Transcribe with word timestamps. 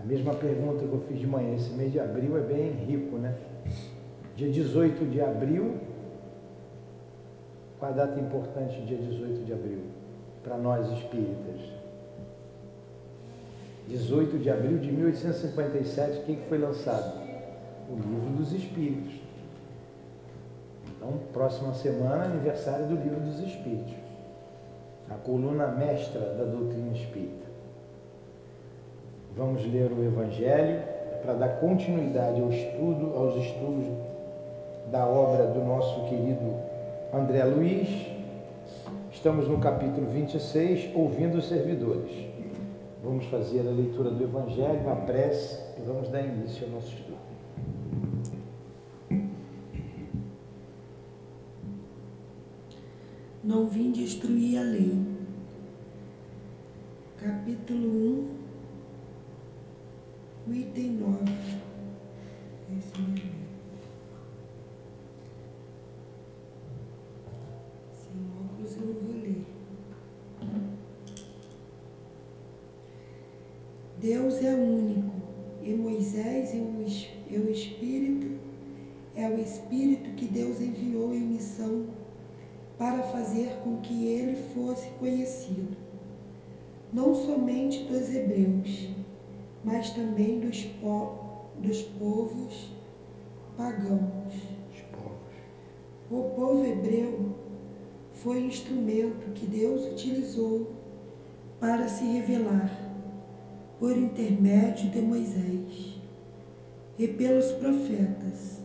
A 0.00 0.06
mesma 0.06 0.34
pergunta 0.34 0.86
que 0.86 0.92
eu 0.92 1.00
fiz 1.06 1.18
de 1.18 1.26
manhã, 1.26 1.54
esse 1.54 1.70
mês 1.74 1.92
de 1.92 2.00
abril 2.00 2.36
é 2.38 2.40
bem 2.40 2.70
rico, 2.70 3.18
né? 3.18 3.34
Dia 4.34 4.50
18 4.50 5.04
de 5.04 5.20
abril, 5.20 5.74
qual 7.78 7.92
a 7.92 7.94
data 7.94 8.18
importante, 8.18 8.80
dia 8.82 8.96
18 8.96 9.44
de 9.44 9.52
abril, 9.52 9.82
para 10.42 10.56
nós 10.56 10.90
espíritas? 10.90 11.60
18 13.88 14.38
de 14.38 14.48
abril 14.48 14.78
de 14.78 14.90
1857, 14.90 16.20
o 16.20 16.22
que 16.22 16.36
foi 16.48 16.58
lançado? 16.58 17.20
O 17.90 17.96
Livro 17.96 18.36
dos 18.38 18.52
Espíritos. 18.52 19.20
Então, 20.96 21.18
próxima 21.32 21.74
semana, 21.74 22.24
aniversário 22.24 22.86
do 22.86 22.94
Livro 22.94 23.20
dos 23.20 23.40
Espíritos. 23.40 23.94
A 25.10 25.14
coluna 25.14 25.66
mestra 25.66 26.20
da 26.20 26.44
doutrina 26.44 26.92
espírita. 26.92 27.49
Vamos 29.36 29.64
ler 29.64 29.92
o 29.92 30.04
Evangelho 30.04 30.82
para 31.22 31.34
dar 31.34 31.60
continuidade 31.60 32.40
ao 32.40 32.50
estudo, 32.50 33.16
aos 33.16 33.36
estudos 33.36 33.86
da 34.90 35.06
obra 35.06 35.46
do 35.46 35.60
nosso 35.64 36.04
querido 36.08 36.56
André 37.14 37.44
Luiz. 37.44 37.88
Estamos 39.12 39.46
no 39.46 39.58
capítulo 39.58 40.06
26, 40.06 40.90
ouvindo 40.94 41.38
os 41.38 41.48
servidores. 41.48 42.10
Vamos 43.02 43.26
fazer 43.26 43.60
a 43.60 43.70
leitura 43.70 44.10
do 44.10 44.22
Evangelho, 44.22 44.90
a 44.90 44.96
prece 44.96 45.58
e 45.78 45.82
vamos 45.86 46.08
dar 46.08 46.22
início 46.22 46.66
ao 46.66 46.72
nosso 46.72 46.88
estudo. 46.88 47.20
Não 53.42 53.66
vim 53.66 53.90
destruir 53.90 54.58
a 54.58 54.62
lei. 54.62 54.98
Capítulo 57.16 57.88
1, 57.88 58.39
o 60.50 60.54
item 60.54 60.98
9. 60.98 61.16
Esse 62.76 63.02
mesmo. 63.02 63.30
Sem 67.92 68.12
óculos 68.36 68.76
eu 68.76 68.86
não 68.86 68.94
vou 68.94 69.22
ler. 69.22 69.46
Deus 74.00 74.42
é 74.42 74.54
único 74.54 75.12
e 75.62 75.72
Moisés 75.74 76.52
é 76.52 76.58
é 77.32 77.38
o 77.38 77.48
Espírito, 77.48 78.40
é 79.14 79.28
o 79.28 79.38
Espírito 79.38 80.10
que 80.16 80.26
Deus 80.26 80.60
enviou 80.60 81.14
em 81.14 81.20
missão 81.20 81.86
para 82.76 83.02
fazer 83.04 83.60
com 83.62 83.76
que 83.80 84.06
ele 84.06 84.34
fosse 84.52 84.88
conhecido, 84.98 85.76
não 86.92 87.14
somente 87.14 87.84
dos 87.84 88.12
hebreus, 88.12 88.99
mas 89.64 89.90
também 89.90 90.40
dos, 90.40 90.64
po 90.64 91.18
dos 91.58 91.82
povos 91.82 92.70
pagãos. 93.56 94.50
O 96.10 96.22
povo 96.34 96.64
hebreu 96.64 97.36
foi 98.14 98.40
instrumento 98.40 99.32
que 99.32 99.46
Deus 99.46 99.92
utilizou 99.92 100.72
para 101.60 101.86
se 101.88 102.04
revelar 102.04 102.70
por 103.78 103.96
intermédio 103.96 104.90
de 104.90 105.00
Moisés 105.00 106.00
e 106.98 107.06
pelos 107.06 107.52
profetas. 107.52 108.60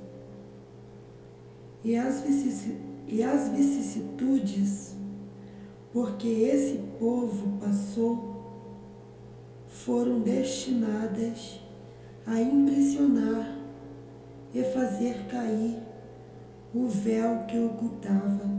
E 1.83 1.95
as 1.95 2.23
e 3.07 3.21
as 3.21 3.49
vicissitudes 3.49 4.95
porque 5.95 6.27
esse 6.27 6.77
povo 6.99 7.57
passou 7.57 8.34
foram 9.83 10.21
destinadas 10.21 11.59
a 12.25 12.39
impressionar 12.41 13.57
e 14.53 14.63
fazer 14.63 15.25
cair 15.27 15.79
o 16.73 16.87
véu 16.87 17.45
que 17.45 17.59
ocultava 17.59 18.49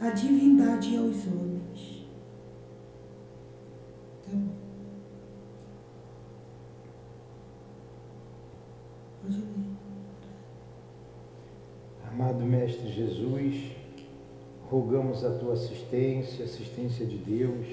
a 0.00 0.10
divindade 0.10 0.96
aos 0.96 1.26
homens. 1.26 2.06
Tá. 4.24 4.38
Amado 12.10 12.44
Mestre 12.44 12.88
Jesus, 12.90 13.78
Rogamos 14.70 15.24
a 15.24 15.30
tua 15.30 15.54
assistência, 15.54 16.44
assistência 16.44 17.06
de 17.06 17.16
Deus, 17.16 17.66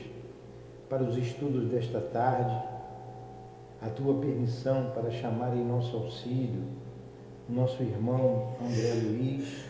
para 0.89 1.03
os 1.03 1.17
estudos 1.17 1.67
desta 1.69 2.00
tarde, 2.00 2.74
a 3.85 3.90
tua 3.90 4.19
permissão 4.19 4.91
para 4.94 5.12
chamar 5.12 5.56
em 5.56 5.63
nosso 5.63 5.96
auxílio 5.96 6.63
nosso 7.47 7.84
irmão 7.84 8.53
André 8.59 8.94
Luiz, 9.03 9.66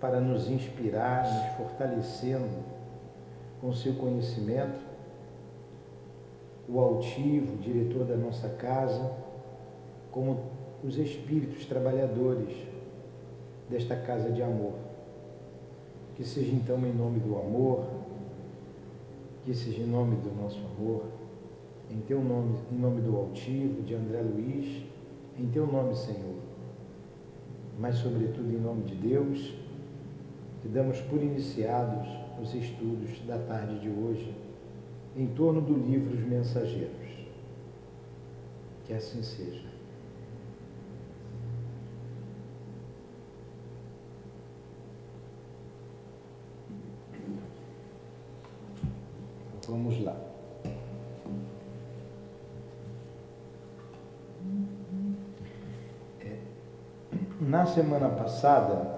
para 0.00 0.20
nos 0.20 0.48
inspirar, 0.48 1.24
nos 1.24 1.56
fortalecendo 1.56 2.64
com 3.60 3.72
seu 3.72 3.94
conhecimento, 3.94 4.78
o 6.68 6.78
altivo, 6.78 7.56
diretor 7.56 8.04
da 8.04 8.16
nossa 8.16 8.48
casa, 8.50 9.10
como 10.12 10.38
os 10.84 10.98
espíritos 10.98 11.64
trabalhadores 11.64 12.54
desta 13.70 13.96
casa 13.96 14.30
de 14.30 14.42
amor. 14.42 14.74
Que 16.14 16.24
seja 16.24 16.52
então 16.52 16.78
em 16.80 16.92
nome 16.92 17.20
do 17.20 17.38
amor, 17.38 17.86
que 19.44 19.54
seja 19.54 19.80
em 19.80 19.86
nome 19.86 20.16
do 20.16 20.30
nosso 20.40 20.60
amor, 20.76 21.04
em 21.90 22.00
teu 22.00 22.22
nome, 22.22 22.58
em 22.70 22.76
nome 22.76 23.00
do 23.00 23.16
altivo, 23.16 23.82
de 23.82 23.94
André 23.94 24.22
Luiz, 24.22 24.84
em 25.38 25.46
teu 25.48 25.66
nome, 25.66 25.94
Senhor. 25.94 26.36
Mas 27.78 27.96
sobretudo 27.96 28.50
em 28.52 28.60
nome 28.60 28.82
de 28.82 28.94
Deus, 28.94 29.54
que 30.60 30.68
damos 30.68 31.00
por 31.02 31.22
iniciados 31.22 32.08
os 32.40 32.54
estudos 32.54 33.20
da 33.26 33.38
tarde 33.38 33.78
de 33.80 33.88
hoje 33.88 34.34
em 35.16 35.26
torno 35.26 35.60
do 35.60 35.74
livro 35.74 36.14
Os 36.16 36.24
Mensageiros. 36.24 37.08
Que 38.84 38.94
assim 38.94 39.22
seja. 39.22 39.66
Vamos 49.66 50.02
lá. 50.02 50.16
Na 57.48 57.64
semana 57.64 58.10
passada, 58.10 58.94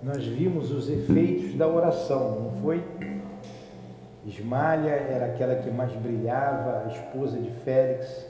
nós 0.00 0.24
vimos 0.24 0.70
os 0.70 0.88
efeitos 0.88 1.56
da 1.56 1.66
oração, 1.66 2.40
não 2.40 2.62
foi? 2.62 2.84
Ismalha 4.24 4.90
era 4.90 5.26
aquela 5.26 5.56
que 5.56 5.68
mais 5.68 5.92
brilhava, 5.96 6.84
a 6.84 6.92
esposa 6.92 7.36
de 7.36 7.50
Félix. 7.64 8.26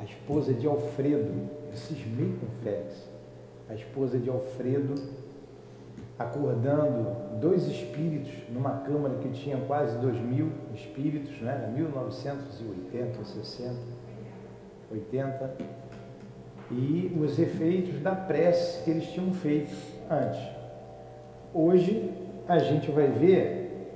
A 0.00 0.04
esposa 0.04 0.52
de 0.52 0.66
Alfredo, 0.66 1.48
eu 1.70 1.76
cismei 1.76 2.36
com 2.40 2.46
Félix. 2.64 3.08
A 3.70 3.74
esposa 3.74 4.18
de 4.18 4.28
Alfredo 4.28 4.94
acordando 6.18 7.38
dois 7.38 7.68
espíritos 7.68 8.32
numa 8.50 8.78
câmara 8.78 9.14
que 9.18 9.28
tinha 9.28 9.58
quase 9.58 9.96
dois 9.98 10.16
mil 10.16 10.50
espíritos, 10.74 11.40
né? 11.40 11.60
era 11.62 11.70
1980 11.70 13.18
ou 13.18 13.24
60, 13.24 13.97
80, 14.90 15.56
e 16.70 17.12
os 17.18 17.38
efeitos 17.38 18.00
da 18.00 18.14
prece 18.14 18.84
que 18.84 18.90
eles 18.90 19.08
tinham 19.10 19.32
feito 19.32 19.74
antes. 20.10 20.40
Hoje 21.54 22.10
a 22.46 22.58
gente 22.58 22.90
vai 22.90 23.08
ver 23.08 23.88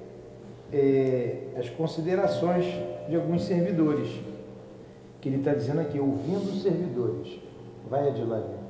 é, 0.72 1.48
as 1.56 1.68
considerações 1.70 2.64
de 3.08 3.16
alguns 3.16 3.44
servidores, 3.44 4.08
que 5.20 5.28
ele 5.28 5.38
está 5.38 5.54
dizendo 5.54 5.80
aqui, 5.80 5.98
ouvindo 5.98 6.50
os 6.50 6.62
servidores. 6.62 7.38
Vai, 7.88 8.08
Adilaria. 8.08 8.62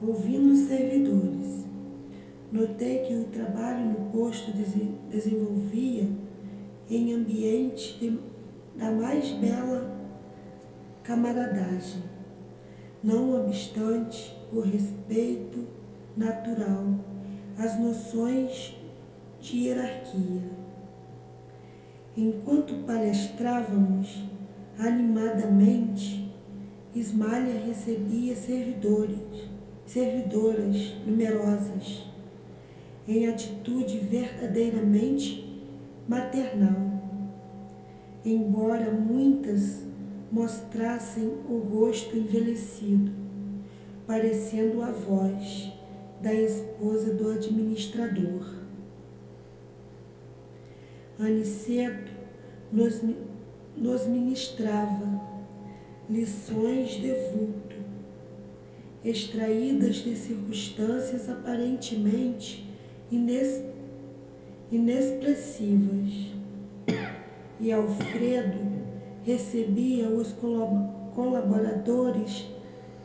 Ouvindo 0.00 0.52
os 0.52 0.60
servidores 0.60 1.68
Notei 2.50 3.00
que 3.00 3.14
o 3.14 3.24
trabalho 3.24 3.84
no 3.84 4.10
posto 4.10 4.52
desenvolvia 5.10 6.08
em 6.88 7.12
ambiente 7.12 7.98
de, 8.00 8.18
da 8.74 8.90
mais 8.90 9.30
bela 9.32 9.97
camaradagem, 11.08 12.02
não 13.02 13.34
obstante 13.46 14.36
o 14.52 14.60
respeito 14.60 15.66
natural 16.14 16.84
às 17.56 17.80
noções 17.80 18.76
de 19.40 19.56
hierarquia. 19.56 20.42
Enquanto 22.14 22.84
palestrávamos 22.84 24.22
animadamente, 24.78 26.30
Ismalha 26.94 27.58
recebia 27.58 28.36
servidores, 28.36 29.48
servidoras 29.86 30.94
numerosas 31.06 32.04
em 33.06 33.26
atitude 33.26 33.98
verdadeiramente 33.98 35.58
maternal. 36.06 36.86
embora 38.24 38.90
muitas 38.90 39.87
mostrassem 40.30 41.26
o 41.48 41.58
rosto 41.58 42.16
envelhecido, 42.16 43.10
parecendo 44.06 44.82
a 44.82 44.90
voz 44.90 45.72
da 46.20 46.32
esposa 46.34 47.14
do 47.14 47.30
administrador. 47.30 48.58
Aniceto 51.18 52.12
nos, 52.72 53.02
nos 53.76 54.06
ministrava 54.06 55.20
lições 56.08 56.90
de 56.90 57.12
vulto, 57.32 57.76
extraídas 59.04 59.96
de 59.96 60.16
circunstâncias 60.16 61.28
aparentemente 61.28 62.68
ines, 63.10 63.62
inexpressivas. 64.70 66.28
E 67.60 67.72
Alfredo 67.72 68.67
recebia 69.28 70.08
os 70.08 70.34
colaboradores 71.14 72.48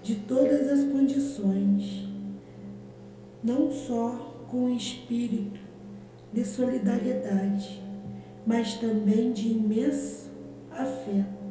de 0.02 0.16
todas 0.16 0.70
as 0.70 0.90
condições, 0.90 2.08
não 3.44 3.70
só 3.70 4.34
com 4.48 4.70
espírito 4.70 5.60
de 6.32 6.46
solidariedade, 6.46 7.84
mas 8.48 8.76
também 8.76 9.34
de 9.34 9.50
imenso 9.50 10.32
afeto. 10.72 11.44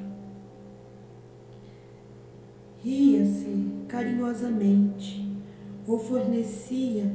Ria-se 2.82 3.68
carinhosamente 3.86 5.22
ou 5.86 5.98
fornecia 5.98 7.12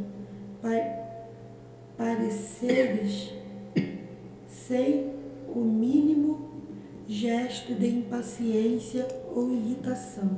pareceres 1.98 3.34
sem 4.48 5.12
o 5.48 5.60
mínimo 5.60 6.37
gesto 7.08 7.74
de 7.74 7.88
impaciência 7.88 9.08
ou 9.34 9.52
irritação. 9.52 10.30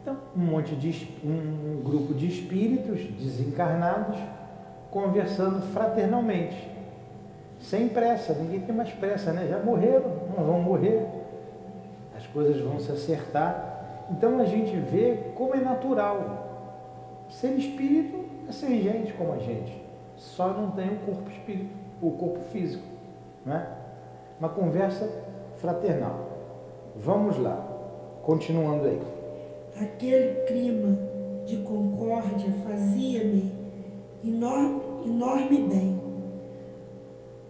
Então, 0.00 0.16
um 0.36 0.40
monte 0.40 0.74
de 0.76 1.08
um 1.24 1.82
grupo 1.82 2.14
de 2.14 2.28
espíritos 2.28 3.02
desencarnados 3.20 4.18
conversando 4.90 5.60
fraternalmente, 5.72 6.68
sem 7.60 7.88
pressa, 7.88 8.32
ninguém 8.34 8.60
tem 8.60 8.74
mais 8.74 8.90
pressa, 8.90 9.32
né? 9.32 9.46
Já 9.48 9.58
morreram, 9.58 10.10
não 10.36 10.44
vão 10.44 10.62
morrer, 10.62 11.06
as 12.16 12.26
coisas 12.28 12.58
vão 12.60 12.80
se 12.80 12.90
acertar. 12.90 14.06
Então 14.10 14.38
a 14.38 14.44
gente 14.44 14.74
vê 14.76 15.32
como 15.34 15.54
é 15.54 15.60
natural. 15.60 17.26
Ser 17.28 17.52
espírito 17.58 18.24
é 18.48 18.52
ser 18.52 18.80
gente 18.80 19.12
como 19.12 19.32
a 19.32 19.38
gente, 19.38 19.80
só 20.16 20.48
não 20.48 20.70
tem 20.72 20.88
o 20.88 20.96
corpo 21.00 21.30
espírito, 21.30 21.70
o 22.00 22.10
corpo 22.12 22.40
físico, 22.50 22.84
né? 23.44 23.68
Uma 24.38 24.48
conversa 24.48 25.08
fraternal. 25.60 26.28
Vamos 26.96 27.38
lá, 27.38 27.56
continuando 28.24 28.86
aí. 28.86 29.00
Aquele 29.80 30.46
clima 30.46 30.98
de 31.46 31.58
concórdia 31.58 32.52
fazia-me 32.64 33.52
enorme, 34.24 34.80
enorme 35.04 35.62
bem. 35.62 36.00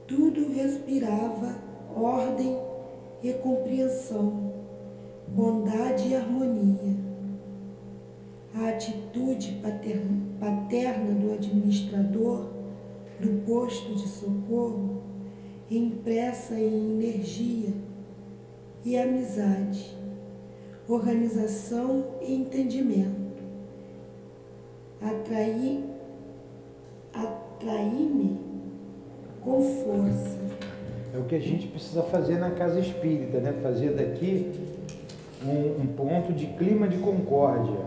Tudo 0.06 0.52
respirava 0.52 1.56
ordem 1.96 2.58
e 3.22 3.32
compreensão, 3.34 4.52
bondade 5.28 6.08
e 6.08 6.16
harmonia. 6.16 6.98
A 8.54 8.68
atitude 8.70 9.60
paterna 9.62 11.14
do 11.14 11.32
administrador 11.32 12.46
do 13.20 13.44
posto 13.46 13.94
de 13.94 14.08
socorro, 14.08 15.02
impressa 15.70 16.54
em 16.54 16.94
energia 16.94 17.72
e 18.84 18.96
amizade, 18.96 19.96
organização 20.88 22.04
e 22.20 22.34
entendimento. 22.34 23.20
Atrair 25.00 25.84
atrair-me 27.12 28.40
com 29.42 29.62
força. 29.62 30.38
É 31.14 31.18
o 31.18 31.24
que 31.24 31.34
a 31.34 31.40
gente 31.40 31.66
precisa 31.66 32.02
fazer 32.04 32.38
na 32.38 32.50
casa 32.50 32.78
espírita, 32.78 33.38
né? 33.38 33.52
Fazer 33.62 33.90
daqui 33.90 34.52
um, 35.44 35.82
um 35.82 35.86
ponto 35.86 36.32
de 36.32 36.46
clima 36.46 36.88
de 36.88 36.98
concórdia, 36.98 37.78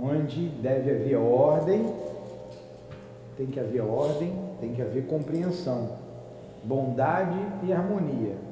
onde 0.00 0.48
deve 0.48 0.90
haver 0.90 1.16
ordem, 1.16 1.92
tem 3.36 3.46
que 3.46 3.58
haver 3.58 3.82
ordem, 3.82 4.32
tem 4.60 4.72
que 4.72 4.82
haver 4.82 5.06
compreensão, 5.06 5.96
bondade 6.62 7.38
e 7.64 7.72
harmonia. 7.72 8.49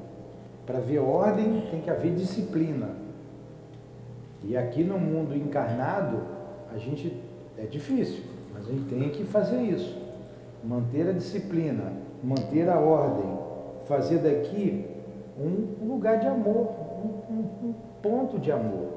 Para 0.69 0.81
haver 0.81 0.99
ordem, 0.99 1.63
tem 1.71 1.81
que 1.81 1.89
haver 1.89 2.15
disciplina. 2.15 2.91
E 4.45 4.55
aqui 4.55 4.85
no 4.85 4.99
mundo 4.99 5.35
encarnado, 5.35 6.21
a 6.71 6.77
gente 6.77 7.19
é 7.57 7.63
difícil. 7.63 8.23
Mas 8.53 8.69
a 8.69 8.73
gente 8.73 8.85
tem 8.85 9.09
que 9.09 9.25
fazer 9.25 9.63
isso. 9.63 9.97
Manter 10.63 11.09
a 11.09 11.13
disciplina, 11.13 11.95
manter 12.23 12.69
a 12.69 12.79
ordem, 12.79 13.39
fazer 13.87 14.19
daqui 14.19 14.85
um 15.41 15.89
lugar 15.89 16.19
de 16.19 16.27
amor, 16.27 16.71
um, 17.03 17.33
um, 17.33 17.69
um 17.69 17.75
ponto 18.03 18.39
de 18.39 18.53
amor. 18.53 18.89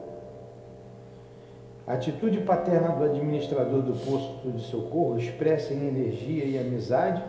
A 1.88 1.94
atitude 1.94 2.42
paterna 2.42 2.90
do 2.90 3.06
administrador 3.06 3.82
do 3.82 3.94
posto 3.94 4.52
de 4.52 4.62
socorro, 4.64 5.18
expressa 5.18 5.74
em 5.74 5.88
energia 5.88 6.44
e 6.44 6.60
amizade, 6.60 7.24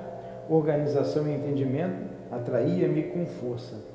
organização 0.50 1.28
e 1.28 1.34
entendimento, 1.36 2.10
atraía-me 2.32 3.04
com 3.04 3.24
força. 3.24 3.91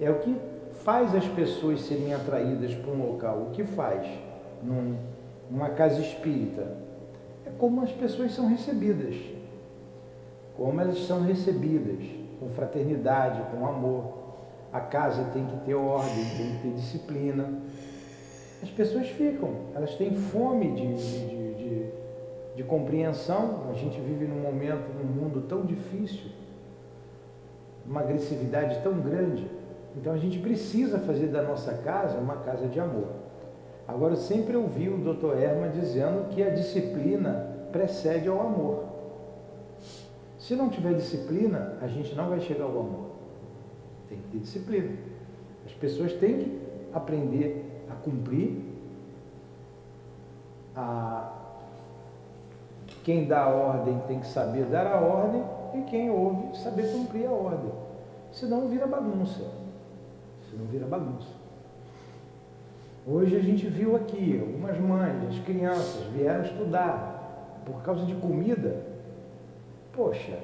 É 0.00 0.10
o 0.10 0.18
que 0.18 0.36
faz 0.84 1.14
as 1.14 1.26
pessoas 1.26 1.82
serem 1.82 2.12
atraídas 2.12 2.74
para 2.74 2.90
um 2.90 3.06
local. 3.06 3.48
O 3.48 3.50
que 3.50 3.64
faz 3.64 4.06
num, 4.62 4.96
numa 5.50 5.70
casa 5.70 6.00
espírita? 6.00 6.84
é 7.46 7.50
como 7.58 7.82
as 7.82 7.92
pessoas 7.92 8.32
são 8.32 8.48
recebidas. 8.48 9.14
Como 10.56 10.80
elas 10.80 10.98
são 11.06 11.22
recebidas, 11.22 12.04
com 12.38 12.48
fraternidade, 12.50 13.42
com 13.50 13.66
amor. 13.66 14.24
A 14.72 14.80
casa 14.80 15.24
tem 15.32 15.44
que 15.46 15.56
ter 15.64 15.74
ordem, 15.74 16.24
tem 16.36 16.52
que 16.52 16.62
ter 16.62 16.74
disciplina. 16.74 17.52
As 18.62 18.70
pessoas 18.70 19.08
ficam, 19.08 19.50
elas 19.74 19.94
têm 19.96 20.14
fome 20.14 20.72
de, 20.72 20.94
de, 20.94 21.54
de, 21.54 21.86
de 22.56 22.62
compreensão. 22.62 23.64
A 23.70 23.74
gente 23.74 24.00
vive 24.00 24.26
num 24.26 24.40
momento, 24.40 24.88
num 24.96 25.22
mundo 25.22 25.42
tão 25.42 25.64
difícil, 25.64 26.30
uma 27.84 28.00
agressividade 28.00 28.80
tão 28.82 29.00
grande. 29.00 29.46
Então 29.96 30.12
a 30.12 30.18
gente 30.18 30.38
precisa 30.38 30.98
fazer 30.98 31.28
da 31.28 31.42
nossa 31.42 31.74
casa 31.74 32.18
uma 32.18 32.36
casa 32.36 32.66
de 32.66 32.80
amor. 32.80 33.08
Agora, 33.86 34.14
eu 34.14 34.18
sempre 34.18 34.56
ouvi 34.56 34.88
o 34.88 34.96
Dr. 34.98 35.38
Herman 35.38 35.70
dizendo 35.70 36.28
que 36.30 36.42
a 36.42 36.50
disciplina 36.50 37.50
precede 37.70 38.28
ao 38.28 38.40
amor. 38.40 38.84
Se 40.38 40.56
não 40.56 40.68
tiver 40.68 40.94
disciplina, 40.94 41.76
a 41.80 41.86
gente 41.86 42.14
não 42.14 42.28
vai 42.28 42.40
chegar 42.40 42.64
ao 42.64 42.70
amor. 42.70 43.10
Tem 44.08 44.18
que 44.18 44.28
ter 44.28 44.38
disciplina. 44.38 44.96
As 45.66 45.72
pessoas 45.72 46.12
têm 46.14 46.38
que 46.38 46.60
aprender 46.92 47.84
a 47.90 47.94
cumprir. 47.94 48.62
A... 50.74 51.32
Quem 53.04 53.26
dá 53.26 53.44
a 53.44 53.48
ordem 53.48 53.98
tem 54.06 54.20
que 54.20 54.26
saber 54.26 54.64
dar 54.64 54.86
a 54.86 54.98
ordem 55.00 55.44
e 55.74 55.82
quem 55.82 56.10
ouve 56.10 56.56
saber 56.56 56.90
cumprir 56.90 57.26
a 57.26 57.32
ordem. 57.32 57.70
Senão 58.32 58.68
vira 58.68 58.86
bagunça. 58.86 59.63
Senão 60.54 60.66
vira 60.66 60.86
bagunça. 60.86 61.26
Hoje 63.04 63.36
a 63.36 63.40
gente 63.40 63.66
viu 63.66 63.96
aqui, 63.96 64.40
algumas 64.40 64.78
mães, 64.78 65.28
as 65.28 65.38
crianças 65.40 66.04
vieram 66.12 66.44
estudar 66.44 67.60
por 67.66 67.82
causa 67.82 68.06
de 68.06 68.14
comida. 68.14 68.82
Poxa, 69.92 70.38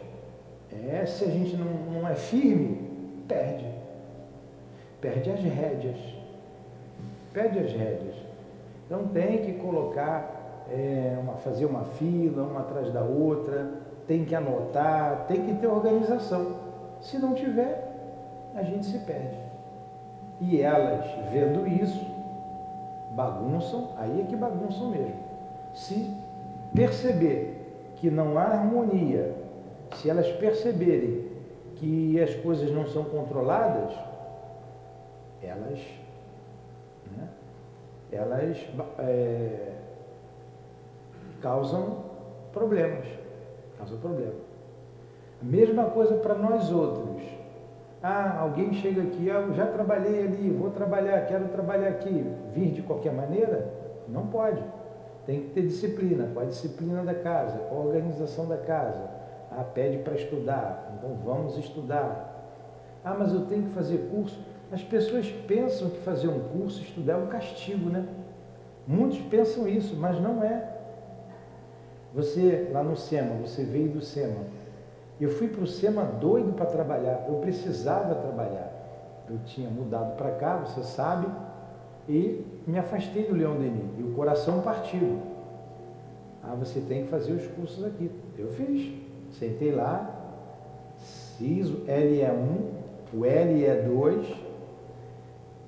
é, 0.73 1.07
se 1.07 1.25
a 1.25 1.29
gente 1.29 1.57
não, 1.57 1.67
não 1.93 2.09
é 2.09 2.15
firme, 2.17 3.23
perde. 3.29 3.67
Perde 5.01 5.31
as 5.31 5.41
rédeas. 5.41 5.99
Perde 7.33 7.61
as 7.61 7.73
rédeas. 7.73 8.17
Então 8.87 9.07
tem 9.09 9.45
que 9.45 9.53
colocar, 9.53 10.67
é, 10.69 11.17
uma, 11.21 11.35
fazer 11.35 11.67
uma 11.67 11.85
fila, 11.85 12.43
uma 12.43 12.61
atrás 12.61 12.93
da 12.93 13.03
outra, 13.05 13.75
tem 14.09 14.25
que 14.25 14.35
anotar, 14.35 15.27
tem 15.29 15.47
que 15.47 15.55
ter 15.55 15.69
organização. 15.69 16.57
Se 17.01 17.17
não 17.17 17.33
tiver, 17.33 18.51
a 18.57 18.63
gente 18.65 18.85
se 18.85 18.99
perde. 18.99 19.40
E 20.41 20.61
elas, 20.63 21.05
vendo 21.31 21.67
isso, 21.67 22.07
bagunçam, 23.13 23.91
aí 23.97 24.23
é 24.23 24.25
que 24.25 24.37
bagunçam 24.37 24.91
mesmo. 24.91 25.15
Se 25.75 26.15
perceber 26.75 27.93
que 27.97 28.11
não 28.11 28.39
há 28.39 28.45
harmonia, 28.45 29.35
se 29.97 30.09
elas 30.09 30.31
perceberem 30.33 31.29
que 31.77 32.21
as 32.21 32.35
coisas 32.37 32.71
não 32.71 32.87
são 32.87 33.05
controladas, 33.05 33.93
elas, 35.43 35.79
né, 37.17 37.29
elas 38.11 38.59
é, 38.99 39.73
causam 41.41 42.05
problemas. 42.53 43.07
Causam 43.79 43.99
problema. 43.99 44.35
A 45.41 45.45
mesma 45.45 45.85
coisa 45.87 46.15
para 46.17 46.35
nós 46.35 46.71
outros. 46.71 47.23
Ah, 48.03 48.39
alguém 48.41 48.73
chega 48.73 49.03
aqui, 49.03 49.31
ah, 49.31 49.41
eu 49.41 49.55
já 49.55 49.67
trabalhei 49.67 50.23
ali, 50.23 50.51
vou 50.51 50.71
trabalhar, 50.71 51.27
quero 51.27 51.49
trabalhar 51.49 51.89
aqui. 51.89 52.25
Vir 52.55 52.73
de 52.73 52.83
qualquer 52.83 53.13
maneira? 53.13 53.73
Não 54.09 54.27
pode. 54.27 54.63
Tem 55.27 55.43
que 55.43 55.51
ter 55.51 55.67
disciplina, 55.67 56.31
com 56.33 56.41
a 56.41 56.45
disciplina 56.45 57.03
da 57.05 57.15
casa, 57.15 57.59
com 57.59 57.77
a 57.77 57.81
organização 57.81 58.49
da 58.49 58.57
casa. 58.57 59.11
Ah, 59.51 59.65
pede 59.65 59.99
para 59.99 60.15
estudar, 60.15 60.95
então 60.97 61.15
vamos 61.25 61.59
estudar. 61.59 62.31
Ah, 63.05 63.15
mas 63.19 63.33
eu 63.35 63.47
tenho 63.47 63.65
que 63.65 63.71
fazer 63.71 64.09
curso. 64.11 64.39
As 64.73 64.83
pessoas 64.83 65.31
pensam 65.47 65.91
que 65.91 65.99
fazer 65.99 66.29
um 66.29 66.41
curso, 66.41 66.81
estudar 66.81 67.15
é 67.15 67.17
um 67.17 67.27
castigo, 67.27 67.91
né? 67.91 68.07
Muitos 68.87 69.19
pensam 69.23 69.69
isso, 69.69 69.95
mas 69.97 70.21
não 70.21 70.43
é. 70.43 70.77
Você, 72.15 72.71
lá 72.73 72.83
no 72.83 72.97
SEMA, 72.97 73.35
você 73.37 73.63
veio 73.63 73.89
do 73.91 74.01
SEMA. 74.01 74.45
Eu 75.21 75.31
fui 75.31 75.49
para 75.49 75.63
o 75.63 75.67
SEMA 75.67 76.03
doido 76.03 76.55
para 76.55 76.67
trabalhar, 76.67 77.27
eu 77.29 77.35
precisava 77.37 78.15
trabalhar. 78.15 78.73
Eu 79.29 79.39
tinha 79.45 79.69
mudado 79.69 80.17
para 80.17 80.31
cá, 80.33 80.57
você 80.57 80.83
sabe, 80.83 81.27
e 82.09 82.45
me 82.67 82.79
afastei 82.79 83.25
do 83.25 83.35
Leão 83.35 83.55
Denis, 83.57 83.85
e 83.99 84.03
o 84.03 84.13
coração 84.13 84.63
partiu. 84.63 85.19
Ah, 86.43 86.55
você 86.55 86.81
tem 86.81 87.05
que 87.05 87.11
fazer 87.11 87.33
os 87.33 87.47
cursos 87.49 87.85
aqui. 87.85 88.11
Eu 88.39 88.49
fiz. 88.49 88.99
Sentei 89.33 89.71
lá, 89.71 90.11
fiz 91.39 91.69
o 91.69 91.85
LE1, 91.87 92.81
o 93.15 93.19
LE2, 93.19 94.37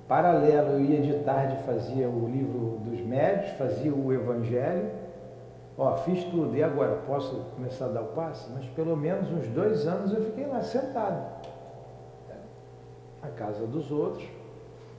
paralelo 0.07 0.71
eu 0.71 0.81
ia 0.81 1.01
de 1.01 1.23
tarde, 1.23 1.63
fazia 1.65 2.09
o 2.09 2.27
livro 2.27 2.79
dos 2.83 2.99
médios, 3.01 3.51
fazia 3.51 3.93
o 3.93 4.11
evangelho, 4.11 4.89
ó, 5.77 5.97
fiz 5.97 6.23
tudo, 6.25 6.55
e 6.55 6.63
agora 6.63 7.01
posso 7.07 7.35
começar 7.55 7.85
a 7.85 7.89
dar 7.89 8.01
o 8.01 8.07
passe? 8.07 8.49
Mas 8.53 8.65
pelo 8.67 8.95
menos 8.95 9.31
uns 9.31 9.47
dois 9.49 9.87
anos 9.87 10.13
eu 10.13 10.23
fiquei 10.23 10.45
lá 10.45 10.61
sentado. 10.61 11.43
A 13.21 13.27
casa 13.29 13.65
dos 13.65 13.91
outros, 13.91 14.27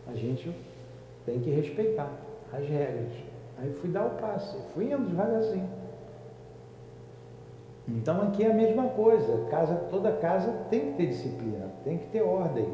a 0.06 0.14
gente 0.14 0.54
tem 1.26 1.40
que 1.40 1.50
respeitar 1.50 2.10
as 2.52 2.66
regras. 2.68 3.12
Aí 3.58 3.72
fui 3.74 3.90
dar 3.90 4.06
o 4.06 4.10
passe, 4.10 4.56
fui 4.72 4.92
indo 4.92 5.08
devagarzinho. 5.08 5.68
Então 7.86 8.22
aqui 8.22 8.44
é 8.44 8.50
a 8.50 8.54
mesma 8.54 8.88
coisa, 8.88 9.46
casa, 9.50 9.74
toda 9.90 10.10
casa 10.12 10.50
tem 10.70 10.92
que 10.92 10.96
ter 10.96 11.06
disciplina, 11.08 11.70
tem 11.84 11.98
que 11.98 12.06
ter 12.06 12.22
ordem. 12.22 12.66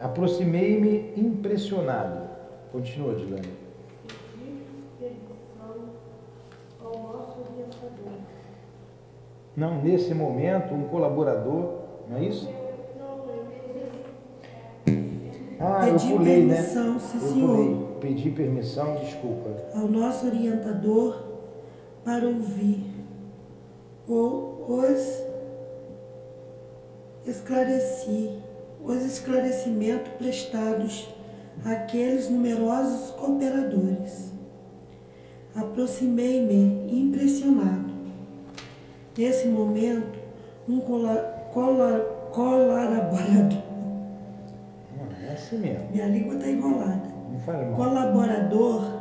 Aproximei-me 0.00 1.12
impressionado. 1.16 2.28
Continua, 2.72 3.14
Dilane. 3.14 3.63
Não, 9.56 9.82
nesse 9.82 10.12
momento, 10.14 10.74
um 10.74 10.84
colaborador, 10.88 11.80
não 12.08 12.18
é 12.18 12.24
isso? 12.24 12.48
Ah, 15.60 15.88
eu 15.88 15.94
pulei, 15.94 16.44
né? 16.44 16.54
permissão, 16.56 17.00
sim, 17.00 17.18
eu 17.22 17.28
senhor. 17.28 17.56
pulei. 17.56 17.86
Pedi 18.00 18.30
permissão, 18.30 18.96
desculpa. 18.96 19.50
Ao 19.74 19.86
nosso 19.88 20.26
orientador 20.26 21.22
para 22.04 22.26
ouvir 22.26 22.84
ou 24.06 24.66
os 24.68 25.22
esclareci, 27.26 28.38
os 28.84 29.02
esclarecimentos 29.02 30.12
prestados 30.18 31.08
àqueles 31.64 32.28
numerosos 32.28 33.10
cooperadores. 33.12 34.32
Aproximei-me 35.54 36.92
impressionado. 36.92 37.93
Nesse 39.16 39.46
momento, 39.46 40.18
um 40.68 40.80
cola, 40.80 41.50
cola, 41.52 42.00
colaborador, 42.32 43.62
é 45.24 45.32
assim 45.32 45.58
mesmo. 45.58 45.88
minha 45.92 46.06
língua 46.06 46.34
está 46.34 46.48
enrolada. 46.48 47.14
Não 47.32 47.38
fala 47.38 47.64
mal. 47.64 47.74
colaborador, 47.76 49.00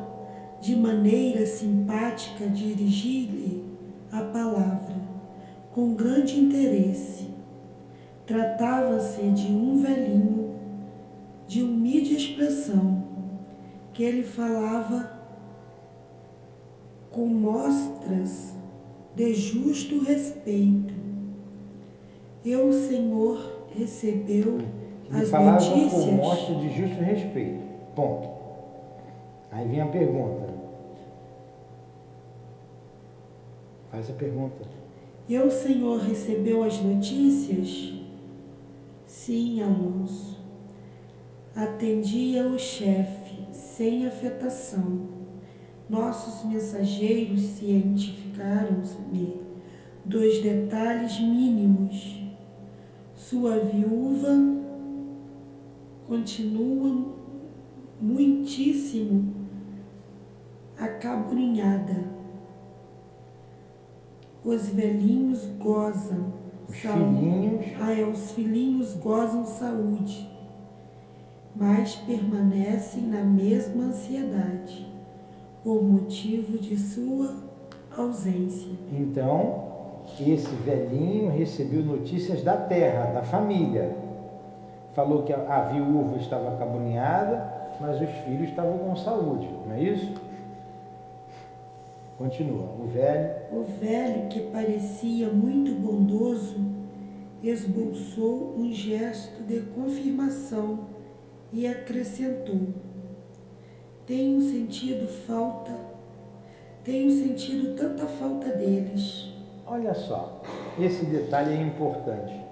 de 0.62 0.76
maneira 0.76 1.46
simpática, 1.48 2.48
dirigi-lhe 2.48 3.66
a 4.12 4.22
palavra, 4.22 4.96
com 5.74 5.96
grande 5.96 6.40
interesse. 6.40 7.30
Tratava-se 8.28 9.22
de 9.32 9.52
um 9.52 9.82
velhinho, 9.82 10.56
de 11.48 11.64
humilde 11.64 12.16
expressão, 12.16 13.04
que 13.92 14.04
ele 14.04 14.24
falava 14.24 15.12
com 17.12 17.26
mostras 17.26 18.53
de 19.16 19.34
justo 19.34 20.04
respeito. 20.04 20.94
E 22.44 22.56
o 22.56 22.74
Senhor 22.74 23.68
recebeu 23.76 24.60
Ele 25.10 25.22
as 25.22 25.30
falava 25.30 25.58
com 25.58 25.76
notícias. 25.78 26.06
mostra 26.14 26.56
de 26.56 26.70
justo 26.70 27.02
respeito. 27.02 27.64
Ponto. 27.96 28.30
Aí 29.52 29.68
vem 29.68 29.82
a 29.82 29.86
pergunta. 29.88 30.54
Faz 33.92 34.10
a 34.10 34.14
pergunta. 34.14 34.66
E 35.30 35.38
o 35.38 35.50
senhor 35.52 36.00
recebeu 36.02 36.64
as 36.64 36.82
notícias? 36.82 37.94
Sim, 39.06 39.62
Alonso. 39.62 40.38
Atendia 41.56 42.48
o 42.48 42.58
chefe, 42.58 43.46
sem 43.54 44.08
afetação. 44.08 45.13
Nossos 45.94 46.44
mensageiros 46.50 47.40
cientificaram-me 47.40 49.40
dos 50.04 50.42
detalhes 50.42 51.20
mínimos. 51.20 52.20
Sua 53.16 53.60
viúva 53.60 54.30
continua 56.08 57.14
muitíssimo 58.02 59.36
acabrunhada. 60.80 62.06
Os 64.44 64.70
velhinhos 64.70 65.46
gozam. 65.60 66.34
Os 66.68 66.82
saúde. 66.82 67.20
filhinhos, 67.20 67.66
Ah, 67.80 67.92
é, 67.94 68.04
os 68.04 68.32
filhinhos 68.32 68.96
gozam 68.96 69.46
saúde, 69.46 70.28
mas 71.56 71.98
permanecem 71.98 73.04
na 73.04 73.24
mesma 73.24 73.84
ansiedade, 73.84 74.92
por 75.64 75.82
motivo 75.82 76.58
de 76.58 76.78
sua 76.78 77.36
ausência. 77.96 78.72
então, 78.92 79.64
esse 80.20 80.54
velhinho 80.58 81.32
recebeu 81.32 81.84
notícias 81.84 82.44
da 82.44 82.58
terra, 82.58 83.14
da 83.14 83.24
família. 83.24 83.96
Falou 84.94 85.24
que 85.24 85.34
a, 85.34 85.70
viúva 85.72 86.18
estava 86.18 86.54
acabrunhada, 86.54 87.52
mas 87.80 88.00
os 88.02 88.10
filhos 88.26 88.50
estavam 88.50 88.78
com 88.78 88.96
saúde, 88.96 89.50
não 89.66 89.74
é 89.74 89.82
isso? 89.82 90.14
Continua. 92.18 92.68
O 92.80 92.88
velho 92.88 93.32
O 93.52 93.64
velho, 93.64 94.28
que 94.28 94.40
parecia 94.52 95.30
muito 95.30 95.72
bondoso, 95.74 96.58
esboçou 97.42 98.56
um 98.58 98.72
gesto 98.72 99.42
de 99.44 99.62
confirmação 99.62 100.82
e 101.52 101.66
acrescentou: 101.66 102.68
Tenho 104.06 104.42
sentido 104.42 105.08
falta, 105.08 105.72
tenho 106.84 107.10
sentido 107.10 107.76
tanta 107.76 108.06
falta 108.06 108.50
deles. 108.50 109.32
Olha 109.66 109.94
só, 109.94 110.42
esse 110.78 111.06
detalhe 111.06 111.54
é 111.54 111.62
importante. 111.62 112.44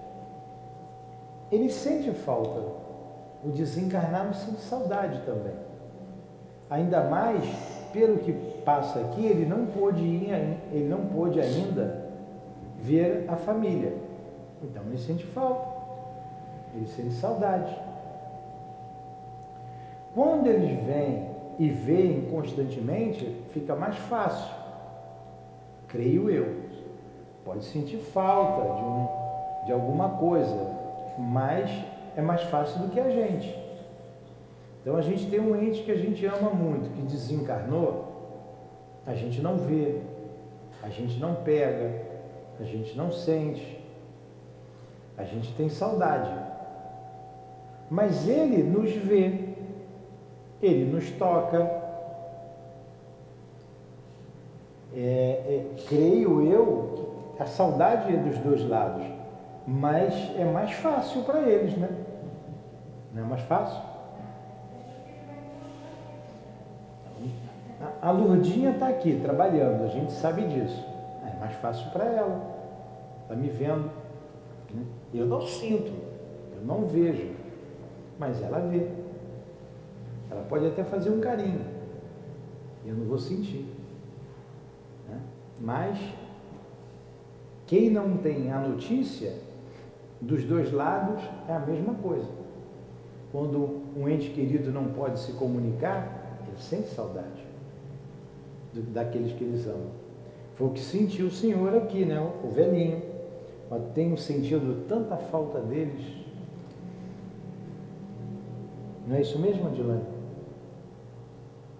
Ele 1.51 1.69
sente 1.69 2.11
falta. 2.11 2.79
O 3.43 3.49
desencarnado 3.49 4.35
sente 4.35 4.61
saudade 4.61 5.21
também. 5.25 5.55
Ainda 6.69 7.03
mais 7.09 7.43
pelo 7.91 8.19
que 8.19 8.31
passa 8.63 8.99
aqui, 8.99 9.25
ele 9.25 9.45
não 9.45 9.65
pôde 9.65 10.01
ir, 10.01 10.29
ele 10.71 10.87
não 10.87 11.07
pôde 11.07 11.41
ainda 11.41 12.05
ver 12.79 13.25
a 13.27 13.35
família. 13.35 13.93
Então 14.63 14.83
ele 14.83 14.97
sente 14.97 15.25
falta. 15.25 15.67
Ele 16.73 16.87
sente 16.87 17.13
saudade. 17.15 17.75
Quando 20.13 20.47
eles 20.47 20.81
vêm 20.85 21.30
e 21.59 21.69
veem 21.69 22.21
constantemente, 22.29 23.25
fica 23.49 23.75
mais 23.75 23.95
fácil. 23.97 24.53
Creio 25.87 26.29
eu. 26.29 26.61
Pode 27.43 27.65
sentir 27.65 27.97
falta 27.97 28.75
de, 28.75 28.83
um, 28.83 29.07
de 29.65 29.71
alguma 29.71 30.09
coisa, 30.09 30.55
mas 31.17 31.69
é 32.15 32.21
mais 32.21 32.41
fácil 32.43 32.81
do 32.81 32.89
que 32.89 32.99
a 32.99 33.09
gente. 33.09 33.55
Então 34.81 34.95
a 34.95 35.01
gente 35.01 35.29
tem 35.29 35.39
um 35.39 35.55
ente 35.55 35.83
que 35.83 35.91
a 35.91 35.97
gente 35.97 36.25
ama 36.25 36.49
muito, 36.49 36.89
que 36.91 37.01
desencarnou, 37.03 38.11
a 39.05 39.13
gente 39.13 39.41
não 39.41 39.57
vê, 39.57 40.01
a 40.81 40.89
gente 40.89 41.19
não 41.19 41.35
pega, 41.35 42.01
a 42.59 42.63
gente 42.63 42.97
não 42.97 43.11
sente, 43.11 43.79
a 45.17 45.23
gente 45.23 45.53
tem 45.53 45.69
saudade. 45.69 46.31
Mas 47.89 48.27
ele 48.27 48.63
nos 48.63 48.91
vê, 48.91 49.50
ele 50.61 50.91
nos 50.91 51.09
toca. 51.11 51.81
É, 54.93 54.99
é, 54.99 55.65
creio 55.87 56.45
eu 56.45 56.91
a 57.41 57.45
saudade 57.47 58.13
é 58.13 58.17
dos 58.17 58.37
dois 58.37 58.69
lados. 58.69 59.03
mas 59.65 60.13
é 60.37 60.45
mais 60.45 60.71
fácil 60.73 61.23
para 61.23 61.41
eles, 61.41 61.75
né? 61.75 61.89
Não 63.13 63.23
é 63.23 63.25
mais 63.25 63.41
fácil? 63.41 63.81
A 67.99 68.11
Lurdinha 68.11 68.71
está 68.71 68.89
aqui 68.89 69.19
trabalhando, 69.23 69.83
a 69.85 69.87
gente 69.87 70.11
sabe 70.11 70.43
disso. 70.43 70.85
É 71.25 71.39
mais 71.39 71.55
fácil 71.55 71.89
para 71.91 72.05
ela. 72.05 72.41
Está 73.23 73.35
me 73.35 73.49
vendo. 73.49 73.89
Eu 75.11 75.25
não 75.25 75.41
sinto, 75.41 75.91
eu 76.55 76.63
não 76.63 76.85
vejo, 76.85 77.31
mas 78.19 78.41
ela 78.43 78.59
vê. 78.59 78.87
Ela 80.31 80.43
pode 80.43 80.65
até 80.65 80.83
fazer 80.83 81.09
um 81.09 81.19
carinho. 81.19 81.65
Eu 82.85 82.95
não 82.95 83.05
vou 83.05 83.19
sentir. 83.19 83.65
Né? 85.07 85.19
Mas 85.59 85.99
quem 87.67 87.89
não 87.89 88.17
tem 88.17 88.51
a 88.51 88.59
notícia, 88.59 89.33
dos 90.19 90.43
dois 90.43 90.71
lados 90.71 91.21
é 91.47 91.53
a 91.53 91.59
mesma 91.59 91.93
coisa. 91.95 92.27
Quando 93.31 93.81
um 93.95 94.07
ente 94.07 94.29
querido 94.29 94.71
não 94.71 94.85
pode 94.89 95.19
se 95.19 95.33
comunicar, 95.33 96.39
ele 96.47 96.57
sente 96.57 96.87
saudade 96.89 97.45
daqueles 98.73 99.33
que 99.33 99.43
eles 99.43 99.65
amam. 99.67 99.91
Foi 100.55 100.67
o 100.67 100.71
que 100.71 100.79
sentiu 100.79 101.27
o 101.27 101.31
Senhor 101.31 101.75
aqui, 101.75 102.05
né? 102.05 102.19
O 102.43 102.49
velhinho. 102.49 103.01
Mas 103.69 103.81
tenho 103.93 104.17
sentido 104.17 104.85
tanta 104.87 105.17
falta 105.17 105.59
deles. 105.59 106.01
Não 109.07 109.15
é 109.15 109.21
isso 109.21 109.39
mesmo, 109.39 109.67
Adilane? 109.67 110.10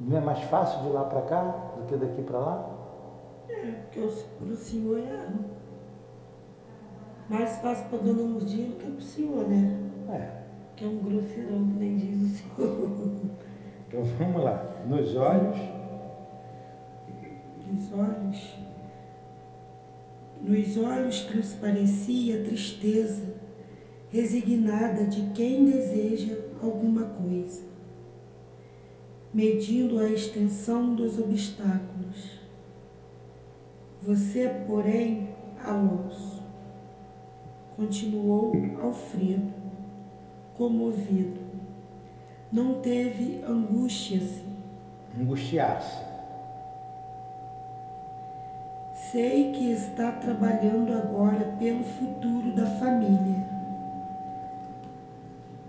Não 0.01 0.17
é 0.17 0.20
mais 0.20 0.39
fácil 0.46 0.81
de 0.81 0.89
lá 0.89 1.03
para 1.05 1.22
cá 1.22 1.43
do 1.77 1.86
que 1.86 1.96
daqui 1.96 2.24
para 2.24 2.39
lá? 2.39 2.70
É, 3.48 3.72
porque 3.84 4.00
o, 4.00 4.08
o 4.08 4.55
Senhor 4.55 5.00
é 5.00 5.27
mais 7.29 7.58
fácil 7.58 7.86
para 7.89 8.00
Dona 8.00 8.24
Lurdinha 8.24 8.70
do 8.70 8.75
que 8.75 8.86
para 8.86 8.98
o 8.98 9.01
Senhor, 9.01 9.48
né? 9.48 9.79
É. 10.10 10.41
Que 10.75 10.86
é 10.86 10.88
um 10.88 10.98
grosseirão, 10.98 11.67
que 11.67 11.74
nem 11.77 11.96
diz 11.98 12.22
o 12.22 12.36
Senhor. 12.36 13.31
Então 13.88 14.05
vamos 14.17 14.41
lá. 14.41 14.63
Nos 14.88 15.17
olhos. 15.17 15.58
Nos 17.67 17.91
olhos. 17.91 18.55
Nos 20.41 20.77
olhos 20.77 21.22
transparecia 21.25 22.39
a 22.39 22.46
tristeza 22.46 23.34
resignada 24.10 25.05
de 25.05 25.29
quem 25.34 25.65
deseja 25.65 26.38
alguma 26.62 27.03
coisa, 27.03 27.63
medindo 29.34 30.00
a 30.00 30.10
extensão 30.10 30.94
dos 30.94 31.18
obstáculos. 31.18 32.40
Você, 34.02 34.50
porém, 34.68 35.30
Alonso, 35.64 36.42
continuou 37.76 38.52
Alfredo, 38.82 39.54
comovido. 40.58 41.40
Não 42.52 42.82
teve 42.82 43.42
angústia-se. 43.48 44.44
Angustiar-se. 45.18 46.12
Sei 49.12 49.52
que 49.52 49.72
está 49.72 50.12
trabalhando 50.14 50.94
agora 50.94 51.56
pelo 51.60 51.84
futuro 51.84 52.54
da 52.54 52.66
família. 52.66 53.46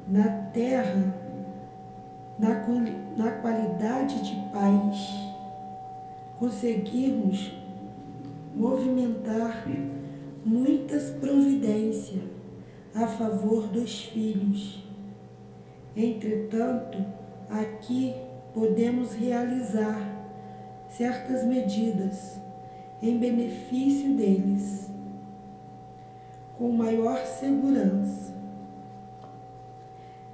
Na 0.08 0.28
terra, 0.52 1.21
na, 2.42 2.66
na 3.16 3.30
qualidade 3.40 4.20
de 4.20 4.34
pais, 4.50 5.08
conseguirmos 6.40 7.56
movimentar 8.52 9.64
muitas 10.44 11.10
providências 11.10 12.24
a 12.92 13.06
favor 13.06 13.68
dos 13.68 14.06
filhos. 14.06 14.84
Entretanto, 15.96 16.98
aqui 17.48 18.12
podemos 18.52 19.14
realizar 19.14 20.10
certas 20.88 21.44
medidas 21.44 22.40
em 23.00 23.18
benefício 23.18 24.16
deles, 24.16 24.90
com 26.58 26.72
maior 26.72 27.24
segurança. 27.24 28.31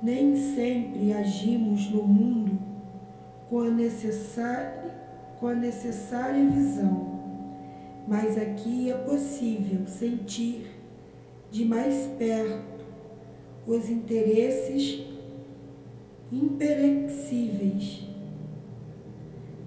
Nem 0.02 0.36
sempre 0.36 1.12
agimos 1.12 1.90
no 1.90 2.02
mundo 2.02 2.58
com 3.48 3.60
a 3.60 3.70
necessária, 3.70 4.94
com 5.40 5.48
a 5.48 5.54
necessária 5.54 6.44
visão 6.44 7.18
mas 8.08 8.38
aqui 8.38 8.90
é 8.90 8.94
possível 8.94 9.86
sentir 9.86 10.66
de 11.50 11.66
mais 11.66 12.06
perto 12.18 12.64
os 13.66 13.90
interesses 13.90 15.06
imperexíveis 16.32 18.08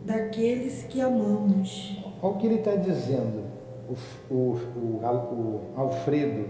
daqueles 0.04 0.84
que 0.86 1.00
amamos. 1.00 2.04
Olha 2.20 2.34
o 2.34 2.38
que 2.39 2.48
ele 2.48 2.56
está 2.56 2.76
dizendo, 2.76 3.44
o, 3.88 4.34
o, 4.34 4.36
o, 4.36 5.06
o, 5.06 5.62
Alfredo, 5.76 6.50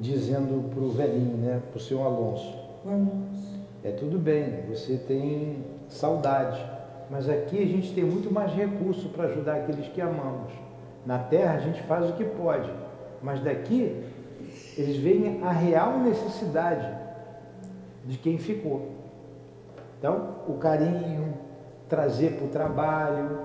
dizendo 0.00 0.70
para 0.70 0.80
o 0.80 0.90
velhinho, 0.90 1.36
né, 1.38 1.60
para 1.72 1.76
o 1.76 1.80
seu 1.80 2.04
Alonso. 2.04 2.63
É 3.82 3.92
tudo 3.92 4.18
bem, 4.18 4.62
você 4.68 4.96
tem 4.96 5.64
saudade, 5.88 6.62
mas 7.10 7.28
aqui 7.28 7.62
a 7.62 7.66
gente 7.66 7.94
tem 7.94 8.04
muito 8.04 8.30
mais 8.30 8.52
recurso 8.52 9.08
para 9.08 9.24
ajudar 9.24 9.56
aqueles 9.56 9.88
que 9.88 10.00
amamos. 10.00 10.52
Na 11.06 11.18
terra 11.18 11.54
a 11.54 11.60
gente 11.60 11.82
faz 11.84 12.08
o 12.10 12.12
que 12.12 12.24
pode, 12.24 12.70
mas 13.22 13.40
daqui 13.40 14.04
eles 14.76 14.96
veem 14.98 15.42
a 15.42 15.50
real 15.50 15.98
necessidade 15.98 16.86
de 18.04 18.18
quem 18.18 18.38
ficou. 18.38 18.90
Então, 19.98 20.36
o 20.46 20.54
carinho, 20.54 21.34
trazer 21.88 22.32
para 22.32 22.44
o 22.44 22.48
trabalho, 22.48 23.38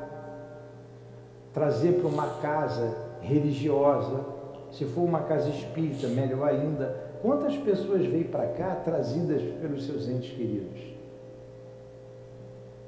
trazer 1.53 1.93
para 1.93 2.07
uma 2.07 2.27
casa 2.41 2.93
religiosa, 3.21 4.38
se 4.71 4.85
for 4.85 5.01
uma 5.01 5.21
casa 5.21 5.49
espírita, 5.49 6.07
melhor 6.07 6.47
ainda. 6.47 7.09
Quantas 7.21 7.55
pessoas 7.57 8.05
veio 8.05 8.29
para 8.29 8.47
cá 8.47 8.75
trazidas 8.75 9.41
pelos 9.59 9.85
seus 9.85 10.07
entes 10.07 10.31
queridos? 10.31 10.79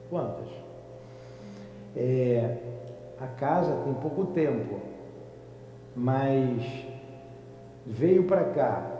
Quantas? 0.09 0.47
É, 1.95 2.57
a 3.19 3.27
casa 3.27 3.83
tem 3.83 3.93
pouco 3.95 4.27
tempo, 4.27 4.79
mas 5.95 6.85
veio 7.85 8.23
para 8.23 8.45
cá 8.45 8.91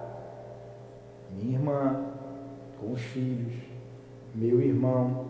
minha 1.31 1.53
irmã 1.53 2.05
com 2.79 2.91
os 2.91 3.01
filhos, 3.01 3.53
meu 4.35 4.61
irmão, 4.61 5.25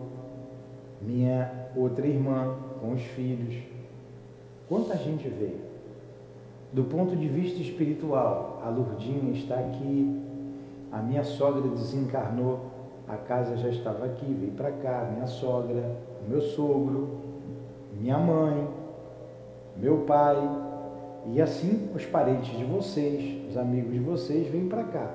minha 1.00 1.68
outra 1.76 2.06
irmã 2.06 2.56
com 2.80 2.92
os 2.92 3.02
filhos. 3.02 3.62
Quanta 4.68 4.96
gente 4.96 5.28
veio? 5.28 5.71
Do 6.72 6.84
ponto 6.84 7.14
de 7.14 7.28
vista 7.28 7.60
espiritual, 7.60 8.62
a 8.64 8.70
Lurdinha 8.70 9.32
está 9.32 9.56
aqui, 9.56 10.18
a 10.90 11.02
minha 11.02 11.22
sogra 11.22 11.68
desencarnou, 11.68 12.60
a 13.06 13.16
casa 13.16 13.58
já 13.58 13.68
estava 13.68 14.06
aqui, 14.06 14.24
veio 14.32 14.52
para 14.52 14.70
cá, 14.72 15.10
minha 15.12 15.26
sogra, 15.26 15.94
meu 16.26 16.40
sogro, 16.40 17.18
minha 18.00 18.16
mãe, 18.16 18.66
meu 19.76 19.98
pai, 19.98 20.36
e 21.26 21.42
assim 21.42 21.90
os 21.94 22.06
parentes 22.06 22.56
de 22.56 22.64
vocês, 22.64 23.50
os 23.50 23.56
amigos 23.58 23.92
de 23.92 24.00
vocês 24.00 24.48
vêm 24.48 24.66
para 24.66 24.84
cá. 24.84 25.10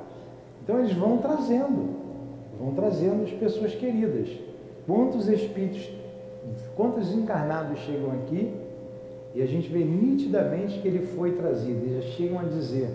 Então 0.64 0.78
eles 0.78 0.94
vão 0.94 1.18
trazendo, 1.18 1.96
vão 2.60 2.76
trazendo 2.76 3.24
as 3.24 3.32
pessoas 3.32 3.74
queridas. 3.74 4.30
Quantos 4.86 5.28
espíritos, 5.28 5.90
quantos 6.76 7.12
encarnados 7.12 7.80
chegam 7.80 8.12
aqui 8.12 8.67
e 9.38 9.42
a 9.42 9.46
gente 9.46 9.70
vê 9.70 9.80
nitidamente 9.80 10.80
que 10.80 10.88
ele 10.88 11.06
foi 11.06 11.32
trazido. 11.34 11.86
Eles 11.86 12.04
já 12.04 12.12
chegam 12.12 12.40
a 12.40 12.44
dizer: 12.44 12.90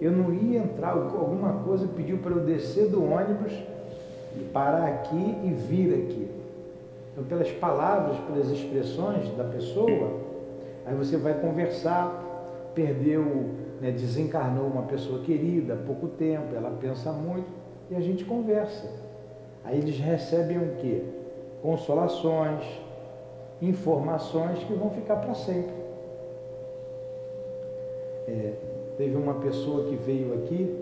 eu 0.00 0.10
não 0.10 0.32
ia 0.32 0.60
entrar, 0.60 0.92
alguma 0.92 1.64
coisa 1.64 1.86
pediu 1.88 2.18
para 2.18 2.32
eu 2.32 2.44
descer 2.44 2.88
do 2.88 3.04
ônibus, 3.04 3.52
parar 4.52 4.86
aqui 4.86 5.36
e 5.44 5.52
vir 5.52 5.94
aqui. 5.94 6.28
Então, 7.12 7.24
pelas 7.24 7.50
palavras, 7.50 8.16
pelas 8.20 8.50
expressões 8.50 9.28
da 9.36 9.44
pessoa, 9.44 10.30
Aí 10.86 10.94
você 10.94 11.16
vai 11.16 11.34
conversar, 11.34 12.70
perdeu, 12.74 13.22
né, 13.80 13.90
desencarnou 13.90 14.66
uma 14.66 14.82
pessoa 14.82 15.20
querida 15.22 15.74
há 15.74 15.76
pouco 15.76 16.08
tempo, 16.08 16.54
ela 16.54 16.76
pensa 16.80 17.12
muito 17.12 17.48
e 17.90 17.94
a 17.94 18.00
gente 18.00 18.24
conversa. 18.24 18.88
Aí 19.64 19.78
eles 19.78 19.98
recebem 19.98 20.58
o 20.58 20.76
quê? 20.76 21.04
Consolações, 21.62 22.64
informações 23.60 24.58
que 24.64 24.72
vão 24.72 24.90
ficar 24.90 25.16
para 25.16 25.34
sempre. 25.34 25.79
É, 28.30 28.54
teve 28.96 29.16
uma 29.16 29.34
pessoa 29.34 29.88
que 29.88 29.96
veio 29.96 30.34
aqui, 30.34 30.72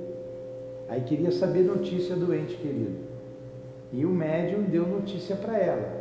aí 0.88 1.00
queria 1.00 1.30
saber 1.30 1.62
notícia 1.62 2.14
do 2.14 2.34
ente 2.34 2.54
querido. 2.56 3.08
E 3.90 4.04
o 4.04 4.10
médium 4.10 4.64
deu 4.64 4.86
notícia 4.86 5.34
para 5.34 5.56
ela. 5.56 5.98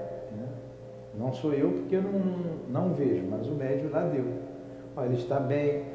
Não 1.17 1.33
sou 1.33 1.53
eu 1.53 1.71
porque 1.71 1.95
eu 1.95 2.03
não, 2.03 2.21
não 2.69 2.93
vejo, 2.93 3.25
mas 3.29 3.47
o 3.47 3.53
médium 3.53 3.89
lá 3.89 4.03
deu. 4.03 4.25
Olha, 4.95 5.07
ele 5.07 5.15
está 5.15 5.39
bem, 5.39 5.85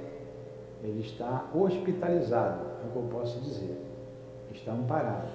Ele 0.82 1.00
está 1.00 1.48
hospitalizado, 1.54 2.66
é 2.82 2.88
o 2.88 2.90
que 2.90 2.96
eu 2.96 3.08
posso 3.20 3.40
dizer. 3.40 3.80
Está 4.52 4.72
amparado. 4.72 5.28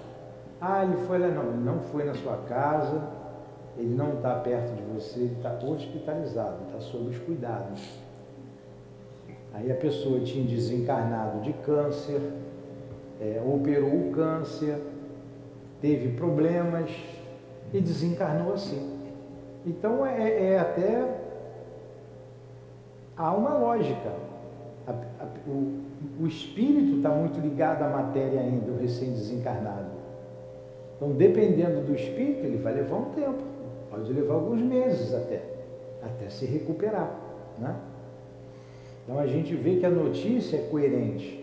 Ah, 0.60 0.84
ele 0.84 0.98
foi 1.06 1.20
lá, 1.20 1.30
não, 1.30 1.44
ele 1.44 1.64
não 1.64 1.80
foi 1.80 2.04
na 2.04 2.14
sua 2.16 2.38
casa, 2.48 3.02
ele 3.78 3.94
não 3.96 4.16
está 4.16 4.36
perto 4.36 4.74
de 4.76 4.82
você, 4.94 5.20
ele 5.22 5.36
está 5.36 5.58
hospitalizado, 5.64 6.58
está 6.68 6.80
sob 6.80 7.10
os 7.10 7.18
cuidados. 7.20 8.00
Aí 9.54 9.72
a 9.72 9.76
pessoa 9.76 10.20
tinha 10.20 10.46
desencarnado 10.46 11.42
de 11.42 11.54
câncer, 11.54 12.22
é, 13.20 13.42
operou 13.46 14.10
o 14.10 14.12
câncer, 14.12 14.80
teve 15.82 16.16
problemas 16.16 16.92
e 17.74 17.82
desencarnou 17.82 18.54
assim. 18.54 18.98
Então 19.66 20.06
é, 20.06 20.54
é 20.54 20.60
até. 20.60 21.28
Há 23.16 23.34
uma 23.34 23.58
lógica. 23.58 24.14
A, 24.86 24.92
a, 24.92 25.28
o, 25.48 25.82
o 26.22 26.28
espírito 26.28 26.98
está 26.98 27.10
muito 27.10 27.40
ligado 27.40 27.82
à 27.82 27.90
matéria 27.90 28.40
ainda, 28.40 28.72
o 28.72 28.78
recém-desencarnado. 28.78 29.98
Então, 30.96 31.12
dependendo 31.12 31.82
do 31.82 31.96
espírito, 31.96 32.46
ele 32.46 32.58
vai 32.58 32.74
levar 32.74 32.98
um 32.98 33.12
tempo, 33.12 33.44
pode 33.90 34.12
levar 34.12 34.34
alguns 34.34 34.62
meses 34.62 35.14
até, 35.14 35.44
até 36.02 36.28
se 36.30 36.46
recuperar. 36.46 37.12
Né? 37.60 37.76
Então 39.08 39.18
a 39.18 39.26
gente 39.26 39.56
vê 39.56 39.78
que 39.78 39.86
a 39.86 39.90
notícia 39.90 40.58
é 40.58 40.68
coerente. 40.70 41.42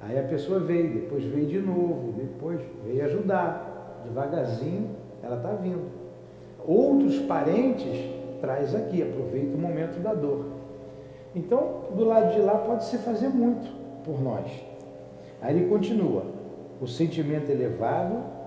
Aí 0.00 0.18
a 0.18 0.22
pessoa 0.22 0.58
veio, 0.58 0.94
depois 0.94 1.22
veio 1.24 1.46
de 1.46 1.58
novo, 1.58 2.14
depois 2.16 2.58
veio 2.86 3.04
ajudar. 3.04 4.00
Devagarzinho 4.06 4.88
ela 5.22 5.36
está 5.36 5.52
vindo. 5.52 5.90
Outros 6.66 7.18
parentes 7.18 8.10
traz 8.40 8.74
aqui, 8.74 9.02
aproveita 9.02 9.54
o 9.54 9.60
momento 9.60 10.00
da 10.00 10.14
dor. 10.14 10.46
Então, 11.36 11.82
do 11.94 12.04
lado 12.04 12.32
de 12.32 12.40
lá 12.40 12.56
pode 12.56 12.84
se 12.84 12.96
fazer 12.96 13.28
muito 13.28 13.70
por 14.02 14.18
nós. 14.22 14.50
Aí 15.42 15.54
ele 15.54 15.68
continua: 15.68 16.24
o 16.80 16.86
sentimento 16.86 17.50
elevado. 17.50 18.38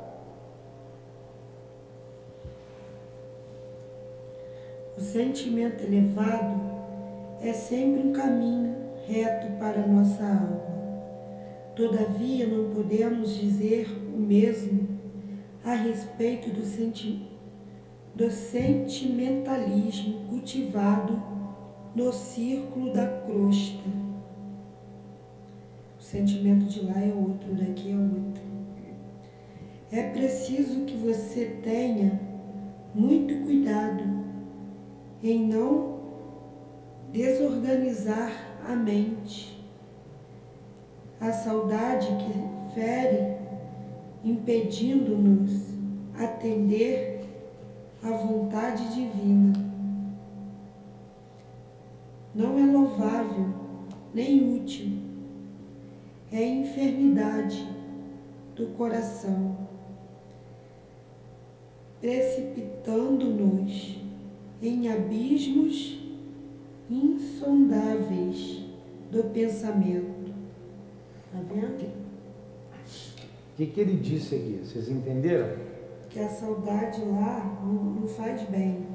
O 4.98 5.02
sentimento 5.02 5.84
elevado 5.84 6.71
é 7.42 7.52
sempre 7.54 8.08
um 8.08 8.14
caminho 8.14 8.76
reto 9.08 9.48
para 9.58 9.88
nossa 9.88 10.24
alma. 10.24 10.62
Todavia, 11.76 12.46
não 12.46 12.74
podemos 12.74 13.36
dizer 13.36 13.88
o 14.14 14.20
mesmo 14.20 14.88
a 15.64 15.74
respeito 15.74 16.52
do, 16.52 16.64
senti 16.64 17.28
do 18.14 18.30
sentimentalismo 18.30 20.28
cultivado 20.28 21.20
no 21.96 22.14
círculo 22.14 22.94
da 22.94 23.08
crosta. 23.08 23.90
O 26.00 26.04
sentimento 26.04 26.66
de 26.66 26.82
lá 26.86 27.00
é 27.02 27.12
outro, 27.14 27.56
daqui 27.56 27.92
é 27.92 27.96
outro. 27.96 28.52
É 29.92 30.04
preciso 30.12 30.86
que 30.86 30.96
você 30.96 31.58
tenha 31.64 32.20
muito 32.94 33.44
cuidado 33.44 34.04
em 35.24 35.48
não 35.48 36.01
desorganizar 37.12 38.32
a 38.68 38.76
mente. 38.76 39.60
A 41.20 41.32
saudade 41.32 42.08
que 42.08 42.74
fere, 42.74 43.38
impedindo-nos 44.24 45.70
atender 46.18 47.22
à 48.02 48.10
vontade 48.12 48.92
divina. 48.94 49.54
Não 52.34 52.58
é 52.58 52.66
louvável 52.66 53.54
nem 54.14 54.58
útil. 54.58 54.98
É 56.32 56.44
enfermidade 56.44 57.68
do 58.56 58.68
coração, 58.78 59.58
precipitando-nos 62.00 64.00
em 64.62 64.90
abismos 64.90 66.01
insondáveis 66.92 68.66
do 69.10 69.24
pensamento. 69.32 70.34
Está 71.26 71.40
vendo? 71.54 71.88
O 71.88 73.56
que, 73.56 73.66
que 73.68 73.80
ele 73.80 73.96
disse 73.96 74.36
aqui? 74.36 74.62
Vocês 74.64 74.90
entenderam? 74.90 75.56
Que 76.10 76.20
a 76.20 76.28
saudade 76.28 77.02
lá 77.06 77.58
não, 77.64 77.74
não 77.74 78.08
faz 78.08 78.44
bem. 78.50 78.86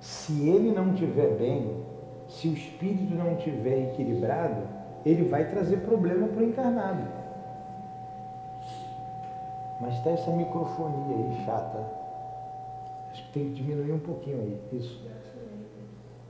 Se 0.00 0.48
ele 0.48 0.72
não 0.72 0.92
estiver 0.92 1.38
bem, 1.38 1.82
se 2.28 2.48
o 2.48 2.52
espírito 2.52 3.14
não 3.14 3.38
estiver 3.38 3.92
equilibrado, 3.92 4.68
ele 5.04 5.24
vai 5.24 5.48
trazer 5.48 5.78
problema 5.78 6.28
para 6.28 6.42
o 6.42 6.46
encarnado. 6.46 7.08
Mas 9.80 9.94
está 9.94 10.10
essa 10.10 10.30
microfonia 10.30 11.16
aí 11.16 11.44
chata. 11.44 11.86
Acho 13.10 13.24
que 13.26 13.32
tem 13.32 13.44
que 13.44 13.62
diminuir 13.62 13.92
um 13.92 13.98
pouquinho 14.00 14.40
aí. 14.40 14.60
Isso. 14.72 15.06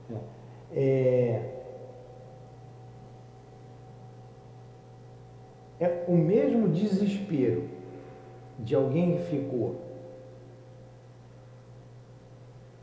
É 0.09 0.36
é, 0.75 1.41
é 5.79 6.05
o 6.07 6.13
mesmo 6.13 6.67
desespero 6.69 7.69
de 8.59 8.75
alguém 8.75 9.17
que 9.17 9.23
ficou 9.23 9.87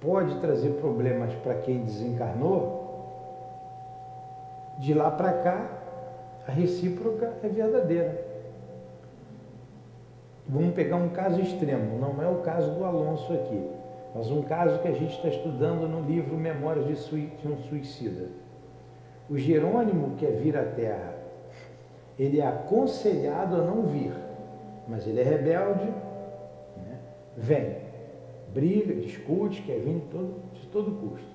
pode 0.01 0.39
trazer 0.41 0.71
problemas 0.75 1.35
para 1.37 1.55
quem 1.55 1.83
desencarnou, 1.83 2.85
de 4.79 4.93
lá 4.93 5.11
para 5.11 5.33
cá 5.33 5.71
a 6.47 6.53
recíproca 6.53 7.33
é 7.43 7.49
verdadeira. 7.49 8.23
Vamos 10.47 10.75
pegar 10.75 10.97
um 10.97 11.09
caso 11.09 11.41
extremo, 11.41 11.99
não 11.99 12.23
é 12.23 12.29
o 12.29 12.43
caso 12.43 12.71
do 12.73 12.85
Alonso 12.85 13.33
aqui. 13.33 13.67
Mas 14.15 14.31
um 14.31 14.43
caso 14.43 14.79
que 14.79 14.87
a 14.87 14.93
gente 14.93 15.17
está 15.17 15.29
estudando 15.29 15.89
no 15.89 16.01
livro 16.03 16.37
Memórias 16.37 16.87
de 16.87 17.49
um 17.49 17.59
Suicida. 17.69 18.29
O 19.29 19.37
Jerônimo 19.37 20.17
quer 20.17 20.33
vir 20.37 20.57
à 20.57 20.63
Terra. 20.63 21.17
Ele 22.17 22.41
é 22.41 22.47
aconselhado 22.47 23.57
a 23.57 23.65
não 23.65 23.83
vir, 23.83 24.13
mas 24.87 25.05
ele 25.07 25.21
é 25.21 25.25
rebelde, 25.25 25.87
né? 26.77 26.99
vem, 27.37 27.77
briga, 28.53 28.95
discute, 28.95 29.63
quer 29.63 29.81
vir 29.81 29.95
de 29.95 30.07
todo, 30.07 30.35
de 30.53 30.67
todo 30.69 30.93
custo. 30.93 31.35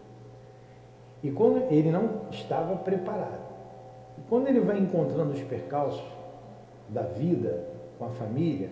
E 1.22 1.32
quando 1.32 1.70
ele 1.70 1.92
não 1.92 2.22
estava 2.32 2.78
preparado. 2.78 3.50
E 4.18 4.22
quando 4.30 4.48
ele 4.48 4.62
vai 4.62 4.80
encontrando 4.80 5.34
os 5.34 5.42
percalços 5.42 6.06
da 6.88 7.02
vida 7.02 7.68
com 7.98 8.06
a 8.06 8.10
família, 8.10 8.70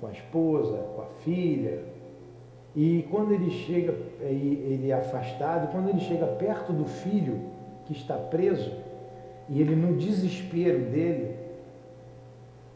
com 0.00 0.06
a 0.06 0.12
esposa, 0.12 0.78
com 0.94 1.02
a 1.02 1.06
filha, 1.24 1.91
e 2.74 3.06
quando 3.10 3.32
ele 3.32 3.50
chega, 3.50 3.94
ele 4.20 4.90
é 4.90 4.94
afastado, 4.94 5.70
quando 5.70 5.90
ele 5.90 6.00
chega 6.00 6.26
perto 6.26 6.72
do 6.72 6.86
filho 6.86 7.40
que 7.84 7.92
está 7.92 8.16
preso, 8.16 8.72
e 9.48 9.60
ele 9.60 9.76
no 9.76 9.96
desespero 9.96 10.78
dele, 10.90 11.36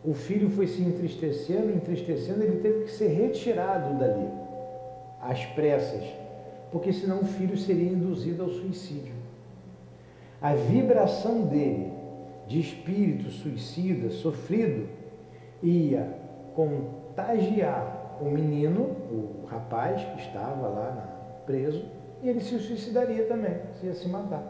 o 0.04 0.12
filho 0.12 0.50
foi 0.50 0.66
se 0.66 0.82
entristecendo, 0.82 1.72
entristecendo, 1.72 2.42
ele 2.42 2.60
teve 2.60 2.84
que 2.84 2.90
ser 2.90 3.08
retirado 3.08 3.98
dali, 3.98 4.28
às 5.22 5.44
pressas, 5.46 6.04
porque 6.70 6.92
senão 6.92 7.20
o 7.20 7.24
filho 7.24 7.56
seria 7.56 7.90
induzido 7.90 8.42
ao 8.42 8.50
suicídio. 8.50 9.14
A 10.42 10.54
vibração 10.54 11.46
dele, 11.46 11.90
de 12.46 12.60
espírito 12.60 13.30
suicida, 13.30 14.10
sofrido, 14.10 14.86
ia 15.62 16.06
contagiar 16.54 17.95
o 18.20 18.24
menino, 18.26 18.82
o 19.10 19.46
rapaz 19.46 20.02
que 20.02 20.20
estava 20.20 20.68
lá 20.68 20.92
na, 20.94 21.16
preso, 21.46 21.84
e 22.22 22.28
ele 22.28 22.40
se 22.40 22.58
suicidaria 22.58 23.24
também, 23.24 23.56
se 23.78 23.86
ia 23.86 23.94
se 23.94 24.08
matar. 24.08 24.42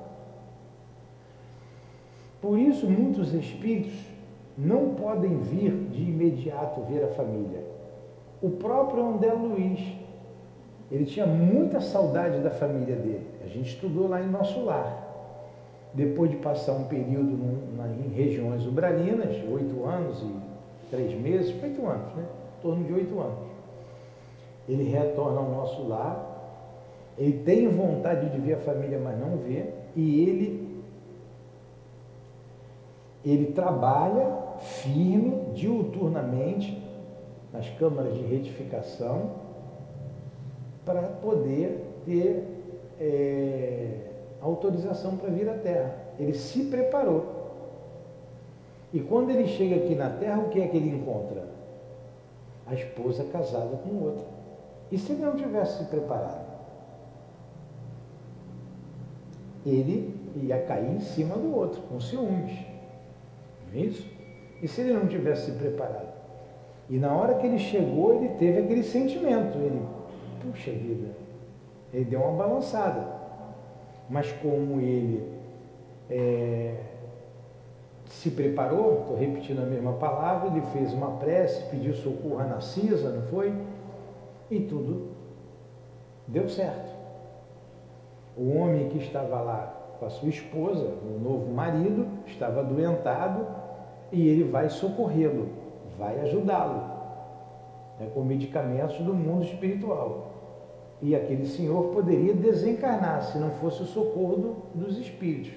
Por 2.40 2.58
isso, 2.58 2.88
muitos 2.88 3.32
espíritos 3.34 3.94
não 4.56 4.94
podem 4.94 5.38
vir 5.38 5.72
de 5.90 6.02
imediato 6.02 6.80
ver 6.82 7.04
a 7.04 7.08
família. 7.08 7.64
O 8.40 8.50
próprio 8.50 9.04
André 9.04 9.32
Luiz, 9.32 9.80
ele 10.90 11.04
tinha 11.04 11.26
muita 11.26 11.80
saudade 11.80 12.38
da 12.40 12.50
família 12.50 12.96
dele. 12.96 13.26
A 13.44 13.48
gente 13.48 13.74
estudou 13.74 14.08
lá 14.08 14.22
em 14.22 14.28
nosso 14.28 14.64
lar. 14.64 15.04
Depois 15.92 16.30
de 16.30 16.36
passar 16.36 16.72
um 16.72 16.84
período 16.84 17.38
em 17.98 18.08
regiões 18.14 18.66
ubralinas, 18.66 19.34
oito 19.50 19.84
anos 19.84 20.22
e 20.22 20.90
três 20.90 21.18
meses, 21.18 21.54
oito 21.62 21.86
anos, 21.86 22.14
né? 22.14 22.24
Em 22.58 22.62
torno 22.62 22.84
de 22.84 22.92
oito 22.92 23.18
anos 23.18 23.55
ele 24.68 24.84
retorna 24.84 25.38
ao 25.38 25.50
nosso 25.50 25.86
lar, 25.86 26.34
ele 27.18 27.42
tem 27.44 27.68
vontade 27.68 28.28
de 28.28 28.38
ver 28.38 28.54
a 28.54 28.58
família, 28.58 29.00
mas 29.02 29.18
não 29.18 29.38
vê, 29.38 29.66
e 29.94 30.28
ele 30.28 30.66
ele 33.24 33.46
trabalha 33.46 34.36
firme, 34.60 35.52
diuturnamente, 35.52 36.80
nas 37.52 37.68
câmaras 37.70 38.14
de 38.14 38.20
retificação, 38.20 39.32
para 40.84 41.02
poder 41.02 41.84
ter 42.04 42.44
é, 43.00 43.96
autorização 44.40 45.16
para 45.16 45.28
vir 45.30 45.48
à 45.48 45.54
Terra. 45.54 45.92
Ele 46.20 46.34
se 46.34 46.66
preparou. 46.66 47.34
E 48.92 49.00
quando 49.00 49.30
ele 49.30 49.48
chega 49.48 49.76
aqui 49.76 49.94
na 49.94 50.08
terra, 50.08 50.38
o 50.38 50.48
que 50.48 50.60
é 50.60 50.68
que 50.68 50.76
ele 50.76 50.90
encontra? 50.90 51.44
A 52.66 52.74
esposa 52.74 53.24
casada 53.24 53.76
com 53.76 54.04
outra. 54.04 54.35
E 54.90 54.98
se 54.98 55.12
ele 55.12 55.24
não 55.24 55.34
tivesse 55.34 55.78
se 55.78 55.84
preparado? 55.84 56.46
Ele 59.64 60.14
ia 60.36 60.62
cair 60.62 60.94
em 60.94 61.00
cima 61.00 61.36
do 61.36 61.54
outro, 61.54 61.80
com 61.82 61.98
ciúmes. 61.98 62.52
Não 63.66 63.80
é 63.80 63.84
isso? 63.84 64.06
E 64.62 64.68
se 64.68 64.80
ele 64.80 64.92
não 64.92 65.06
tivesse 65.06 65.46
se 65.46 65.52
preparado? 65.52 66.14
E 66.88 66.98
na 66.98 67.12
hora 67.12 67.34
que 67.34 67.46
ele 67.46 67.58
chegou, 67.58 68.14
ele 68.14 68.28
teve 68.34 68.60
aquele 68.60 68.82
sentimento. 68.82 69.58
Ele, 69.58 69.82
puxa 70.40 70.70
vida, 70.70 71.08
ele 71.92 72.04
deu 72.04 72.20
uma 72.20 72.32
balançada. 72.32 73.16
Mas 74.08 74.30
como 74.32 74.80
ele 74.80 75.36
é, 76.08 76.76
se 78.08 78.30
preparou, 78.30 79.00
estou 79.00 79.16
repetindo 79.16 79.60
a 79.60 79.66
mesma 79.66 79.94
palavra, 79.94 80.48
ele 80.48 80.64
fez 80.66 80.92
uma 80.92 81.12
prece, 81.18 81.68
pediu 81.70 81.92
socorro 81.94 82.38
a 82.38 82.44
Narcisa, 82.44 83.10
não 83.10 83.22
foi? 83.22 83.52
E 84.50 84.60
tudo 84.60 85.08
deu 86.26 86.48
certo. 86.48 86.94
O 88.36 88.56
homem 88.56 88.88
que 88.88 88.98
estava 88.98 89.40
lá 89.40 89.74
com 89.98 90.06
a 90.06 90.10
sua 90.10 90.28
esposa, 90.28 90.86
o 91.02 91.18
novo 91.18 91.52
marido, 91.52 92.06
estava 92.26 92.60
adoentado 92.60 93.46
e 94.12 94.28
ele 94.28 94.44
vai 94.44 94.68
socorrê-lo, 94.68 95.48
vai 95.98 96.20
ajudá-lo 96.20 96.96
né, 97.98 98.10
com 98.12 98.22
medicamentos 98.22 98.98
do 98.98 99.14
mundo 99.14 99.44
espiritual. 99.44 100.32
E 101.02 101.14
aquele 101.14 101.46
senhor 101.46 101.92
poderia 101.92 102.34
desencarnar 102.34 103.22
se 103.22 103.38
não 103.38 103.50
fosse 103.52 103.82
o 103.82 103.86
socorro 103.86 104.36
do, 104.36 104.56
dos 104.74 104.98
espíritos. 104.98 105.52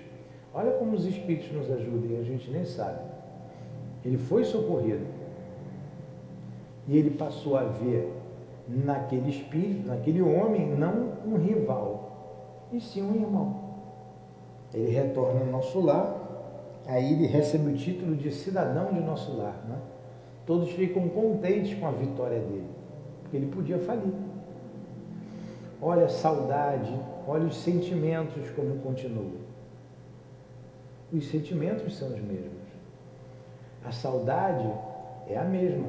Olha 0.54 0.72
como 0.72 0.94
os 0.94 1.06
espíritos 1.06 1.52
nos 1.52 1.72
ajudam 1.72 2.12
e 2.12 2.18
a 2.18 2.24
gente 2.24 2.50
nem 2.50 2.66
sabe. 2.66 3.00
Ele 4.04 4.18
foi 4.18 4.44
socorrido. 4.44 5.06
E 6.88 6.98
ele 6.98 7.12
passou 7.12 7.56
a 7.56 7.64
ver 7.64 8.19
naquele 8.70 9.30
espírito, 9.30 9.88
naquele 9.88 10.22
homem, 10.22 10.76
não 10.76 11.14
um 11.26 11.36
rival, 11.38 12.68
e 12.72 12.80
sim 12.80 13.02
um 13.02 13.16
irmão. 13.16 13.70
Ele 14.74 14.92
retorna 14.92 15.42
ao 15.42 15.48
nosso 15.48 15.80
lar, 15.80 16.16
aí 16.86 17.14
ele 17.14 17.26
recebe 17.26 17.72
o 17.72 17.76
título 17.76 18.16
de 18.16 18.32
cidadão 18.32 18.94
de 18.94 19.00
nosso 19.00 19.36
lar. 19.36 19.66
Né? 19.68 19.78
Todos 20.46 20.70
ficam 20.70 21.10
contentes 21.10 21.78
com 21.80 21.88
a 21.88 21.92
vitória 21.92 22.40
dele, 22.40 22.68
porque 23.24 23.38
ele 23.38 23.48
podia 23.48 23.80
falir. 23.80 24.14
Olha 25.82 26.06
a 26.06 26.10
saudade, 26.10 26.94
olha 27.28 27.46
os 27.46 27.56
sentimentos 27.58 28.50
como 28.52 28.78
continuam 28.80 29.50
os 31.12 31.28
sentimentos 31.30 31.98
são 31.98 32.10
os 32.10 32.22
mesmos. 32.22 32.60
A 33.84 33.92
saudade 33.92 34.72
é 35.28 35.38
a 35.38 35.44
mesma. 35.44 35.88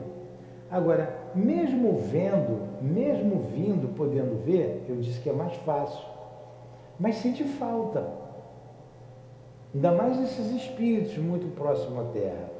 Agora, 0.70 1.18
mesmo 1.34 1.98
vendo, 1.98 2.82
mesmo 2.82 3.42
vindo, 3.54 3.94
podendo 3.94 4.42
ver, 4.44 4.84
eu 4.88 4.96
disse 4.96 5.20
que 5.20 5.30
é 5.30 5.32
mais 5.32 5.54
fácil. 5.56 6.04
Mas 6.98 7.16
sente 7.16 7.44
falta. 7.44 8.06
Ainda 9.74 9.92
mais 9.92 10.20
esses 10.20 10.50
espíritos 10.52 11.16
muito 11.18 11.54
próximos 11.54 12.06
à 12.06 12.10
Terra. 12.10 12.50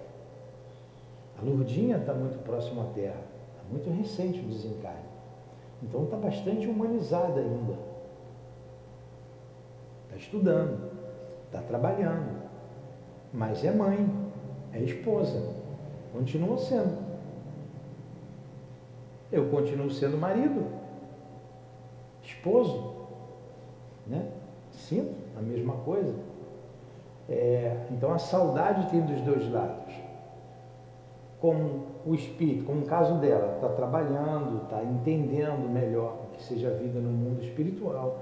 A 1.40 1.44
Lourdinha 1.44 1.96
está 1.96 2.14
muito 2.14 2.38
próxima 2.44 2.82
à 2.82 2.86
Terra. 2.86 3.22
É 3.60 3.72
muito 3.72 3.90
recente 3.90 4.40
o 4.40 4.44
desencarne. 4.44 5.10
Então 5.82 6.04
está 6.04 6.16
bastante 6.16 6.66
humanizada 6.66 7.40
ainda. 7.40 7.74
Está 10.06 10.16
estudando, 10.16 10.90
está 11.46 11.60
trabalhando 11.62 12.40
mas 13.32 13.64
é 13.64 13.70
mãe, 13.70 14.08
é 14.72 14.80
esposa, 14.80 15.54
continua 16.12 16.58
sendo. 16.58 17.09
Eu 19.32 19.48
continuo 19.48 19.90
sendo 19.90 20.18
marido, 20.18 20.66
esposo, 22.22 22.94
né? 24.06 24.26
Sinto 24.72 25.14
a 25.38 25.42
mesma 25.42 25.74
coisa. 25.84 26.14
É, 27.28 27.86
então 27.92 28.12
a 28.12 28.18
saudade 28.18 28.90
tem 28.90 29.00
dos 29.02 29.20
dois 29.20 29.50
lados. 29.50 29.94
Como 31.40 31.86
o 32.04 32.14
espírito, 32.14 32.64
como 32.64 32.82
o 32.82 32.86
caso 32.86 33.14
dela, 33.18 33.54
está 33.54 33.68
trabalhando, 33.68 34.64
está 34.64 34.82
entendendo 34.82 35.68
melhor 35.70 36.16
o 36.24 36.36
que 36.36 36.42
seja 36.42 36.68
a 36.68 36.72
vida 36.72 36.98
no 36.98 37.10
mundo 37.10 37.42
espiritual, 37.42 38.18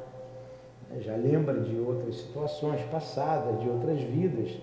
né? 0.90 1.00
já 1.00 1.16
lembra 1.16 1.60
de 1.60 1.78
outras 1.80 2.16
situações 2.16 2.82
passadas, 2.90 3.60
de 3.60 3.68
outras 3.68 4.00
vidas, 4.00 4.56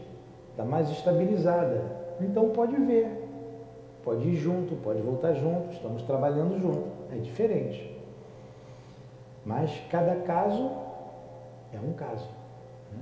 está 0.52 0.64
mais 0.64 0.90
estabilizada. 0.90 1.82
Então 2.22 2.50
pode 2.50 2.76
ver, 2.76 3.25
pode 4.06 4.30
ir 4.30 4.36
junto, 4.36 4.76
pode 4.76 5.02
voltar 5.02 5.34
junto, 5.34 5.74
estamos 5.74 6.04
trabalhando 6.04 6.62
junto. 6.62 6.88
É 7.12 7.18
diferente. 7.18 8.00
Mas 9.44 9.72
cada 9.90 10.16
caso 10.18 10.72
é 11.74 11.80
um 11.80 11.94
caso. 11.94 12.30
Né? 12.94 13.00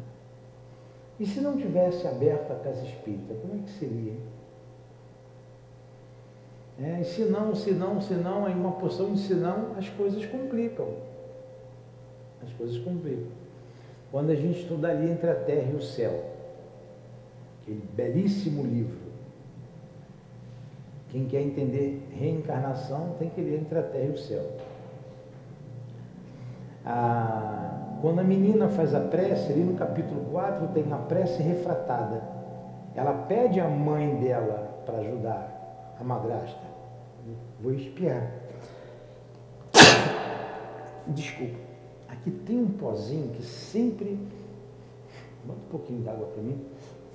E 1.20 1.28
se 1.28 1.42
não 1.42 1.58
tivesse 1.58 2.08
aberto 2.08 2.52
a 2.52 2.56
casa 2.56 2.84
espírita, 2.86 3.34
como 3.36 3.56
é 3.56 3.66
que 3.66 3.72
seria? 3.72 4.14
É, 6.82 7.02
e 7.02 7.04
se 7.04 7.26
não, 7.26 7.54
se 7.54 7.72
não, 7.72 8.02
se 8.02 8.14
não, 8.14 8.46
aí 8.46 8.54
uma 8.54 8.72
porção 8.72 9.14
de 9.14 9.20
se 9.20 9.36
não, 9.36 9.78
as 9.78 9.90
coisas 9.90 10.26
complicam. 10.26 10.88
As 12.42 12.52
coisas 12.54 12.78
complicam. 12.80 13.28
Quando 14.10 14.32
a 14.32 14.36
gente 14.36 14.62
estuda 14.62 14.90
ali 14.90 15.10
entre 15.10 15.30
a 15.30 15.36
terra 15.36 15.72
e 15.72 15.76
o 15.76 15.82
céu, 15.82 16.24
aquele 17.62 17.84
belíssimo 17.94 18.64
livro. 18.64 19.03
Quem 21.14 21.26
quer 21.28 21.42
entender 21.42 22.10
reencarnação 22.20 23.16
tem 23.20 23.30
que 23.30 23.40
ler 23.40 23.62
Entre 23.62 23.78
a 23.78 23.84
Terra 23.84 24.06
e 24.06 24.10
o 24.10 24.18
Céu. 24.18 24.44
Ah, 26.84 28.00
quando 28.02 28.20
a 28.20 28.24
menina 28.24 28.68
faz 28.68 28.96
a 28.96 29.00
prece, 29.00 29.52
ali 29.52 29.62
no 29.62 29.76
capítulo 29.76 30.26
4 30.32 30.70
tem 30.70 30.92
a 30.92 30.98
prece 30.98 31.44
refratada. 31.44 32.24
Ela 32.96 33.14
pede 33.28 33.60
a 33.60 33.68
mãe 33.68 34.16
dela 34.16 34.82
para 34.88 34.98
ajudar 34.98 35.96
a 36.02 36.04
madrasta. 36.04 36.64
Vou 37.62 37.72
espiar. 37.76 38.32
Desculpa. 41.06 41.60
Aqui 42.10 42.32
tem 42.32 42.58
um 42.58 42.72
pozinho 42.72 43.30
que 43.36 43.44
sempre. 43.44 44.18
Bota 45.46 45.60
um 45.60 45.70
pouquinho 45.70 46.02
d'água 46.02 46.26
para 46.26 46.42
mim. 46.42 46.60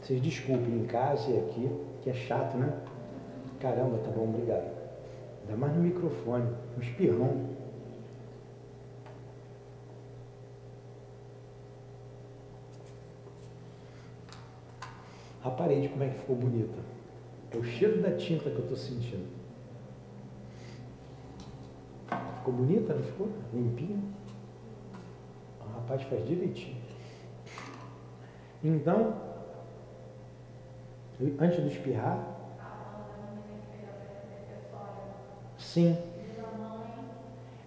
Vocês 0.00 0.22
desculpem 0.22 0.82
em 0.82 0.86
casa 0.86 1.28
e 1.32 1.38
aqui, 1.38 1.70
que 2.02 2.10
é 2.10 2.14
chato, 2.14 2.56
né? 2.56 2.72
Caramba, 3.60 3.98
tá 3.98 4.10
bom, 4.10 4.28
obrigado. 4.28 4.70
Ainda 5.42 5.56
mais 5.56 5.74
no 5.74 5.82
microfone, 5.82 6.54
um 6.76 6.80
espirrão. 6.80 7.58
A 15.42 15.50
parede, 15.50 15.88
como 15.88 16.04
é 16.04 16.08
que 16.08 16.18
ficou 16.18 16.36
bonita. 16.36 16.78
É 17.50 17.56
o 17.56 17.64
cheiro 17.64 18.02
da 18.02 18.12
tinta 18.12 18.50
que 18.50 18.56
eu 18.56 18.62
estou 18.62 18.76
sentindo. 18.76 19.26
Ficou 22.38 22.54
bonita, 22.54 22.94
não 22.94 23.02
ficou? 23.02 23.28
Limpinha? 23.52 23.98
O 25.60 25.72
rapaz 25.80 26.02
faz 26.02 26.26
direitinho. 26.26 26.76
Então, 28.62 29.14
antes 31.40 31.62
de 31.62 31.68
espirrar? 31.68 32.37
Sim. 35.68 35.98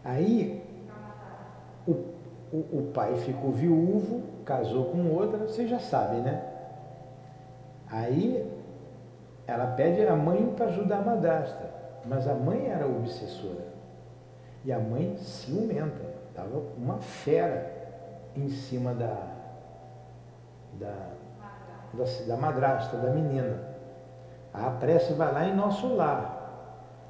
Aí 0.04 0.64
o, 1.88 1.92
o, 2.52 2.58
o 2.80 2.92
pai 2.92 3.16
ficou 3.18 3.52
viúvo, 3.52 4.24
casou 4.44 4.86
com 4.86 5.12
outra, 5.12 5.38
você 5.38 5.68
já 5.68 5.78
sabe, 5.78 6.16
né? 6.18 6.44
Aí 7.88 8.52
ela 9.46 9.68
pede 9.68 10.08
a 10.08 10.16
mãe 10.16 10.52
para 10.56 10.66
ajudar 10.66 10.98
a 10.98 11.02
madrasta, 11.02 11.70
mas 12.04 12.28
a 12.28 12.34
mãe 12.34 12.70
era 12.70 12.88
obsessora. 12.88 13.68
E 14.66 14.72
a 14.72 14.80
mãe 14.80 15.16
ciumenta, 15.18 16.02
estava 16.30 16.58
uma 16.76 16.98
fera 16.98 17.72
em 18.36 18.50
cima 18.50 18.96
da, 18.96 19.28
da, 20.74 20.96
da, 21.94 22.04
da 22.28 22.38
madrasta, 22.38 22.98
da 22.98 23.12
menina. 23.12 23.60
A 24.52 24.72
prece 24.72 25.14
vai 25.14 25.32
lá 25.32 25.46
em 25.46 25.56
nosso 25.56 25.94
lar. 25.94 26.31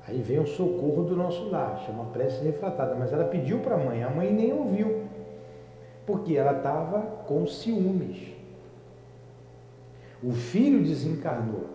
Aí 0.08 0.22
vem 0.22 0.40
o 0.40 0.48
socorro 0.48 1.04
do 1.04 1.16
nosso 1.16 1.50
lar, 1.50 1.84
chama 1.86 2.06
prece 2.06 2.44
refratada. 2.44 2.96
Mas 2.96 3.14
ela 3.14 3.26
pediu 3.26 3.60
para 3.60 3.76
a 3.76 3.78
mãe, 3.78 4.04
a 4.04 4.10
mãe 4.10 4.34
nem 4.34 4.52
ouviu, 4.52 5.04
porque 6.06 6.36
ela 6.36 6.58
estava 6.58 7.02
com 7.28 7.46
ciúmes. 7.46 8.34
O 10.24 10.32
filho 10.32 10.84
desencarnou. 10.84 11.66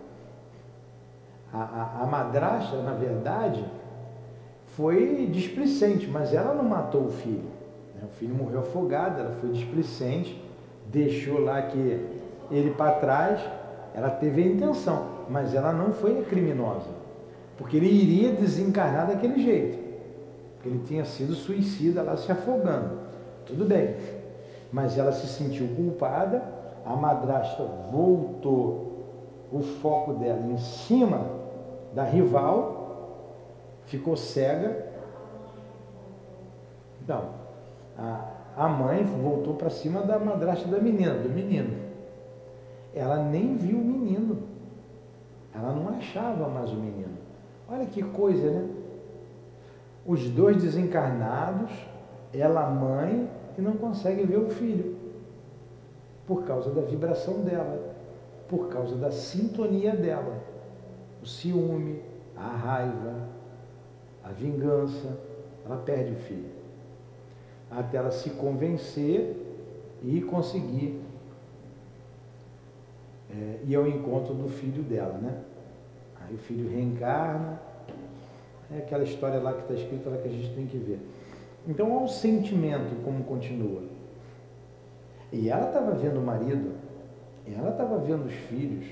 A, 1.53 1.61
a, 1.61 2.03
a 2.03 2.05
madrasta, 2.05 2.81
na 2.81 2.93
verdade, 2.93 3.63
foi 4.75 5.27
displicente, 5.31 6.07
mas 6.07 6.33
ela 6.33 6.53
não 6.53 6.63
matou 6.63 7.05
o 7.05 7.11
filho. 7.11 7.49
Né? 7.95 8.01
O 8.03 8.13
filho 8.15 8.35
morreu 8.35 8.59
afogado, 8.59 9.19
ela 9.19 9.31
foi 9.31 9.49
displicente, 9.49 10.41
deixou 10.85 11.39
lá 11.39 11.61
que 11.63 12.05
ele 12.51 12.71
para 12.71 12.91
trás, 12.93 13.41
ela 13.93 14.09
teve 14.09 14.43
a 14.43 14.45
intenção, 14.45 15.07
mas 15.29 15.53
ela 15.53 15.73
não 15.73 15.91
foi 15.91 16.23
criminosa, 16.23 16.89
porque 17.57 17.77
ele 17.77 17.87
iria 17.87 18.31
desencarnar 18.33 19.07
daquele 19.07 19.41
jeito, 19.41 19.77
porque 20.53 20.69
ele 20.69 20.83
tinha 20.85 21.03
sido 21.05 21.33
suicida 21.33 22.03
lá 22.03 22.15
se 22.15 22.31
afogando. 22.31 22.99
Tudo 23.45 23.65
bem, 23.65 23.95
mas 24.71 24.97
ela 24.97 25.11
se 25.11 25.27
sentiu 25.27 25.67
culpada, 25.75 26.43
a 26.85 26.95
madrasta 26.95 27.63
voltou 27.91 28.87
o 29.51 29.61
foco 29.61 30.13
dela 30.13 30.45
em 30.47 30.57
cima 30.57 31.25
da 31.93 32.03
rival, 32.03 32.77
ficou 33.85 34.15
cega. 34.15 34.85
Então, 37.01 37.29
a, 37.97 38.29
a 38.55 38.67
mãe 38.67 39.03
voltou 39.03 39.55
para 39.55 39.69
cima 39.69 40.01
da 40.01 40.19
madrasta 40.19 40.67
da 40.67 40.79
menina, 40.79 41.15
do 41.15 41.29
menino. 41.29 41.87
Ela 42.93 43.23
nem 43.23 43.55
viu 43.55 43.77
o 43.77 43.83
menino. 43.83 44.43
Ela 45.55 45.71
não 45.71 45.89
achava 45.89 46.47
mais 46.49 46.71
o 46.71 46.75
menino. 46.75 47.16
Olha 47.69 47.85
que 47.85 48.01
coisa, 48.01 48.49
né? 48.49 48.69
Os 50.05 50.29
dois 50.29 50.61
desencarnados, 50.61 51.71
ela 52.33 52.69
mãe 52.69 53.29
e 53.57 53.61
não 53.61 53.73
consegue 53.73 54.23
ver 54.25 54.37
o 54.37 54.49
filho. 54.49 54.95
Por 56.25 56.43
causa 56.45 56.69
da 56.71 56.81
vibração 56.81 57.41
dela, 57.41 57.95
por 58.47 58.69
causa 58.69 58.95
da 58.95 59.11
sintonia 59.11 59.95
dela. 59.95 60.41
O 61.21 61.25
ciúme, 61.25 62.01
a 62.35 62.47
raiva, 62.47 63.27
a 64.23 64.29
vingança, 64.29 65.17
ela 65.65 65.77
perde 65.77 66.13
o 66.13 66.17
filho 66.17 66.57
até 67.69 67.97
ela 67.97 68.11
se 68.11 68.31
convencer 68.31 69.35
e 70.03 70.21
conseguir 70.21 71.01
é, 73.29 73.59
ir 73.65 73.75
ao 73.75 73.87
encontro 73.87 74.33
do 74.33 74.47
filho 74.47 74.83
dela, 74.83 75.17
né? 75.17 75.41
Aí 76.27 76.35
o 76.35 76.37
filho 76.37 76.69
reencarna, 76.69 77.59
é 78.71 78.79
aquela 78.79 79.03
história 79.03 79.39
lá 79.39 79.53
que 79.53 79.61
está 79.61 79.73
escrita 79.73 80.09
lá 80.09 80.17
que 80.17 80.27
a 80.27 80.31
gente 80.31 80.53
tem 80.53 80.65
que 80.65 80.77
ver. 80.77 80.99
Então 81.67 81.91
olha 81.91 82.05
o 82.05 82.09
sentimento 82.09 83.01
como 83.03 83.23
continua. 83.23 83.81
E 85.31 85.49
ela 85.49 85.67
estava 85.67 85.91
vendo 85.91 86.19
o 86.19 86.23
marido, 86.23 86.71
ela 87.45 87.69
estava 87.71 87.97
vendo 87.97 88.25
os 88.25 88.33
filhos, 88.33 88.85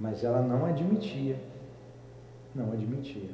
mas 0.00 0.24
ela 0.24 0.42
não 0.42 0.64
admitia. 0.64 1.36
Não 2.54 2.72
admitia. 2.72 3.30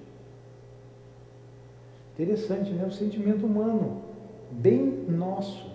Interessante, 2.14 2.72
né? 2.72 2.84
O 2.84 2.90
sentimento 2.90 3.46
humano 3.46 4.02
bem 4.50 5.04
nosso. 5.08 5.70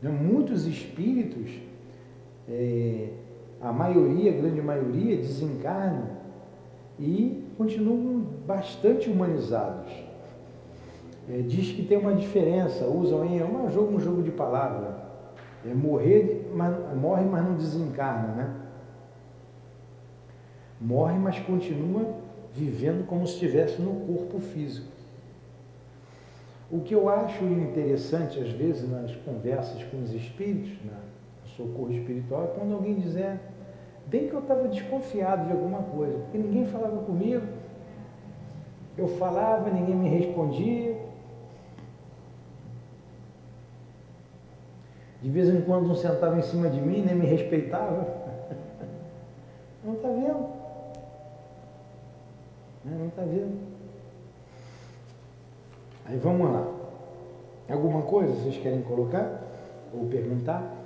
Né? 0.00 0.10
Muitos 0.10 0.66
espíritos, 0.66 1.50
é, 2.48 3.08
a 3.60 3.72
maioria, 3.72 4.32
a 4.32 4.36
grande 4.36 4.62
maioria, 4.62 5.16
desencarnam 5.16 6.19
e 7.00 7.42
continuam 7.56 8.20
bastante 8.46 9.08
humanizados. 9.08 9.90
É, 11.28 11.40
diz 11.42 11.72
que 11.72 11.82
tem 11.82 11.96
uma 11.96 12.14
diferença, 12.14 12.84
usam 12.84 13.22
aí, 13.22 13.38
é 13.38 13.44
um 13.44 13.70
jogo, 13.70 13.96
um 13.96 14.00
jogo 14.00 14.22
de 14.22 14.30
palavra. 14.30 15.08
É 15.64 15.72
morrer, 15.74 16.50
mas, 16.54 16.76
morre, 16.96 17.24
mas 17.24 17.44
não 17.44 17.54
desencarna, 17.54 18.34
né? 18.34 18.54
Morre, 20.80 21.18
mas 21.18 21.38
continua 21.40 22.14
vivendo 22.52 23.06
como 23.06 23.26
se 23.26 23.34
estivesse 23.34 23.80
no 23.80 23.94
corpo 24.06 24.38
físico. 24.40 24.88
O 26.70 26.80
que 26.80 26.94
eu 26.94 27.08
acho 27.08 27.44
interessante, 27.44 28.38
às 28.38 28.50
vezes, 28.50 28.88
nas 28.90 29.14
conversas 29.16 29.82
com 29.84 30.02
os 30.02 30.12
espíritos, 30.12 30.72
no 30.84 31.48
socorro 31.48 31.92
espiritual, 31.92 32.44
é 32.44 32.58
quando 32.58 32.74
alguém 32.74 32.94
dizer, 32.94 33.40
bem 34.10 34.28
que 34.28 34.34
eu 34.34 34.40
estava 34.40 34.66
desconfiado 34.66 35.46
de 35.46 35.52
alguma 35.52 35.82
coisa, 35.84 36.18
porque 36.18 36.36
ninguém 36.36 36.66
falava 36.66 36.98
comigo, 37.04 37.46
eu 38.98 39.06
falava, 39.16 39.70
ninguém 39.70 39.94
me 39.94 40.08
respondia. 40.08 40.98
De 45.22 45.30
vez 45.30 45.48
em 45.48 45.60
quando 45.60 45.88
um 45.88 45.94
sentava 45.94 46.36
em 46.38 46.42
cima 46.42 46.68
de 46.68 46.80
mim, 46.80 47.02
nem 47.02 47.14
me 47.14 47.26
respeitava. 47.26 48.06
Não 49.84 49.94
está 49.94 50.08
vendo? 50.08 50.48
Não 52.84 53.06
está 53.06 53.22
vendo? 53.22 53.58
Aí 56.06 56.18
vamos 56.18 56.50
lá. 56.50 56.66
Alguma 57.70 58.02
coisa 58.02 58.34
vocês 58.34 58.56
querem 58.56 58.82
colocar 58.82 59.40
ou 59.94 60.06
perguntar? 60.06 60.79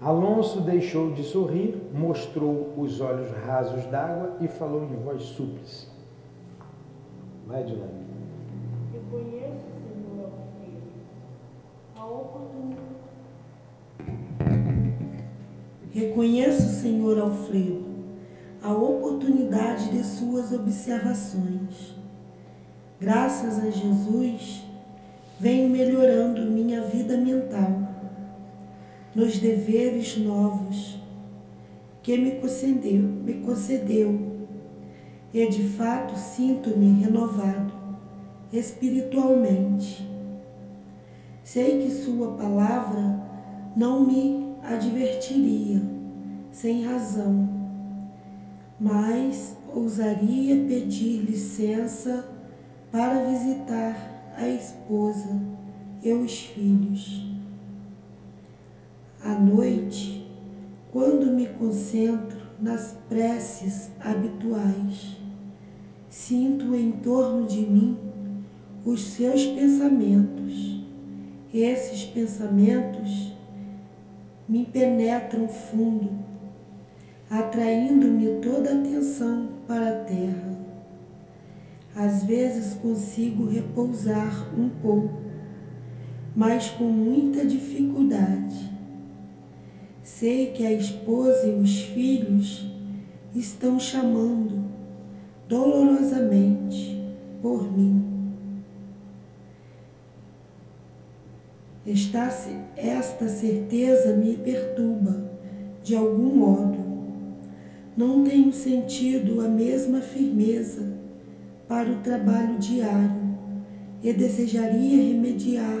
Alonso 0.00 0.62
deixou 0.62 1.12
de 1.12 1.22
sorrir, 1.22 1.78
mostrou 1.92 2.72
os 2.78 3.02
olhos 3.02 3.30
rasos 3.44 3.84
d'água 3.86 4.38
e 4.40 4.48
falou 4.48 4.84
em 4.84 4.96
voz 4.96 5.22
súplice. 5.22 5.88
Vai, 7.46 7.62
Dilane. 7.64 8.00
Reconheço, 8.90 9.60
Senhor 9.76 10.24
Alfredo, 10.24 10.80
a 11.96 12.06
oportunidade. 12.06 12.90
Reconheço, 15.90 16.62
Senhor 16.80 17.18
Alfredo, 17.18 17.84
a 18.62 18.72
oportunidade 18.72 19.90
de 19.90 20.02
suas 20.02 20.50
observações. 20.50 21.94
Graças 22.98 23.58
a 23.58 23.70
Jesus, 23.70 24.64
venho 25.38 25.68
melhorando 25.68 26.50
minha 26.50 26.82
vida 26.82 27.16
mental, 27.16 27.89
nos 29.14 29.38
deveres 29.38 30.16
novos 30.16 31.00
que 32.02 32.16
me 32.16 32.32
concedeu, 32.32 33.02
me 33.02 33.34
concedeu, 33.34 34.30
e 35.32 35.46
de 35.48 35.62
fato 35.64 36.16
sinto-me 36.16 37.02
renovado 37.02 37.72
espiritualmente. 38.52 40.08
Sei 41.44 41.82
que 41.82 41.90
Sua 41.90 42.32
palavra 42.32 43.20
não 43.76 44.06
me 44.06 44.54
advertiria 44.62 45.80
sem 46.50 46.84
razão 46.84 47.60
mas 48.80 49.54
ousaria 49.74 50.56
pedir 50.66 51.18
licença 51.18 52.26
para 52.90 53.26
visitar 53.26 54.32
a 54.34 54.48
esposa 54.48 55.38
e 56.02 56.10
os 56.14 56.46
filhos. 56.46 57.29
À 59.22 59.34
noite, 59.38 60.30
quando 60.92 61.32
me 61.32 61.46
concentro 61.46 62.38
nas 62.60 62.96
preces 63.08 63.90
habituais, 64.00 65.16
sinto 66.08 66.74
em 66.74 66.92
torno 66.92 67.46
de 67.46 67.60
mim 67.60 67.98
os 68.84 69.02
seus 69.02 69.44
pensamentos. 69.46 70.84
Esses 71.52 72.04
pensamentos 72.04 73.32
me 74.48 74.64
penetram 74.64 75.48
fundo 75.48 76.30
atraindo-me 77.30 78.40
toda 78.40 78.70
a 78.70 78.80
atenção 78.80 79.50
para 79.68 79.88
a 79.88 80.04
terra. 80.04 80.58
Às 81.94 82.24
vezes 82.24 82.74
consigo 82.74 83.46
repousar 83.46 84.52
um 84.58 84.68
pouco, 84.68 85.20
mas 86.34 86.70
com 86.70 86.84
muita 86.84 87.46
dificuldade. 87.46 88.68
Sei 90.18 90.48
que 90.48 90.66
a 90.66 90.72
esposa 90.72 91.46
e 91.46 91.54
os 91.54 91.80
filhos 91.80 92.66
estão 93.34 93.80
chamando 93.80 94.64
dolorosamente 95.48 97.00
por 97.40 97.72
mim. 97.72 98.04
Esta, 101.86 102.28
esta 102.76 103.28
certeza 103.28 104.14
me 104.14 104.36
perturba 104.36 105.30
de 105.82 105.96
algum 105.96 106.36
modo 106.36 106.78
não 107.96 108.22
tenho 108.22 108.52
sentido 108.52 109.40
a 109.40 109.48
mesma 109.48 110.02
firmeza 110.02 110.92
para 111.66 111.90
o 111.90 112.00
trabalho 112.00 112.58
diário 112.58 113.38
e 114.02 114.12
desejaria 114.12 115.02
remediar 115.02 115.80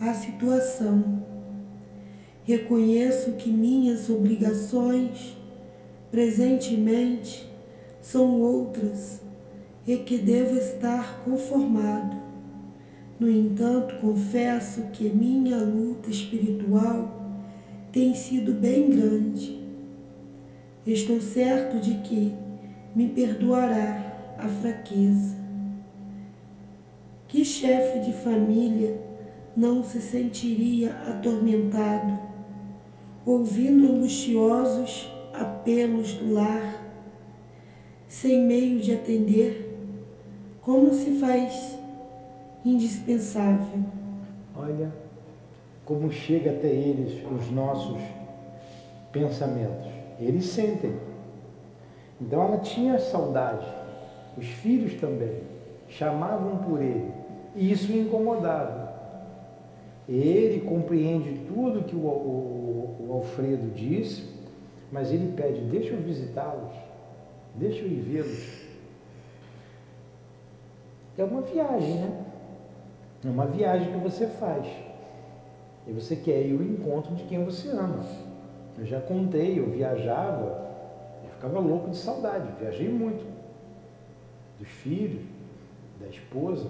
a 0.00 0.12
situação. 0.14 1.15
Reconheço 2.46 3.32
que 3.32 3.50
minhas 3.50 4.08
obrigações 4.08 5.36
presentemente 6.10 7.46
são 8.00 8.40
outras 8.40 9.20
e 9.86 9.98
que 9.98 10.16
devo 10.16 10.56
estar 10.56 11.22
conformado. 11.24 12.16
No 13.20 13.30
entanto, 13.30 13.96
confesso 14.00 14.82
que 14.92 15.08
minha 15.08 15.58
luta 15.58 16.08
espiritual 16.08 17.42
tem 17.92 18.14
sido 18.14 18.52
bem 18.52 18.90
grande 18.90 19.66
Estou 20.86 21.20
certo 21.20 21.80
de 21.80 21.94
que 21.94 22.32
me 22.94 23.08
perdoará 23.08 24.36
a 24.38 24.46
fraqueza. 24.46 25.34
Que 27.26 27.44
chefe 27.44 27.98
de 27.98 28.12
família 28.12 28.96
não 29.56 29.82
se 29.82 30.00
sentiria 30.00 30.92
atormentado, 31.08 32.16
ouvindo 33.26 33.92
luxuosos 33.92 35.12
apelos 35.34 36.14
do 36.14 36.32
lar, 36.32 36.82
sem 38.08 38.40
meio 38.40 38.80
de 38.80 38.94
atender, 38.94 39.76
como 40.62 40.94
se 40.94 41.18
faz 41.18 41.78
indispensável. 42.64 43.84
Olha 44.56 45.06
como 45.86 46.10
chega 46.10 46.50
até 46.50 46.66
eles 46.66 47.22
os 47.30 47.50
nossos 47.52 48.00
pensamentos. 49.12 49.86
Eles 50.18 50.46
sentem. 50.46 50.96
Então 52.20 52.42
ela 52.42 52.58
tinha 52.58 52.98
saudade. 52.98 53.66
Os 54.36 54.46
filhos 54.46 54.94
também 55.00 55.42
chamavam 55.88 56.58
por 56.58 56.82
ele. 56.82 57.08
E 57.54 57.70
isso 57.70 57.92
o 57.92 57.96
incomodava. 57.96 58.94
Ele 60.08 60.60
compreende 60.60 61.40
tudo 61.46 61.84
que 61.84 61.94
o, 61.94 62.00
o, 62.00 62.55
o 63.06 63.12
Alfredo 63.12 63.70
disse, 63.74 64.28
mas 64.90 65.12
ele 65.12 65.32
pede, 65.36 65.60
deixa 65.62 65.94
eu 65.94 66.00
visitá-los, 66.00 66.72
deixa 67.54 67.82
eu 67.82 67.88
ir 67.88 68.00
vê-los. 68.00 68.66
É 71.16 71.24
uma 71.24 71.40
viagem, 71.40 71.94
né? 71.94 72.24
É 73.24 73.28
uma 73.28 73.46
viagem 73.46 73.92
que 73.92 73.98
você 73.98 74.26
faz. 74.26 74.66
E 75.86 75.92
você 75.92 76.16
quer 76.16 76.42
ir 76.42 76.52
ao 76.52 76.62
encontro 76.62 77.14
de 77.14 77.24
quem 77.24 77.44
você 77.44 77.68
ama. 77.70 78.04
Eu 78.76 78.84
já 78.84 79.00
contei, 79.00 79.58
eu 79.58 79.70
viajava, 79.70 80.66
eu 81.24 81.30
ficava 81.30 81.58
louco 81.58 81.90
de 81.90 81.96
saudade, 81.96 82.48
viajei 82.60 82.88
muito. 82.88 83.24
Dos 84.58 84.68
filhos, 84.68 85.22
da 86.00 86.06
esposa, 86.08 86.68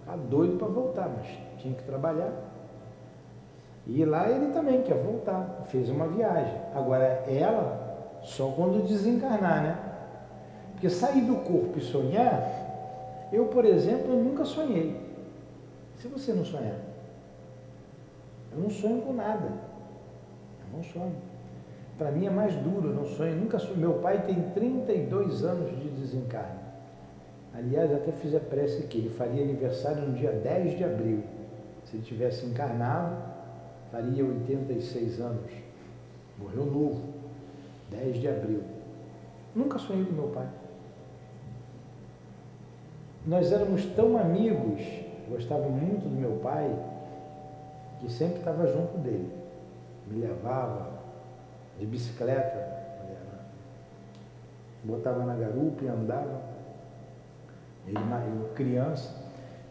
ficava 0.00 0.18
doido 0.18 0.58
para 0.58 0.68
voltar, 0.68 1.08
mas 1.08 1.26
tinha 1.60 1.74
que 1.74 1.82
trabalhar. 1.82 2.32
E 3.86 4.04
lá 4.04 4.30
ele 4.30 4.52
também 4.52 4.82
quer 4.82 4.96
voltar, 4.96 5.64
fez 5.66 5.90
uma 5.90 6.08
viagem. 6.08 6.54
Agora 6.74 7.04
ela, 7.28 8.18
só 8.22 8.50
quando 8.50 8.86
desencarnar, 8.86 9.62
né? 9.62 9.78
Porque 10.72 10.88
sair 10.88 11.22
do 11.22 11.36
corpo 11.36 11.78
e 11.78 11.82
sonhar, 11.82 13.28
eu, 13.32 13.46
por 13.46 13.64
exemplo, 13.64 14.14
nunca 14.16 14.44
sonhei. 14.44 15.00
Se 15.96 16.08
você 16.08 16.32
não 16.32 16.44
sonhar, 16.44 16.76
eu 18.52 18.58
não 18.60 18.70
sonho 18.70 19.02
com 19.02 19.12
nada. 19.12 19.48
Eu 20.60 20.76
não 20.76 20.82
sonho. 20.82 21.16
Para 21.98 22.10
mim 22.10 22.26
é 22.26 22.30
mais 22.30 22.54
duro, 22.56 22.88
eu 22.88 22.94
não 22.94 23.04
sonho, 23.04 23.36
nunca 23.36 23.58
sonho. 23.58 23.76
Meu 23.76 23.94
pai 23.94 24.22
tem 24.22 24.50
32 24.50 25.44
anos 25.44 25.70
de 25.80 25.88
desencarne. 25.90 26.64
Aliás, 27.52 27.92
até 27.92 28.10
fiz 28.10 28.34
a 28.34 28.40
prece 28.40 28.82
aqui, 28.82 28.98
ele 28.98 29.10
faria 29.10 29.42
aniversário 29.42 30.02
no 30.02 30.14
dia 30.14 30.32
10 30.32 30.76
de 30.76 30.84
abril. 30.84 31.22
Se 31.84 31.96
ele 31.96 32.04
tivesse 32.04 32.44
encarnado, 32.46 33.33
faria 33.94 34.24
86 34.24 35.20
anos. 35.20 35.52
Morreu 36.36 36.66
novo, 36.66 37.00
10 37.92 38.20
de 38.20 38.28
abril. 38.28 38.62
Nunca 39.54 39.78
sonhei 39.78 40.04
com 40.04 40.12
meu 40.12 40.28
pai. 40.30 40.48
Nós 43.24 43.52
éramos 43.52 43.86
tão 43.94 44.18
amigos, 44.18 44.82
gostava 45.28 45.68
muito 45.68 46.08
do 46.08 46.20
meu 46.20 46.40
pai, 46.42 46.76
que 48.00 48.10
sempre 48.10 48.38
estava 48.38 48.66
junto 48.66 48.98
dele. 48.98 49.32
Me 50.08 50.20
levava 50.20 50.90
de 51.78 51.86
bicicleta, 51.86 52.74
botava 54.82 55.24
na 55.24 55.36
garupa 55.36 55.84
e 55.84 55.88
andava. 55.88 56.42
Ele, 57.86 57.96
eu 57.96 58.48
criança, 58.54 59.14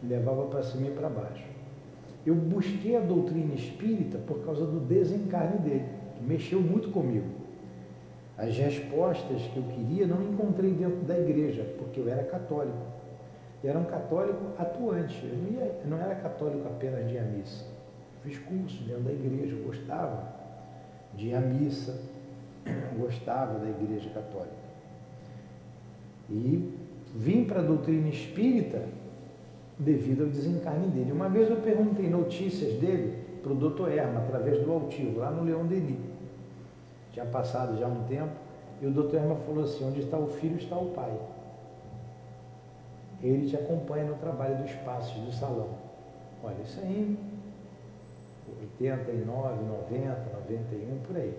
me 0.02 0.08
levava 0.08 0.46
para 0.46 0.62
cima 0.62 0.86
e 0.86 0.90
para 0.92 1.10
baixo. 1.10 1.53
Eu 2.26 2.34
busquei 2.34 2.96
a 2.96 3.00
doutrina 3.00 3.54
espírita 3.54 4.18
por 4.18 4.44
causa 4.44 4.64
do 4.64 4.80
desencarne 4.80 5.58
dele, 5.58 5.84
que 6.16 6.24
mexeu 6.24 6.60
muito 6.60 6.90
comigo. 6.90 7.26
As 8.36 8.56
respostas 8.56 9.42
que 9.42 9.56
eu 9.56 9.62
queria 9.64 10.06
não 10.06 10.22
encontrei 10.22 10.72
dentro 10.72 11.02
da 11.02 11.18
igreja, 11.18 11.64
porque 11.78 12.00
eu 12.00 12.08
era 12.08 12.24
católico. 12.24 12.94
Eu 13.62 13.70
era 13.70 13.78
um 13.78 13.84
católico 13.84 14.42
atuante, 14.58 15.24
eu 15.24 15.36
não, 15.36 15.52
ia, 15.52 15.80
eu 15.82 15.90
não 15.90 15.98
era 15.98 16.14
católico 16.16 16.66
apenas 16.66 17.08
de 17.08 17.14
ir 17.14 17.18
à 17.18 17.22
missa. 17.22 17.64
Fiz 18.22 18.38
curso 18.38 18.82
dentro 18.84 19.02
da 19.02 19.12
igreja, 19.12 19.54
eu 19.54 19.64
gostava 19.64 20.34
de 21.14 21.28
ir 21.28 21.34
à 21.34 21.40
missa, 21.40 21.98
eu 22.66 22.98
gostava 23.04 23.58
da 23.58 23.68
igreja 23.68 24.10
católica. 24.10 24.64
E 26.28 26.72
vim 27.14 27.44
para 27.44 27.60
a 27.60 27.62
doutrina 27.62 28.08
espírita 28.08 28.82
devido 29.78 30.24
ao 30.24 30.28
desencarne 30.28 30.88
dele. 30.88 31.12
Uma 31.12 31.28
vez 31.28 31.50
eu 31.50 31.56
perguntei 31.56 32.08
notícias 32.08 32.74
dele 32.74 33.18
para 33.42 33.52
o 33.52 33.56
doutor 33.56 33.92
Erma, 33.92 34.20
através 34.20 34.62
do 34.62 34.72
Altivo, 34.72 35.20
lá 35.20 35.30
no 35.30 35.44
Leão 35.44 35.66
Denis. 35.66 35.98
Tinha 37.12 37.26
passado 37.26 37.78
já 37.78 37.86
um 37.86 38.04
tempo, 38.04 38.32
e 38.80 38.86
o 38.86 38.90
doutor 38.90 39.16
Erma 39.16 39.36
falou 39.36 39.64
assim, 39.64 39.84
onde 39.84 40.00
está 40.00 40.18
o 40.18 40.26
filho 40.26 40.56
está 40.56 40.76
o 40.76 40.90
pai. 40.90 41.12
Ele 43.22 43.48
te 43.48 43.56
acompanha 43.56 44.04
no 44.04 44.16
trabalho 44.16 44.62
dos 44.62 44.72
passos 44.84 45.16
do 45.22 45.32
salão. 45.32 45.70
Olha, 46.42 46.56
isso 46.62 46.80
aí, 46.80 47.16
89, 48.80 49.64
90, 49.64 50.08
91, 50.34 50.98
por 51.06 51.16
aí. 51.16 51.34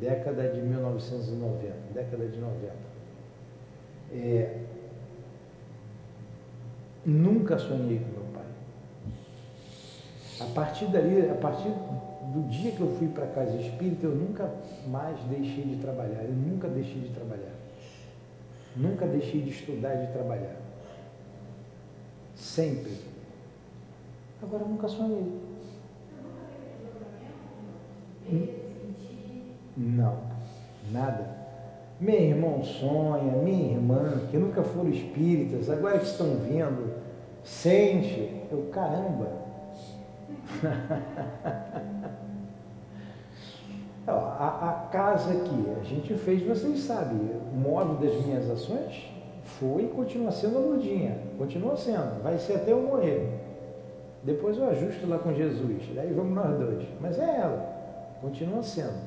Década 0.00 0.48
de 0.48 0.60
1990, 0.60 1.74
década 1.94 2.26
de 2.26 2.38
90. 2.38 2.72
É, 4.12 4.60
Nunca 7.06 7.56
sonhei 7.56 8.00
com 8.00 8.10
meu 8.10 8.26
pai. 8.34 8.44
A 10.40 10.52
partir 10.52 10.86
dali, 10.86 11.30
a 11.30 11.34
partir 11.36 11.68
do 11.68 12.48
dia 12.48 12.72
que 12.72 12.80
eu 12.80 12.96
fui 12.96 13.06
para 13.06 13.24
a 13.24 13.28
casa 13.28 13.56
espírita, 13.56 14.06
eu 14.06 14.16
nunca 14.16 14.52
mais 14.88 15.16
deixei 15.30 15.62
de 15.62 15.76
trabalhar. 15.76 16.24
Eu 16.24 16.32
nunca 16.32 16.66
deixei 16.66 17.02
de 17.02 17.10
trabalhar. 17.10 17.54
Nunca 18.74 19.06
deixei 19.06 19.40
de 19.40 19.50
estudar 19.50 19.94
e 19.94 20.06
de 20.06 20.12
trabalhar. 20.12 20.56
Sempre. 22.34 22.92
Agora 24.42 24.64
eu 24.64 24.68
nunca 24.68 24.88
sonhei. 24.88 25.40
Não, 29.76 30.20
nada. 30.90 31.45
Meu 31.98 32.20
irmão 32.20 32.62
sonha, 32.62 33.32
minha 33.42 33.72
irmã, 33.72 34.20
que 34.30 34.36
nunca 34.36 34.62
foram 34.62 34.90
espíritas, 34.90 35.70
agora 35.70 35.98
que 35.98 36.04
estão 36.04 36.36
vendo, 36.36 36.92
sente, 37.42 38.42
eu 38.50 38.68
caramba. 38.70 39.46
a, 44.06 44.70
a, 44.70 44.88
casa 44.92 45.34
que 45.34 45.70
a 45.80 45.82
gente 45.82 46.14
fez, 46.14 46.42
vocês 46.42 46.80
sabem, 46.80 47.18
o 47.52 47.56
modo 47.56 47.94
das 48.04 48.14
minhas 48.24 48.48
ações 48.50 49.10
foi 49.44 49.84
e 49.84 49.88
continua 49.88 50.30
sendo 50.30 50.58
a 50.58 50.60
Lurdinha, 50.60 51.18
continua 51.38 51.76
sendo, 51.76 52.22
vai 52.22 52.38
ser 52.38 52.56
até 52.56 52.72
eu 52.72 52.82
morrer. 52.82 53.26
Depois 54.22 54.58
eu 54.58 54.68
ajusto 54.68 55.06
lá 55.08 55.18
com 55.18 55.32
Jesus, 55.32 55.82
daí 55.94 56.12
vamos 56.12 56.34
nós 56.34 56.58
dois. 56.58 56.84
Mas 57.00 57.18
é 57.18 57.38
ela, 57.38 58.18
continua 58.20 58.62
sendo. 58.62 59.06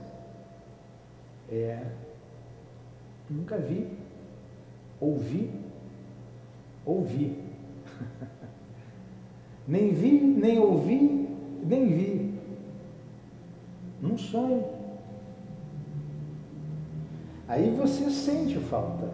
É, 1.51 1.79
Nunca 3.29 3.57
vi. 3.57 3.87
Ouvi. 4.99 5.51
Ouvi. 6.85 7.43
nem 9.67 9.93
vi, 9.93 10.19
nem 10.21 10.59
ouvi, 10.59 11.29
nem 11.63 11.87
vi. 11.87 12.39
Num 14.01 14.17
sonho. 14.17 14.65
Aí 17.47 17.69
você 17.71 18.09
sente 18.09 18.57
falta. 18.59 19.09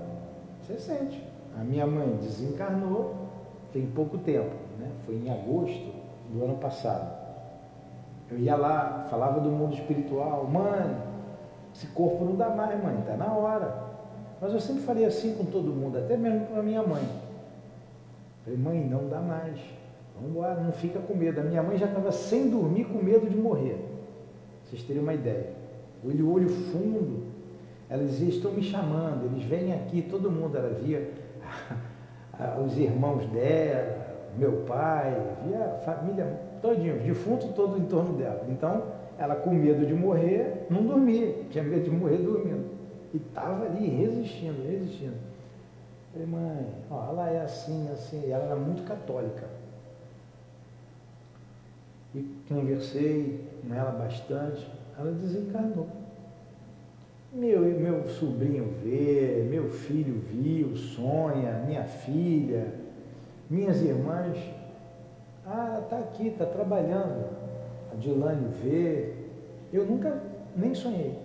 Você 0.62 0.78
sente. 0.80 1.24
A 1.58 1.64
minha 1.64 1.88
mãe 1.88 2.18
desencarnou 2.22 3.16
tem 3.72 3.86
pouco 3.88 4.18
tempo, 4.18 4.56
né? 4.80 4.92
foi 5.06 5.16
em 5.16 5.30
agosto 5.30 5.94
do 6.32 6.44
ano 6.44 6.58
passado. 6.58 7.14
Eu 8.30 8.40
ia 8.40 8.56
lá, 8.56 9.06
falava 9.10 9.40
do 9.40 9.50
mundo 9.50 9.74
espiritual, 9.74 10.46
mãe, 10.48 10.98
esse 11.74 11.88
corpo 11.88 12.26
não 12.26 12.36
dá 12.36 12.50
mais, 12.50 12.82
mãe, 12.84 13.00
está 13.00 13.16
na 13.16 13.32
hora. 13.34 13.85
Mas 14.42 14.54
eu 14.54 14.60
sempre 14.60 14.84
falei 14.84 15.06
assim 15.06 15.36
com 15.36 15.46
todo 15.46 15.72
mundo, 15.72 15.98
até 15.98 16.18
mesmo 16.18 16.48
com 16.48 16.60
a 16.60 16.64
minha 16.64 16.84
mãe. 16.84 17.04
Falei, 18.44 18.60
mãe, 18.60 18.86
não 18.86 19.08
dá 19.10 19.20
mais. 19.20 19.58
Vamos 20.16 20.32
embora, 20.32 20.62
não 20.62 20.72
fica 20.72 21.00
com 21.00 21.16
medo. 21.16 21.40
A 21.40 21.44
minha 21.44 21.64
mãe 21.64 21.78
já 21.78 21.88
estava 21.88 22.12
sem 22.12 22.50
dormir 22.50 22.86
com 22.86 23.00
medo 23.00 23.30
de 23.30 23.38
morrer. 23.38 23.78
Vocês 24.64 24.84
terem 24.84 25.02
uma 25.02 25.14
ideia. 25.14 25.52
Olho, 26.06 26.32
olho 26.32 26.50
fundo. 26.50 27.24
Ela 27.90 28.04
dizia, 28.04 28.30
estão 28.30 28.52
me 28.52 28.64
chamando, 28.64 29.26
eles 29.26 29.44
vêm 29.44 29.74
aqui, 29.74 30.02
todo 30.02 30.32
mundo. 30.32 30.58
Ela 30.58 30.70
via 30.70 31.12
os 32.66 32.78
irmãos 32.78 33.26
dela, 33.28 34.06
meu 34.38 34.64
pai, 34.68 35.16
via 35.46 35.66
a 35.66 35.78
família 35.80 36.40
todinho, 36.62 37.00
defunto 37.00 37.50
todo 37.50 37.78
em 37.78 37.86
torno 37.86 38.18
dela. 38.18 38.46
Então, 38.50 38.84
ela 39.18 39.36
com 39.36 39.52
medo 39.52 39.86
de 39.86 39.94
morrer, 39.94 40.66
não 40.70 40.84
dormia, 40.84 41.36
tinha 41.50 41.64
medo 41.64 41.84
de 41.84 41.92
morrer 41.92 42.18
dormindo. 42.18 42.65
E 43.16 43.18
estava 43.18 43.64
ali 43.64 43.88
resistindo, 43.88 44.62
resistindo. 44.68 45.16
Falei, 46.12 46.28
mãe, 46.28 46.68
ó, 46.92 47.12
ela 47.12 47.30
é 47.30 47.42
assim, 47.44 47.90
assim. 47.90 48.28
E 48.28 48.32
ela 48.32 48.44
era 48.44 48.56
muito 48.58 48.86
católica. 48.86 49.48
E 52.14 52.28
conversei 52.50 53.40
com 53.62 53.74
ela 53.74 53.92
bastante. 53.92 54.70
Ela 55.00 55.14
desencarnou. 55.14 55.88
Meu, 57.32 57.62
meu 57.62 58.06
sobrinho 58.10 58.74
vê, 58.84 59.48
meu 59.50 59.70
filho 59.70 60.20
viu, 60.20 60.76
sonha, 60.76 61.64
minha 61.66 61.86
filha, 61.86 62.74
minhas 63.50 63.82
irmãs. 63.82 64.38
Ah, 65.46 65.68
ela 65.70 65.84
está 65.86 66.00
aqui, 66.00 66.28
está 66.28 66.46
trabalhando. 66.46 67.30
A 67.94 67.96
Dilane 67.96 68.50
vê. 68.62 69.14
Eu 69.72 69.86
nunca 69.86 70.22
nem 70.56 70.74
sonhei. 70.74 71.20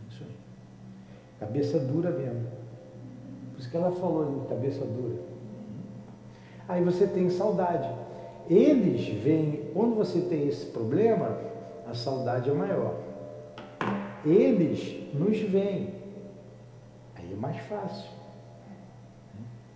Nem 0.00 0.10
sonhei. 0.10 0.36
Cabeça 1.38 1.78
dura 1.78 2.10
mesmo. 2.10 2.46
Por 3.52 3.60
isso 3.60 3.70
que 3.70 3.76
ela 3.76 3.92
falou 3.92 4.40
de 4.40 4.48
cabeça 4.48 4.84
dura. 4.84 5.20
Aí 6.68 6.82
você 6.82 7.06
tem 7.06 7.28
saudade. 7.30 7.88
Eles 8.48 9.06
veem, 9.22 9.70
quando 9.72 9.94
você 9.94 10.20
tem 10.20 10.48
esse 10.48 10.66
problema, 10.66 11.38
a 11.86 11.94
saudade 11.94 12.50
é 12.50 12.52
maior. 12.52 12.98
Eles 14.24 15.14
nos 15.14 15.38
veem. 15.38 15.94
Aí 17.14 17.32
é 17.32 17.36
mais 17.36 17.58
fácil. 17.62 18.10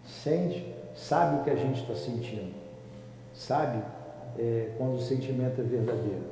Sente, 0.04 0.74
sabe 0.94 1.40
o 1.40 1.44
que 1.44 1.50
a 1.50 1.56
gente 1.56 1.80
está 1.80 1.94
sentindo. 1.94 2.52
Sabe 3.34 3.82
é, 4.38 4.72
quando 4.78 4.94
o 4.94 5.00
sentimento 5.00 5.60
é 5.60 5.64
verdadeiro. 5.64 6.22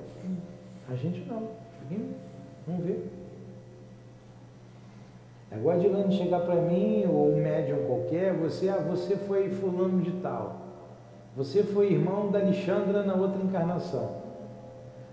A 0.89 0.95
gente 0.95 1.21
não. 1.29 1.49
Não 2.67 2.79
vê. 2.79 2.99
Agora 5.51 5.79
de 5.79 5.89
Dilane 5.89 6.17
chegar 6.17 6.41
para 6.41 6.57
mim, 6.57 7.05
ou 7.07 7.33
um 7.33 7.37
médium 7.37 7.87
qualquer, 7.87 8.35
você, 8.35 8.69
ah, 8.69 8.79
você 8.79 9.17
foi 9.17 9.49
fulano 9.51 10.03
de 10.03 10.11
tal. 10.21 10.57
Você 11.37 11.63
foi 11.63 11.93
irmão 11.93 12.31
da 12.31 12.41
Alexandra 12.41 13.05
na 13.05 13.15
outra 13.15 13.43
encarnação. 13.43 14.17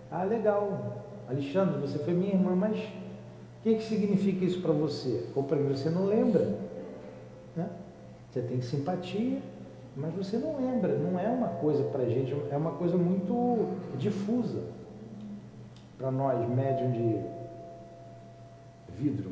Ah, 0.09 0.23
legal. 0.23 1.03
Alexandre, 1.29 1.79
você 1.79 1.99
foi 1.99 2.13
minha 2.13 2.33
irmã, 2.33 2.55
mas 2.55 2.77
o 2.77 3.63
que, 3.63 3.75
que 3.75 3.83
significa 3.83 4.43
isso 4.43 4.61
para 4.61 4.71
você? 4.73 5.25
Ou 5.35 5.43
para 5.43 5.57
mim, 5.57 5.69
você 5.69 5.89
não 5.89 6.05
lembra. 6.05 6.57
Né? 7.55 7.69
Você 8.31 8.41
tem 8.41 8.61
simpatia, 8.61 9.39
mas 9.95 10.13
você 10.13 10.37
não 10.37 10.57
lembra. 10.57 10.97
Não 10.97 11.19
é 11.19 11.27
uma 11.27 11.49
coisa 11.49 11.83
para 11.85 12.03
a 12.03 12.09
gente, 12.09 12.35
é 12.51 12.57
uma 12.57 12.71
coisa 12.71 12.97
muito 12.97 13.67
difusa 13.97 14.63
para 15.97 16.11
nós, 16.11 16.49
médium 16.49 16.91
de 16.91 17.21
vidro, 18.97 19.31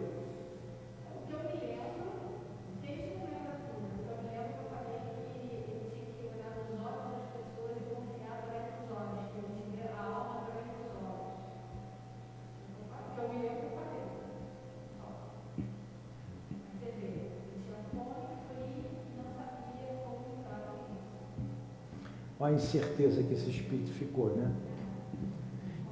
Olha 22.41 22.53
a 22.53 22.55
incerteza 22.55 23.21
que 23.21 23.35
esse 23.35 23.51
espírito 23.51 23.91
ficou, 23.91 24.35
né? 24.35 24.51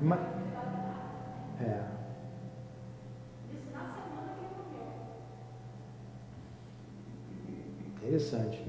Mas, 0.02 0.20
é. 1.62 1.84
Interessante. 7.98 8.66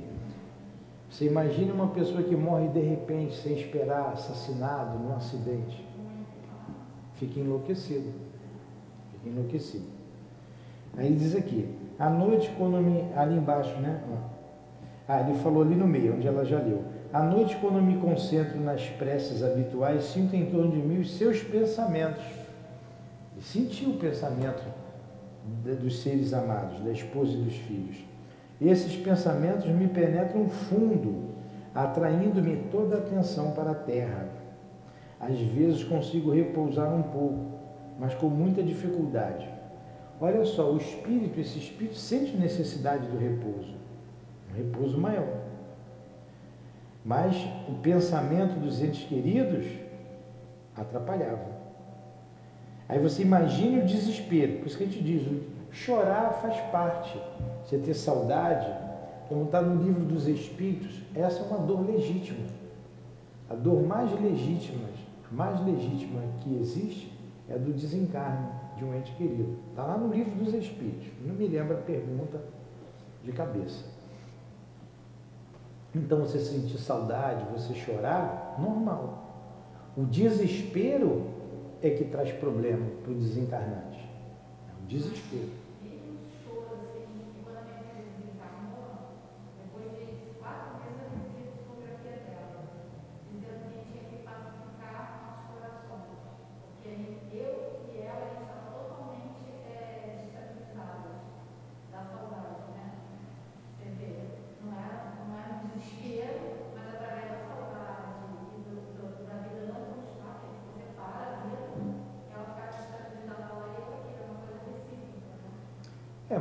Você 1.08 1.24
imagina 1.24 1.72
uma 1.72 1.88
pessoa 1.88 2.22
que 2.22 2.36
morre 2.36 2.68
de 2.68 2.80
repente, 2.80 3.34
sem 3.36 3.58
esperar, 3.58 4.12
assassinado 4.12 4.98
num 4.98 5.16
acidente. 5.16 5.82
Fica 7.14 7.40
enlouquecido. 7.40 8.12
Fica 9.12 9.30
enlouquecido. 9.30 9.86
Aí 10.98 11.06
ele 11.06 11.16
diz 11.16 11.34
aqui, 11.34 11.74
à 11.98 12.10
noite 12.10 12.52
quando 12.58 12.76
me. 12.82 13.10
Ali 13.14 13.38
embaixo, 13.38 13.74
né? 13.80 14.04
Ah, 15.08 15.22
ele 15.22 15.38
falou 15.38 15.62
ali 15.62 15.74
no 15.74 15.86
meio, 15.86 16.16
onde 16.16 16.28
ela 16.28 16.44
já 16.44 16.58
leu. 16.58 16.89
À 17.12 17.24
noite, 17.24 17.56
quando 17.56 17.82
me 17.82 17.96
concentro 17.98 18.60
nas 18.60 18.86
preces 18.86 19.42
habituais, 19.42 20.04
sinto 20.04 20.36
em 20.36 20.46
torno 20.46 20.70
de 20.70 20.78
mim 20.78 21.00
os 21.00 21.16
seus 21.16 21.42
pensamentos. 21.42 22.22
E 23.36 23.42
senti 23.42 23.84
o 23.84 23.94
pensamento 23.94 24.62
dos 25.82 26.02
seres 26.02 26.32
amados, 26.32 26.78
da 26.80 26.92
esposa 26.92 27.32
e 27.32 27.42
dos 27.42 27.54
filhos. 27.54 27.96
Esses 28.60 28.94
pensamentos 28.94 29.66
me 29.66 29.88
penetram 29.88 30.48
fundo, 30.48 31.30
atraindo-me 31.74 32.68
toda 32.70 32.96
a 32.96 32.98
atenção 32.98 33.50
para 33.52 33.72
a 33.72 33.74
terra. 33.74 34.28
Às 35.18 35.38
vezes 35.38 35.82
consigo 35.82 36.30
repousar 36.30 36.94
um 36.94 37.02
pouco, 37.02 37.58
mas 37.98 38.14
com 38.14 38.28
muita 38.28 38.62
dificuldade. 38.62 39.48
Olha 40.20 40.44
só, 40.44 40.70
o 40.70 40.76
espírito, 40.76 41.40
esse 41.40 41.58
espírito 41.58 41.96
sente 41.96 42.36
necessidade 42.36 43.06
do 43.08 43.18
repouso, 43.18 43.74
um 44.52 44.56
repouso 44.56 44.96
maior. 44.96 45.39
Mas 47.04 47.36
o 47.68 47.74
pensamento 47.74 48.58
dos 48.60 48.82
entes 48.82 49.04
queridos 49.06 49.66
atrapalhava. 50.76 51.60
Aí 52.88 52.98
você 52.98 53.22
imagine 53.22 53.80
o 53.80 53.86
desespero, 53.86 54.58
por 54.58 54.66
isso 54.66 54.76
que 54.76 54.84
a 54.84 54.86
gente 54.86 55.02
diz, 55.02 55.42
chorar 55.70 56.32
faz 56.42 56.58
parte 56.72 57.16
você 57.64 57.78
ter 57.78 57.94
saudade, 57.94 58.66
como 59.28 59.44
está 59.44 59.62
no 59.62 59.80
livro 59.80 60.04
dos 60.04 60.26
Espíritos, 60.26 61.02
essa 61.14 61.40
é 61.40 61.42
uma 61.44 61.58
dor 61.58 61.88
legítima. 61.88 62.44
A 63.48 63.54
dor 63.54 63.86
mais 63.86 64.10
legítima, 64.20 64.88
mais 65.30 65.64
legítima 65.64 66.20
que 66.40 66.56
existe 66.56 67.16
é 67.48 67.54
a 67.54 67.58
do 67.58 67.72
desencarne 67.72 68.48
de 68.76 68.84
um 68.84 68.94
ente 68.94 69.12
querido. 69.12 69.56
Está 69.70 69.84
lá 69.84 69.96
no 69.96 70.12
livro 70.12 70.32
dos 70.32 70.52
Espíritos. 70.52 71.06
Não 71.24 71.34
me 71.34 71.46
lembro 71.46 71.74
a 71.74 71.80
pergunta 71.80 72.40
de 73.24 73.30
cabeça. 73.32 73.84
Então 75.94 76.20
você 76.20 76.38
sentir 76.38 76.78
saudade, 76.78 77.44
você 77.52 77.74
chorar, 77.74 78.56
normal. 78.58 79.92
O 79.96 80.04
desespero 80.04 81.26
é 81.82 81.90
que 81.90 82.04
traz 82.04 82.30
problema 82.32 82.86
para 83.02 83.12
o 83.12 83.14
desencarnante. 83.14 83.98
É 84.68 84.82
o 84.82 84.86
desespero. 84.86 85.59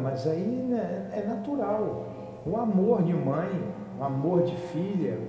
Mas 0.10 0.26
aí 0.26 0.41
né, 0.41 1.10
é 1.14 1.22
natural. 1.22 2.05
O 2.45 2.57
amor 2.57 3.03
de 3.03 3.14
mãe, 3.14 3.49
o 3.99 4.03
amor 4.03 4.43
de 4.43 4.55
filha, 4.55 5.20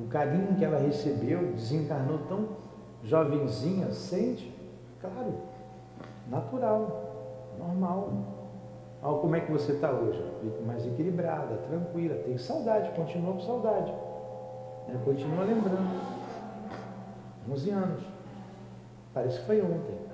o 0.00 0.08
carinho 0.08 0.56
que 0.56 0.64
ela 0.64 0.78
recebeu, 0.78 1.52
desencarnou 1.52 2.18
tão 2.28 2.48
jovenzinha, 3.04 3.92
sente, 3.92 4.52
claro, 5.00 5.34
natural, 6.28 7.54
normal. 7.58 8.10
Como 9.00 9.36
é 9.36 9.40
que 9.40 9.52
você 9.52 9.72
está 9.72 9.90
hoje, 9.90 10.22
mais 10.66 10.86
equilibrada, 10.86 11.56
tranquila, 11.68 12.16
tem 12.16 12.36
saudade, 12.36 12.90
continua 12.90 13.34
com 13.34 13.40
saudade, 13.40 13.92
né? 14.88 15.00
continua 15.04 15.44
lembrando. 15.44 16.20
11 17.50 17.70
anos, 17.70 18.02
parece 19.14 19.40
que 19.40 19.46
foi 19.46 19.62
ontem. 19.62 20.09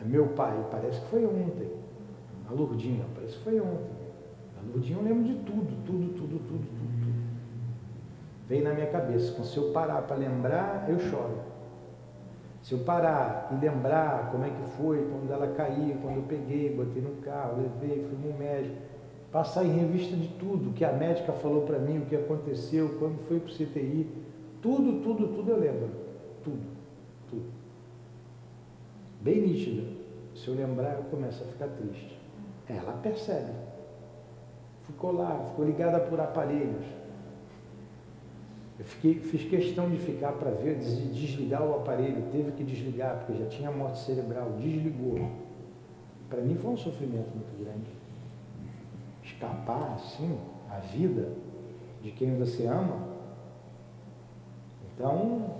É 0.00 0.04
meu 0.04 0.28
pai, 0.28 0.64
parece 0.70 1.00
que 1.00 1.06
foi 1.06 1.24
ontem. 1.24 1.70
A 2.48 2.52
Lourdinha, 2.52 3.04
parece 3.14 3.36
que 3.38 3.44
foi 3.44 3.60
ontem. 3.60 3.96
A 4.58 4.66
Lourdinha 4.66 4.98
eu 4.98 5.04
lembro 5.04 5.24
de 5.24 5.34
tudo, 5.44 5.84
tudo, 5.84 6.08
tudo, 6.14 6.38
tudo, 6.38 6.48
tudo, 6.48 7.00
tudo. 7.00 7.26
Veio 8.48 8.64
na 8.64 8.74
minha 8.74 8.86
cabeça. 8.86 9.42
Se 9.42 9.56
eu 9.56 9.72
parar 9.72 10.02
para 10.02 10.16
lembrar, 10.16 10.86
eu 10.88 10.98
choro. 10.98 11.38
Se 12.62 12.72
eu 12.72 12.80
parar 12.80 13.48
e 13.52 13.64
lembrar 13.64 14.30
como 14.32 14.44
é 14.44 14.50
que 14.50 14.62
foi, 14.76 15.06
quando 15.08 15.32
ela 15.32 15.46
caiu, 15.54 15.96
quando 16.02 16.16
eu 16.16 16.22
peguei, 16.22 16.74
botei 16.74 17.00
no 17.00 17.22
carro, 17.22 17.62
levei, 17.62 18.04
fui 18.04 18.18
no 18.28 18.36
médico, 18.36 18.74
passar 19.30 19.64
em 19.64 19.72
revista 19.72 20.16
de 20.16 20.28
tudo, 20.28 20.70
o 20.70 20.72
que 20.72 20.84
a 20.84 20.92
médica 20.92 21.32
falou 21.32 21.62
para 21.62 21.78
mim, 21.78 21.98
o 21.98 22.06
que 22.06 22.16
aconteceu, 22.16 22.96
quando 22.98 23.18
foi 23.28 23.38
para 23.38 23.50
o 23.50 23.54
CTI, 23.54 24.10
tudo, 24.60 25.00
tudo, 25.00 25.28
tudo 25.28 25.50
eu 25.50 25.60
lembro. 25.60 25.90
Tudo, 26.42 26.56
tudo. 26.56 26.75
Bem 29.26 29.40
nítido. 29.40 29.82
Se 30.36 30.46
eu 30.46 30.54
lembrar, 30.54 30.98
eu 30.98 31.02
começo 31.10 31.42
a 31.42 31.46
ficar 31.48 31.66
triste. 31.66 32.16
Ela 32.68 32.92
percebe. 33.02 33.50
Ficou 34.86 35.10
lá, 35.10 35.46
ficou 35.48 35.64
ligada 35.64 35.98
por 35.98 36.20
aparelhos. 36.20 36.86
Eu 38.78 38.84
fiquei, 38.84 39.14
fiz 39.14 39.42
questão 39.50 39.90
de 39.90 39.96
ficar 39.96 40.30
para 40.34 40.52
ver, 40.52 40.78
de 40.78 41.08
desligar 41.08 41.66
o 41.66 41.74
aparelho, 41.74 42.22
teve 42.30 42.52
que 42.52 42.62
desligar, 42.62 43.18
porque 43.18 43.42
já 43.42 43.48
tinha 43.48 43.72
morte 43.72 43.98
cerebral, 43.98 44.52
desligou. 44.60 45.28
Para 46.30 46.40
mim 46.42 46.54
foi 46.54 46.70
um 46.70 46.76
sofrimento 46.76 47.30
muito 47.34 47.64
grande. 47.64 47.90
Escapar 49.24 49.94
assim, 49.94 50.38
a 50.70 50.78
vida 50.78 51.32
de 52.00 52.12
quem 52.12 52.38
você 52.38 52.66
ama. 52.66 53.08
Então, 54.94 55.50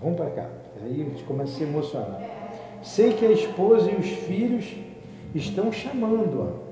vamos 0.00 0.16
para 0.16 0.30
cá. 0.30 0.46
Aí 0.82 1.02
a 1.02 1.04
gente 1.04 1.24
começa 1.24 1.52
a 1.52 1.56
se 1.56 1.62
emocionar. 1.64 2.22
Sei 2.82 3.12
que 3.12 3.26
a 3.26 3.32
esposa 3.32 3.90
e 3.90 3.96
os 3.96 4.06
filhos 4.06 4.76
estão 5.34 5.72
chamando-a 5.72 6.68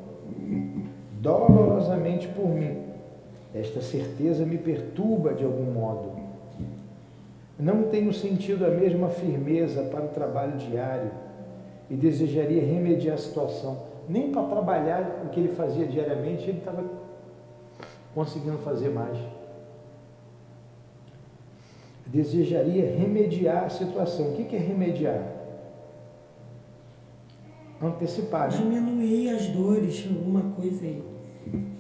dolorosamente 1.21 2.29
por 2.29 2.49
mim 2.49 2.87
esta 3.57 3.81
certeza 3.81 4.45
me 4.45 4.59
perturba 4.59 5.33
de 5.33 5.43
algum 5.43 5.73
modo. 5.73 6.13
Não 7.59 7.85
tenho 7.85 8.13
sentido 8.13 8.67
a 8.67 8.69
mesma 8.69 9.09
firmeza 9.09 9.83
para 9.85 10.05
o 10.05 10.09
trabalho 10.09 10.59
diário 10.59 11.11
e 11.89 11.95
desejaria 11.95 12.61
remediar 12.61 13.15
a 13.15 13.19
situação. 13.19 13.79
Nem 14.07 14.31
para 14.31 14.43
trabalhar 14.43 15.23
o 15.25 15.31
que 15.31 15.41
ele 15.41 15.55
fazia 15.55 15.87
diariamente, 15.87 16.51
ele 16.51 16.59
estava 16.59 16.85
conseguindo 18.15 18.59
fazer 18.59 18.91
mais. 18.91 19.17
Desejaria 22.07 22.97
remediar 22.97 23.65
a 23.65 23.69
situação. 23.69 24.33
O 24.33 24.37
que 24.37 24.55
é 24.55 24.59
remediar? 24.59 25.23
Antecipar. 27.83 28.51
Né? 28.51 28.59
Diminuir 28.59 29.31
as 29.31 29.47
dores, 29.49 30.07
alguma 30.09 30.43
coisa 30.55 30.85
aí. 30.85 31.03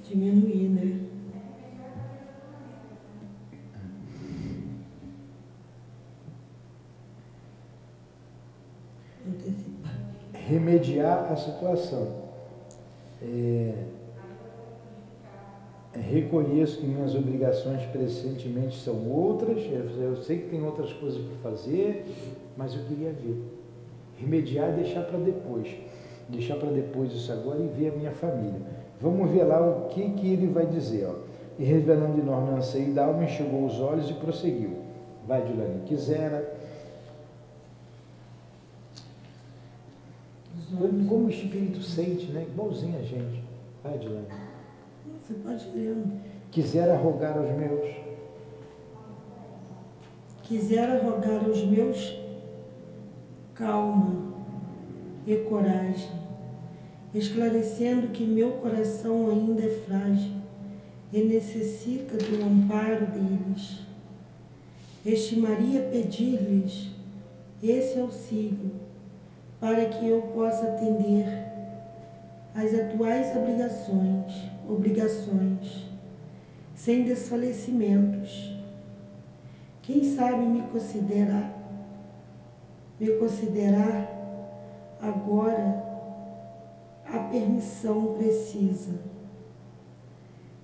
Diminuir, 0.02 0.68
né? 0.68 1.06
remediar 10.46 11.32
a 11.32 11.36
situação. 11.36 12.24
É, 13.20 13.74
reconheço 16.00 16.78
que 16.78 16.86
minhas 16.86 17.14
obrigações 17.14 17.82
presentemente 17.86 18.78
são 18.78 19.08
outras, 19.10 19.62
eu 19.98 20.16
sei 20.16 20.38
que 20.38 20.48
tem 20.50 20.62
outras 20.62 20.92
coisas 20.94 21.20
para 21.20 21.50
fazer, 21.50 22.04
mas 22.56 22.74
eu 22.74 22.80
queria 22.84 23.12
ver. 23.12 23.42
Remediar 24.16 24.70
e 24.70 24.82
deixar 24.82 25.02
para 25.02 25.18
depois. 25.18 25.68
Deixar 26.28 26.56
para 26.56 26.70
depois 26.70 27.12
isso 27.12 27.30
agora 27.32 27.60
e 27.60 27.68
ver 27.68 27.92
a 27.92 27.96
minha 27.96 28.12
família. 28.12 28.60
Vamos 29.00 29.30
ver 29.30 29.44
lá 29.44 29.60
o 29.60 29.88
que, 29.88 30.10
que 30.10 30.32
ele 30.32 30.46
vai 30.46 30.66
dizer. 30.66 31.06
Ó. 31.06 31.14
E 31.58 31.64
revelando 31.64 32.20
enorme 32.20 32.56
anseio 32.56 32.92
da 32.92 33.04
alma, 33.04 33.24
enxugou 33.24 33.66
os 33.66 33.78
olhos 33.80 34.10
e 34.10 34.14
prosseguiu. 34.14 34.78
Vai, 35.26 35.42
Dilane. 35.42 35.82
Quisera 35.86 36.56
Como 41.08 41.26
o 41.26 41.30
Espírito 41.30 41.80
sente, 41.80 42.26
né? 42.32 42.46
Igualzinho 42.50 42.98
a 42.98 43.02
gente. 43.02 43.42
Vai, 43.84 43.94
Adilane. 43.94 44.26
Você 45.22 45.34
pode 45.34 45.68
ler. 45.74 45.96
Quisera 46.50 46.96
rogar 46.96 47.36
aos 47.36 47.50
meus. 47.50 47.96
Quisera 50.42 51.02
rogar 51.02 51.44
aos 51.44 51.64
meus 51.64 52.16
calma 53.54 54.34
e 55.26 55.34
coragem, 55.36 56.10
esclarecendo 57.12 58.08
que 58.08 58.24
meu 58.24 58.52
coração 58.58 59.28
ainda 59.30 59.62
é 59.62 59.70
frágil 59.86 60.32
e 61.12 61.22
necessita 61.22 62.16
do 62.16 62.44
amparo 62.44 63.06
deles. 63.06 63.80
Estimaria 65.04 65.82
pedir-lhes 65.82 66.90
esse 67.62 67.98
auxílio 67.98 68.72
para 69.58 69.86
que 69.86 70.06
eu 70.06 70.22
possa 70.34 70.66
atender 70.66 71.26
às 72.54 72.74
atuais 72.74 73.36
obrigações, 73.36 74.50
obrigações, 74.68 75.86
sem 76.74 77.04
desfalecimentos. 77.04 78.54
Quem 79.82 80.04
sabe 80.04 80.44
me 80.44 80.62
considerar, 80.62 81.52
me 82.98 83.08
considerar 83.18 84.10
agora 85.00 85.84
a 87.04 87.18
permissão 87.30 88.14
precisa. 88.14 89.00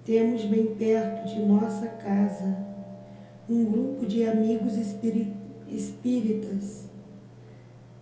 Temos 0.04 0.44
bem 0.44 0.74
perto 0.74 1.28
de 1.28 1.40
nossa 1.40 1.86
casa 1.86 2.56
um 3.48 3.64
grupo 3.64 4.06
de 4.06 4.24
amigos 4.24 4.76
espíritas 4.76 5.42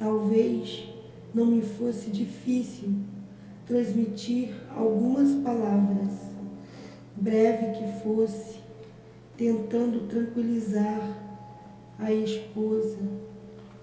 Talvez 0.00 0.88
não 1.34 1.44
me 1.44 1.60
fosse 1.60 2.08
difícil 2.08 2.88
transmitir 3.70 4.52
algumas 4.76 5.32
palavras, 5.44 6.10
breve 7.14 7.78
que 7.78 8.02
fosse, 8.02 8.58
tentando 9.36 10.08
tranquilizar 10.08 11.00
a 11.96 12.12
esposa 12.12 12.98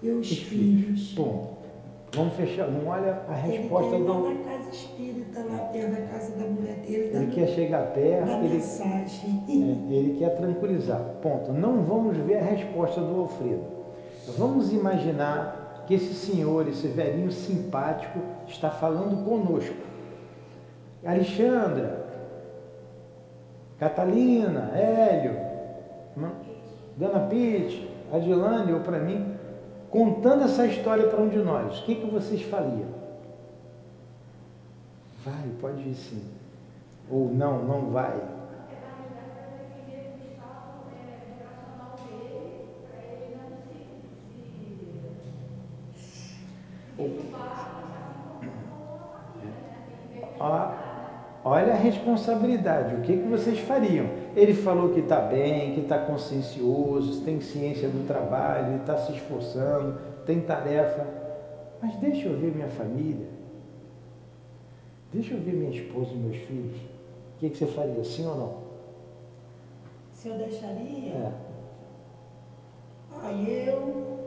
e 0.02 0.10
os 0.10 0.30
filhos. 0.30 1.14
Bom, 1.14 1.56
vamos 2.12 2.34
fechar. 2.34 2.70
Não 2.70 2.86
olha 2.86 3.22
a 3.28 3.32
resposta 3.32 3.96
ele 3.96 4.04
do. 4.04 4.28
Na 4.28 4.44
casa 4.44 4.70
espírita, 4.70 5.40
lá 5.40 5.58
perto 5.72 5.90
da 5.90 6.02
casa 6.02 6.36
da 6.36 6.44
mulher 6.44 6.76
dele. 6.80 7.16
Ele 7.16 7.32
quer 7.32 7.48
chegar 7.48 7.86
perto. 7.94 8.28
ele, 8.28 8.54
mensagem. 8.54 9.42
É, 9.48 9.94
ele 9.94 10.16
quer 10.18 10.36
tranquilizar. 10.36 11.00
Ponto. 11.22 11.50
Não 11.50 11.82
vamos 11.82 12.14
ver 12.18 12.36
a 12.36 12.42
resposta 12.42 13.00
do 13.00 13.20
Alfredo. 13.20 13.64
Vamos 14.36 14.70
imaginar 14.70 15.67
que 15.88 15.94
esse 15.94 16.12
senhor, 16.12 16.68
esse 16.68 16.86
velhinho 16.86 17.32
simpático, 17.32 18.20
está 18.46 18.68
falando 18.68 19.24
conosco. 19.24 19.74
Alexandra, 21.02 22.06
Catalina, 23.78 24.70
Hélio, 24.76 25.34
Dona 26.94 27.20
Pete, 27.20 27.90
Adilane 28.12 28.74
ou 28.74 28.80
para 28.80 28.98
mim, 28.98 29.34
contando 29.88 30.44
essa 30.44 30.66
história 30.66 31.08
para 31.08 31.22
um 31.22 31.28
de 31.30 31.38
nós, 31.38 31.78
o 31.78 31.84
que, 31.84 31.94
que 31.94 32.06
vocês 32.06 32.42
fariam? 32.42 32.98
Vai, 35.24 35.48
pode 35.58 35.88
ir 35.88 35.94
sim. 35.94 36.22
Ou 37.10 37.32
não, 37.32 37.64
não 37.64 37.90
vai. 37.90 38.20
Olha 51.44 51.72
a 51.72 51.76
responsabilidade, 51.76 52.96
o 52.96 53.00
que, 53.00 53.16
que 53.16 53.28
vocês 53.28 53.58
fariam? 53.60 54.06
Ele 54.36 54.52
falou 54.52 54.90
que 54.90 55.00
está 55.00 55.20
bem, 55.20 55.74
que 55.74 55.80
está 55.80 55.98
consciencioso, 55.98 57.22
tem 57.22 57.40
ciência 57.40 57.88
do 57.88 58.06
trabalho, 58.06 58.76
está 58.76 58.98
se 58.98 59.12
esforçando, 59.12 59.98
tem 60.26 60.40
tarefa. 60.40 61.06
Mas 61.80 61.96
deixa 61.96 62.28
eu 62.28 62.38
ver 62.38 62.54
minha 62.54 62.68
família. 62.68 63.28
Deixa 65.12 65.34
eu 65.34 65.40
ver 65.40 65.52
minha 65.52 65.70
esposa 65.70 66.10
e 66.12 66.16
meus 66.16 66.36
filhos. 66.36 66.76
O 66.76 67.38
que, 67.38 67.50
que 67.50 67.56
você 67.56 67.66
faria, 67.66 68.04
sim 68.04 68.26
ou 68.26 68.36
não? 68.36 68.56
Se 70.12 70.28
eu 70.28 70.36
deixaria? 70.36 71.12
É. 71.12 71.32
Ah, 73.22 73.32
eu, 73.32 74.18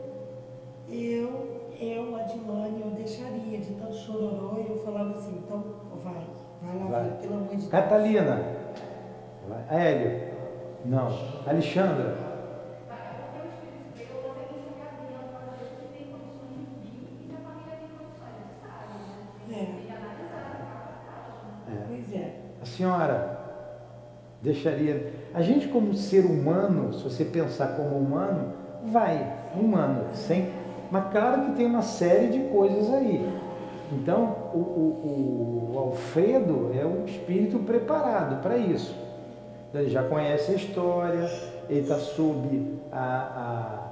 eu 0.90 1.61
eu, 1.84 2.16
Adilane, 2.16 2.80
eu 2.80 2.90
deixaria 2.90 3.58
de 3.58 3.74
tanto 3.74 3.94
chororó 3.94 4.58
e 4.58 4.70
eu 4.70 4.78
falava 4.84 5.14
assim, 5.14 5.42
então 5.44 5.64
vai, 6.02 6.26
vai 6.62 6.78
lá, 6.78 6.84
vai. 6.86 7.10
pelo 7.20 7.34
amor 7.34 7.48
de 7.48 7.56
Deus. 7.56 7.68
Catalina, 7.68 8.42
vai. 9.48 9.64
Hélio, 9.70 10.32
não. 10.84 11.08
Alexandra. 11.46 12.32
É. 19.50 19.62
é. 21.70 21.84
Pois 21.88 22.12
é. 22.14 22.34
A 22.60 22.64
senhora 22.64 23.38
deixaria. 24.40 25.12
A 25.34 25.42
gente, 25.42 25.68
como 25.68 25.94
ser 25.94 26.24
humano, 26.24 26.92
se 26.92 27.02
você 27.04 27.24
pensar 27.24 27.76
como 27.76 27.96
humano, 27.96 28.52
vai 28.84 29.42
humano, 29.54 30.06
sem, 30.14 30.50
mas 30.92 31.10
claro 31.10 31.46
que 31.46 31.52
tem 31.52 31.64
uma 31.64 31.80
série 31.80 32.28
de 32.28 32.40
coisas 32.50 32.92
aí. 32.92 33.26
Então, 33.90 34.36
o, 34.52 34.58
o, 34.58 35.70
o 35.72 35.78
Alfredo 35.78 36.70
é 36.78 36.84
um 36.84 37.06
espírito 37.06 37.58
preparado 37.60 38.42
para 38.42 38.58
isso. 38.58 38.94
Ele 39.72 39.88
já 39.88 40.02
conhece 40.02 40.52
a 40.52 40.54
história, 40.54 41.30
ele 41.66 41.80
está 41.80 41.96
sob 41.98 42.78
a, 42.92 43.88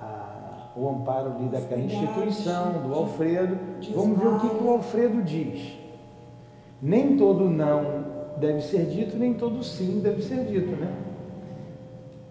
a, 0.00 0.02
a, 0.02 0.72
o 0.74 0.88
amparo 0.88 1.34
ali 1.36 1.48
daquela 1.48 1.82
instituição, 1.82 2.72
do 2.88 2.94
Alfredo. 2.94 3.58
Vamos 3.94 4.18
ver 4.18 4.28
o 4.28 4.40
que, 4.40 4.48
que 4.48 4.64
o 4.64 4.70
Alfredo 4.70 5.22
diz. 5.22 5.78
Nem 6.80 7.18
todo 7.18 7.50
não 7.50 8.02
deve 8.38 8.62
ser 8.62 8.86
dito, 8.86 9.14
nem 9.18 9.34
todo 9.34 9.62
sim 9.62 10.00
deve 10.00 10.22
ser 10.22 10.42
dito, 10.46 10.74
né? 10.74 10.90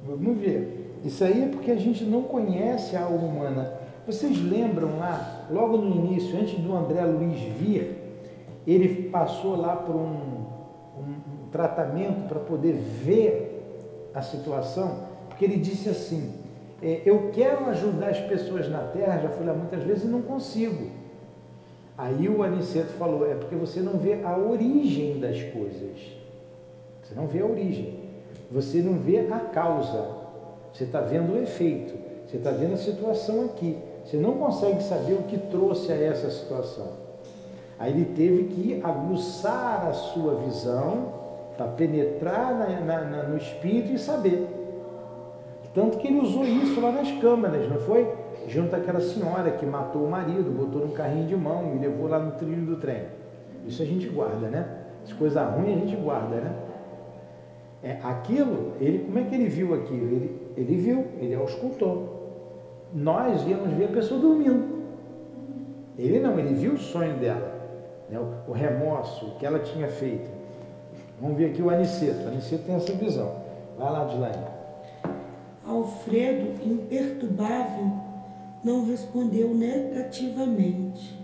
Vamos 0.03 0.35
ver. 0.39 0.99
Isso 1.05 1.23
aí 1.23 1.43
é 1.43 1.47
porque 1.47 1.69
a 1.69 1.75
gente 1.75 2.03
não 2.03 2.23
conhece 2.23 2.95
a 2.95 3.03
alma 3.03 3.27
humana. 3.27 3.82
Vocês 4.05 4.37
lembram 4.43 4.97
lá, 4.99 5.45
logo 5.49 5.77
no 5.77 5.95
início, 5.95 6.37
antes 6.37 6.59
do 6.59 6.75
André 6.75 7.05
Luiz 7.05 7.39
vir, 7.39 7.97
ele 8.67 9.09
passou 9.09 9.55
lá 9.55 9.75
por 9.77 9.95
um, 9.95 10.09
um, 10.97 11.45
um 11.45 11.49
tratamento 11.51 12.27
para 12.27 12.39
poder 12.39 12.73
ver 12.73 14.11
a 14.13 14.21
situação, 14.21 14.99
porque 15.29 15.45
ele 15.45 15.57
disse 15.57 15.89
assim: 15.89 16.33
é, 16.81 17.01
Eu 17.05 17.31
quero 17.31 17.65
ajudar 17.69 18.09
as 18.09 18.19
pessoas 18.19 18.69
na 18.69 18.79
Terra, 18.79 19.19
já 19.19 19.29
fui 19.29 19.45
lá 19.45 19.53
muitas 19.53 19.81
vezes 19.83 20.03
e 20.03 20.07
não 20.07 20.21
consigo. 20.21 20.91
Aí 21.97 22.27
o 22.27 22.43
Aniceto 22.43 22.93
falou: 22.93 23.25
É 23.25 23.35
porque 23.35 23.55
você 23.55 23.79
não 23.79 23.93
vê 23.93 24.21
a 24.23 24.37
origem 24.37 25.19
das 25.19 25.41
coisas. 25.43 25.97
Você 27.01 27.15
não 27.15 27.27
vê 27.27 27.39
a 27.39 27.45
origem. 27.45 27.99
Você 28.51 28.81
não 28.81 28.93
vê 28.95 29.19
a 29.31 29.39
causa. 29.39 30.23
Você 30.73 30.83
está 30.83 30.99
vendo 30.99 31.33
o 31.33 31.41
efeito. 31.41 31.93
Você 32.27 32.37
está 32.37 32.51
vendo 32.51 32.73
a 32.73 32.77
situação 32.77 33.45
aqui. 33.45 33.77
Você 34.03 34.17
não 34.17 34.33
consegue 34.33 34.83
saber 34.83 35.13
o 35.13 35.23
que 35.23 35.37
trouxe 35.37 35.91
a 35.91 35.95
essa 35.95 36.29
situação. 36.29 36.87
Aí 37.79 37.91
ele 37.91 38.05
teve 38.05 38.43
que 38.45 38.81
aguçar 38.83 39.87
a 39.87 39.93
sua 39.93 40.35
visão 40.35 41.13
para 41.57 41.67
penetrar 41.67 42.53
na, 42.57 42.79
na, 42.81 43.01
na, 43.01 43.23
no 43.23 43.37
espírito 43.37 43.93
e 43.93 43.99
saber. 43.99 44.47
Tanto 45.73 45.97
que 45.97 46.07
ele 46.07 46.19
usou 46.19 46.45
isso 46.45 46.79
lá 46.79 46.91
nas 46.91 47.11
câmaras, 47.19 47.67
não 47.69 47.79
foi? 47.79 48.07
Junto 48.47 48.75
àquela 48.75 48.99
senhora 48.99 49.51
que 49.51 49.65
matou 49.65 50.03
o 50.03 50.09
marido, 50.09 50.51
botou 50.51 50.85
num 50.85 50.93
carrinho 50.93 51.27
de 51.27 51.35
mão 51.35 51.73
e 51.75 51.79
levou 51.79 52.07
lá 52.07 52.19
no 52.19 52.31
trilho 52.33 52.65
do 52.65 52.75
trem. 52.75 53.05
Isso 53.65 53.81
a 53.81 53.85
gente 53.85 54.07
guarda, 54.07 54.49
né? 54.49 54.67
As 55.03 55.13
coisas 55.13 55.41
ruins 55.55 55.77
a 55.77 55.79
gente 55.79 55.95
guarda, 55.95 56.35
né? 56.35 56.55
É, 57.81 57.97
aquilo, 58.03 58.73
ele, 58.79 58.99
como 58.99 59.19
é 59.19 59.23
que 59.23 59.35
ele 59.35 59.47
viu 59.47 59.73
aquilo? 59.73 60.05
Ele, 60.05 60.41
ele 60.55 60.77
viu, 60.77 61.05
ele 61.19 61.35
auscultou 61.35 62.22
nós 62.93 63.45
íamos 63.47 63.73
ver 63.73 63.85
a 63.85 63.87
pessoa 63.89 64.19
dormindo. 64.19 64.83
Ele 65.97 66.19
não, 66.19 66.37
ele 66.39 66.53
viu 66.53 66.73
o 66.73 66.77
sonho 66.77 67.17
dela, 67.17 67.53
né? 68.09 68.19
o, 68.19 68.51
o 68.51 68.53
remorso 68.53 69.35
que 69.39 69.45
ela 69.45 69.59
tinha 69.59 69.87
feito. 69.87 70.29
Vamos 71.19 71.37
ver 71.37 71.51
aqui 71.51 71.61
o 71.61 71.69
Aniceto. 71.69 72.25
O 72.25 72.27
Aniceto 72.27 72.63
tem 72.63 72.75
essa 72.75 72.93
visão. 72.93 73.35
Vai 73.77 73.91
lá, 73.91 74.05
Dilaine. 74.05 74.45
Alfredo, 75.65 76.65
imperturbável, 76.65 77.91
não 78.63 78.85
respondeu 78.85 79.53
negativamente. 79.53 81.17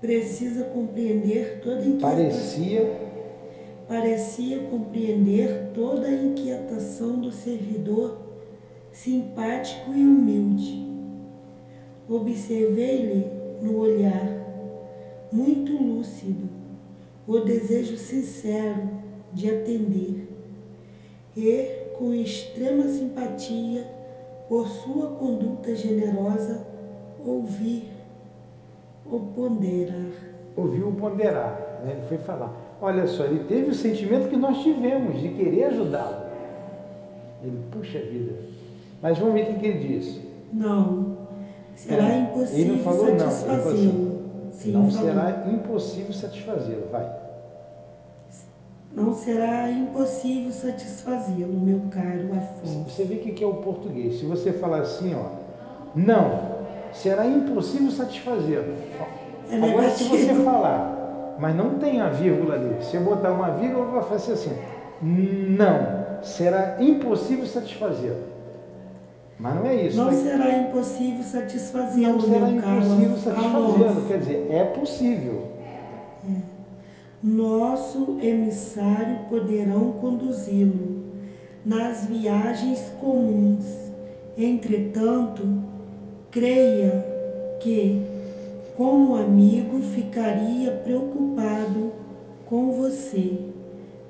Precisa 0.00 0.64
compreender 0.64 1.60
toda 1.62 1.78
a 1.78 1.86
inquietação. 1.86 2.10
Parecia. 2.10 3.06
Parecia 3.88 4.58
compreender 4.64 5.70
toda 5.72 6.08
a 6.08 6.12
inquietação 6.12 7.20
do 7.20 7.30
servidor 7.30 8.25
simpático 8.96 9.92
e 9.92 10.02
humilde. 10.02 10.86
Observei-lhe 12.08 13.26
no 13.60 13.78
olhar, 13.78 14.26
muito 15.30 15.72
lúcido, 15.72 16.48
o 17.26 17.40
desejo 17.40 17.98
sincero 17.98 18.88
de 19.32 19.50
atender 19.50 20.28
e, 21.36 21.92
com 21.98 22.14
extrema 22.14 22.84
simpatia 22.84 23.86
por 24.48 24.66
sua 24.66 25.10
conduta 25.16 25.74
generosa, 25.74 26.66
ouvir 27.24 27.90
o 29.04 29.20
ponderar. 29.20 30.12
Ouviu 30.56 30.88
o 30.88 30.92
ponderar, 30.94 31.80
né? 31.84 31.92
ele 31.98 32.06
foi 32.08 32.18
falar. 32.18 32.54
Olha 32.80 33.06
só, 33.06 33.24
ele 33.24 33.44
teve 33.44 33.70
o 33.70 33.74
sentimento 33.74 34.28
que 34.28 34.36
nós 34.36 34.62
tivemos 34.62 35.20
de 35.20 35.28
querer 35.30 35.64
ajudá-lo. 35.64 36.26
Ele, 37.42 37.58
puxa 37.70 37.98
vida, 37.98 38.32
mas 39.02 39.18
vamos 39.18 39.34
ver 39.34 39.50
o 39.50 39.58
que 39.58 39.66
ele 39.66 39.86
diz. 39.86 40.20
Não. 40.52 41.16
Será 41.74 42.08
é, 42.08 42.18
impossível 42.20 42.58
ele 42.58 42.72
não 42.72 42.78
falou 42.78 43.18
satisfazê-lo. 43.18 44.16
Não, 44.66 44.82
não 44.82 44.90
será 44.90 45.44
impossível 45.52 46.12
satisfazê-lo. 46.12 46.88
Vai. 46.90 47.26
Não 48.92 49.12
será 49.12 49.70
impossível 49.70 50.50
satisfazê-lo, 50.50 51.52
meu 51.52 51.82
caro 51.90 52.30
Afonso. 52.34 52.84
Você 52.84 53.04
vê 53.04 53.16
o 53.16 53.18
que 53.18 53.44
é 53.44 53.46
o 53.46 53.54
português. 53.56 54.18
Se 54.18 54.24
você 54.24 54.52
falar 54.52 54.80
assim, 54.80 55.14
ó, 55.14 55.26
não, 55.94 56.56
será 56.94 57.26
impossível 57.26 57.90
satisfazê-lo. 57.90 58.74
É 59.50 59.56
Agora, 59.56 59.90
se 59.90 60.04
você 60.04 60.34
falar, 60.42 61.36
mas 61.38 61.54
não 61.54 61.78
tem 61.78 62.00
a 62.00 62.08
vírgula 62.08 62.54
ali, 62.54 62.82
se 62.82 62.96
eu 62.96 63.02
botar 63.02 63.32
uma 63.32 63.50
vírgula, 63.50 63.84
vai 63.84 64.02
fazer 64.02 64.32
assim, 64.32 64.56
não, 65.02 66.22
será 66.22 66.82
impossível 66.82 67.46
satisfazê-lo. 67.46 68.35
Mas 69.38 69.54
não 69.54 69.66
é 69.66 69.86
isso. 69.86 69.96
Não 69.96 70.12
será 70.12 70.58
impossível 70.58 71.22
satisfazê-lo. 71.22 72.12
Não 72.12 72.20
será 72.20 72.50
impossível 72.50 73.16
satisfazê-lo. 73.16 74.06
Quer 74.08 74.18
dizer, 74.18 74.46
é 74.50 74.64
possível. 74.64 75.48
É. 76.28 76.56
Nosso 77.22 78.18
emissário 78.22 79.18
poderão 79.28 79.92
conduzi-lo 79.92 81.04
nas 81.64 82.06
viagens 82.06 82.80
comuns. 83.00 83.64
Entretanto, 84.38 85.42
creia 86.30 87.04
que, 87.60 88.02
como 88.76 89.16
amigo, 89.16 89.80
ficaria 89.80 90.70
preocupado 90.70 91.92
com 92.46 92.72
você 92.72 93.38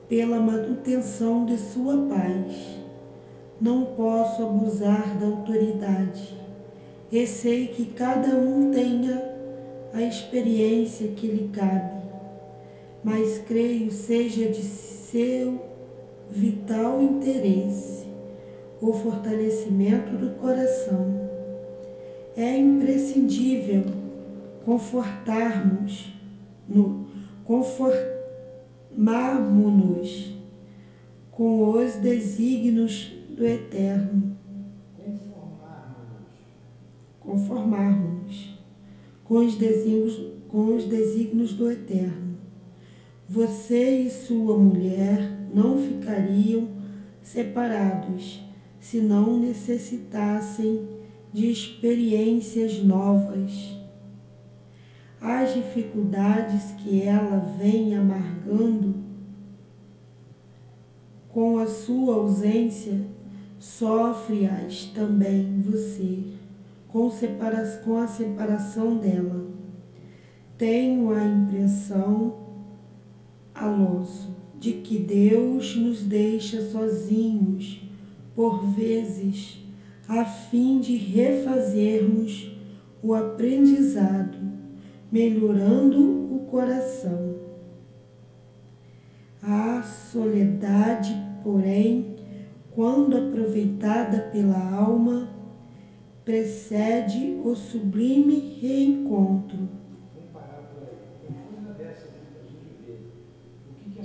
pela 0.08 0.38
manutenção 0.38 1.44
de 1.44 1.56
sua 1.56 1.96
paz 2.08 2.85
não 3.60 3.84
posso 3.86 4.42
abusar 4.42 5.16
da 5.18 5.26
autoridade. 5.26 6.36
E 7.10 7.26
sei 7.26 7.66
que 7.68 7.86
cada 7.86 8.36
um 8.36 8.70
tenha 8.70 9.34
a 9.94 10.02
experiência 10.02 11.08
que 11.08 11.26
lhe 11.26 11.48
cabe, 11.48 12.02
mas 13.02 13.38
creio 13.38 13.90
seja 13.90 14.50
de 14.50 14.62
seu 14.62 15.58
vital 16.28 17.00
interesse 17.00 18.04
o 18.80 18.92
fortalecimento 18.92 20.16
do 20.16 20.30
coração. 20.38 21.26
É 22.36 22.58
imprescindível 22.58 23.84
confortarmos, 24.64 26.12
no, 26.68 27.06
conformarmos-nos 27.44 30.34
com 31.30 31.70
os 31.70 31.94
desígnios 31.94 33.15
do 33.36 33.46
eterno. 33.46 34.34
Conformarmos. 37.20 38.56
com 39.24 39.44
os 39.44 39.56
desígnios, 39.56 40.20
com 40.48 40.76
os 40.76 40.84
desígnios 40.84 41.52
do 41.52 41.70
eterno. 41.70 42.38
Você 43.28 44.02
e 44.02 44.10
sua 44.10 44.56
mulher 44.56 45.48
não 45.52 45.76
ficariam 45.76 46.68
separados 47.22 48.40
se 48.78 49.00
não 49.00 49.36
necessitassem 49.36 50.88
de 51.32 51.50
experiências 51.50 52.80
novas. 52.84 53.76
As 55.20 55.54
dificuldades 55.54 56.70
que 56.78 57.02
ela 57.02 57.38
vem 57.58 57.96
amargando 57.96 58.94
com 61.28 61.58
a 61.58 61.66
sua 61.66 62.14
ausência 62.14 63.15
sofre-as 63.66 64.84
também 64.94 65.60
você, 65.60 66.20
com, 66.88 67.10
com 67.84 67.96
a 67.98 68.06
separação 68.06 68.96
dela. 68.96 69.44
Tenho 70.56 71.10
a 71.10 71.24
impressão, 71.24 72.36
Alonso, 73.52 74.34
de 74.58 74.74
que 74.74 74.98
Deus 74.98 75.74
nos 75.76 76.04
deixa 76.04 76.62
sozinhos, 76.70 77.82
por 78.36 78.64
vezes, 78.64 79.58
a 80.08 80.24
fim 80.24 80.78
de 80.78 80.96
refazermos 80.96 82.56
o 83.02 83.14
aprendizado, 83.14 84.38
melhorando 85.10 86.34
o 86.34 86.46
coração. 86.48 87.34
A 89.42 89.82
soledade, 89.82 91.14
porém, 91.42 92.15
quando 92.76 93.16
aproveitada 93.16 94.28
pela 94.30 94.58
alma, 94.70 95.30
precede 96.22 97.40
o 97.42 97.56
sublime 97.56 98.58
reencontro. 98.60 99.66
É 103.96 104.02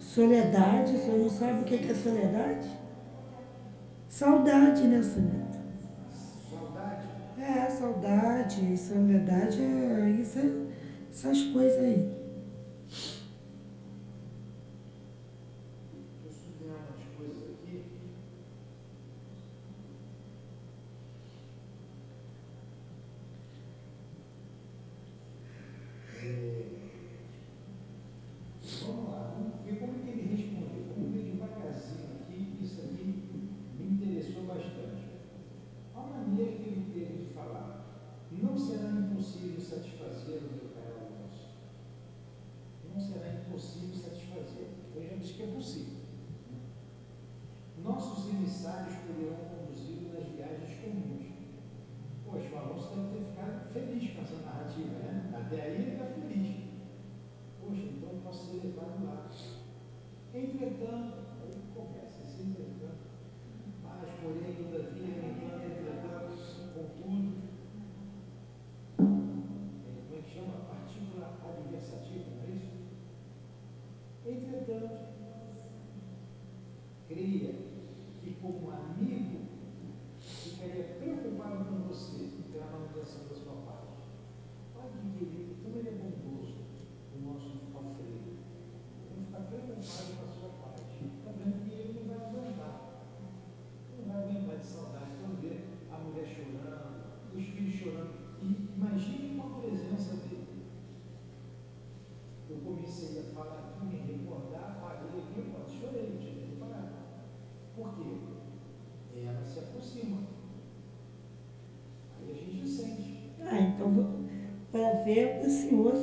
soledade? 0.00 0.94
O 0.94 0.98
senhor 0.98 1.18
não 1.18 1.28
sabe 1.28 1.60
o 1.60 1.64
que 1.64 1.74
é 1.74 1.94
soledade? 1.94 2.68
Saudade, 4.08 4.88
né, 4.88 5.02
Suneta? 5.02 5.58
Saudade? 6.48 7.06
É, 7.38 7.68
saudade, 7.68 8.78
soledade, 8.78 9.60
é, 9.60 10.16
isso, 10.18 10.38
é, 10.38 10.50
essas 11.10 11.42
coisas 11.52 11.84
aí. 11.84 12.17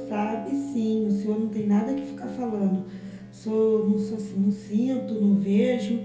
Sabe 0.08 0.52
sim, 0.52 1.08
o 1.08 1.12
senhor 1.12 1.40
não 1.40 1.50
tem 1.50 1.68
nada 1.68 1.94
que 1.94 2.06
ficar 2.06 2.28
falando. 2.28 2.86
Sou, 3.32 3.90
não, 3.90 3.98
sou, 4.00 4.18
não 4.38 4.52
sinto, 4.52 5.14
não 5.16 5.36
vejo, 5.36 6.00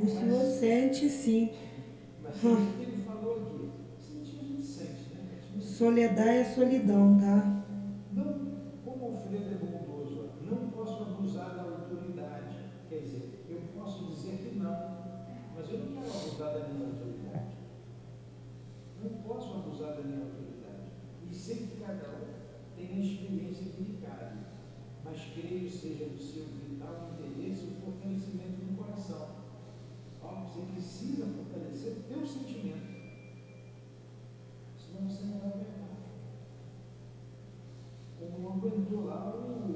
o 0.00 0.06
senhor 0.06 0.42
sente 0.44 1.08
sim. 1.08 1.50
Mas 2.22 2.44
ele 2.80 3.02
falou 3.04 3.36
aqui, 3.36 3.70
sentir 3.98 4.38
a 4.40 4.44
gente 4.44 4.62
sente, 4.62 5.14
né? 5.14 5.60
Soledade 5.60 6.28
é 6.28 6.44
solidão, 6.44 7.18
tá? 7.18 7.64
Não, 8.12 8.24
como 8.84 9.04
Alfredo 9.04 9.50
é 9.50 9.54
bondoso, 9.54 10.30
não 10.48 10.70
posso 10.70 11.02
abusar 11.02 11.56
da 11.56 11.62
autoridade. 11.62 12.56
Quer 12.88 13.00
dizer, 13.00 13.44
eu 13.48 13.60
posso 13.76 14.06
dizer 14.06 14.36
que 14.38 14.58
não, 14.58 14.96
mas 15.56 15.70
eu 15.70 15.78
não 15.78 15.86
quero 15.88 16.10
abusar 16.10 16.52
da 16.52 16.68
minha 16.68 16.86
autoridade. 16.86 17.56
Não 19.02 19.10
posso 19.22 19.54
abusar 19.54 19.96
da 19.96 20.02
minha 20.02 20.20
autoridade. 20.20 20.92
E 21.28 21.34
sempre 21.34 21.76
cada 21.84 22.10
um 22.10 22.35
a 22.82 22.98
experiência 22.98 23.64
delicada, 23.72 24.36
mas 25.04 25.20
creio 25.34 25.70
seja 25.70 26.06
do 26.06 26.22
seu 26.22 26.44
vital 26.44 27.10
interesse 27.14 27.66
o 27.66 27.84
fortalecimento 27.84 28.64
do 28.64 28.76
coração. 28.76 29.28
Ó, 30.22 30.44
você 30.44 30.60
precisa 30.72 31.26
fortalecer 31.26 31.92
o 31.92 32.02
teu 32.02 32.26
sentimento, 32.26 32.86
senão 34.78 35.08
você 35.08 35.24
não 35.24 35.38
vai 35.38 35.48
aguentar. 35.50 35.86
Como 38.18 38.38
não 38.40 38.52
aguentou 38.54 39.04
lá 39.06 39.34
o, 39.34 39.75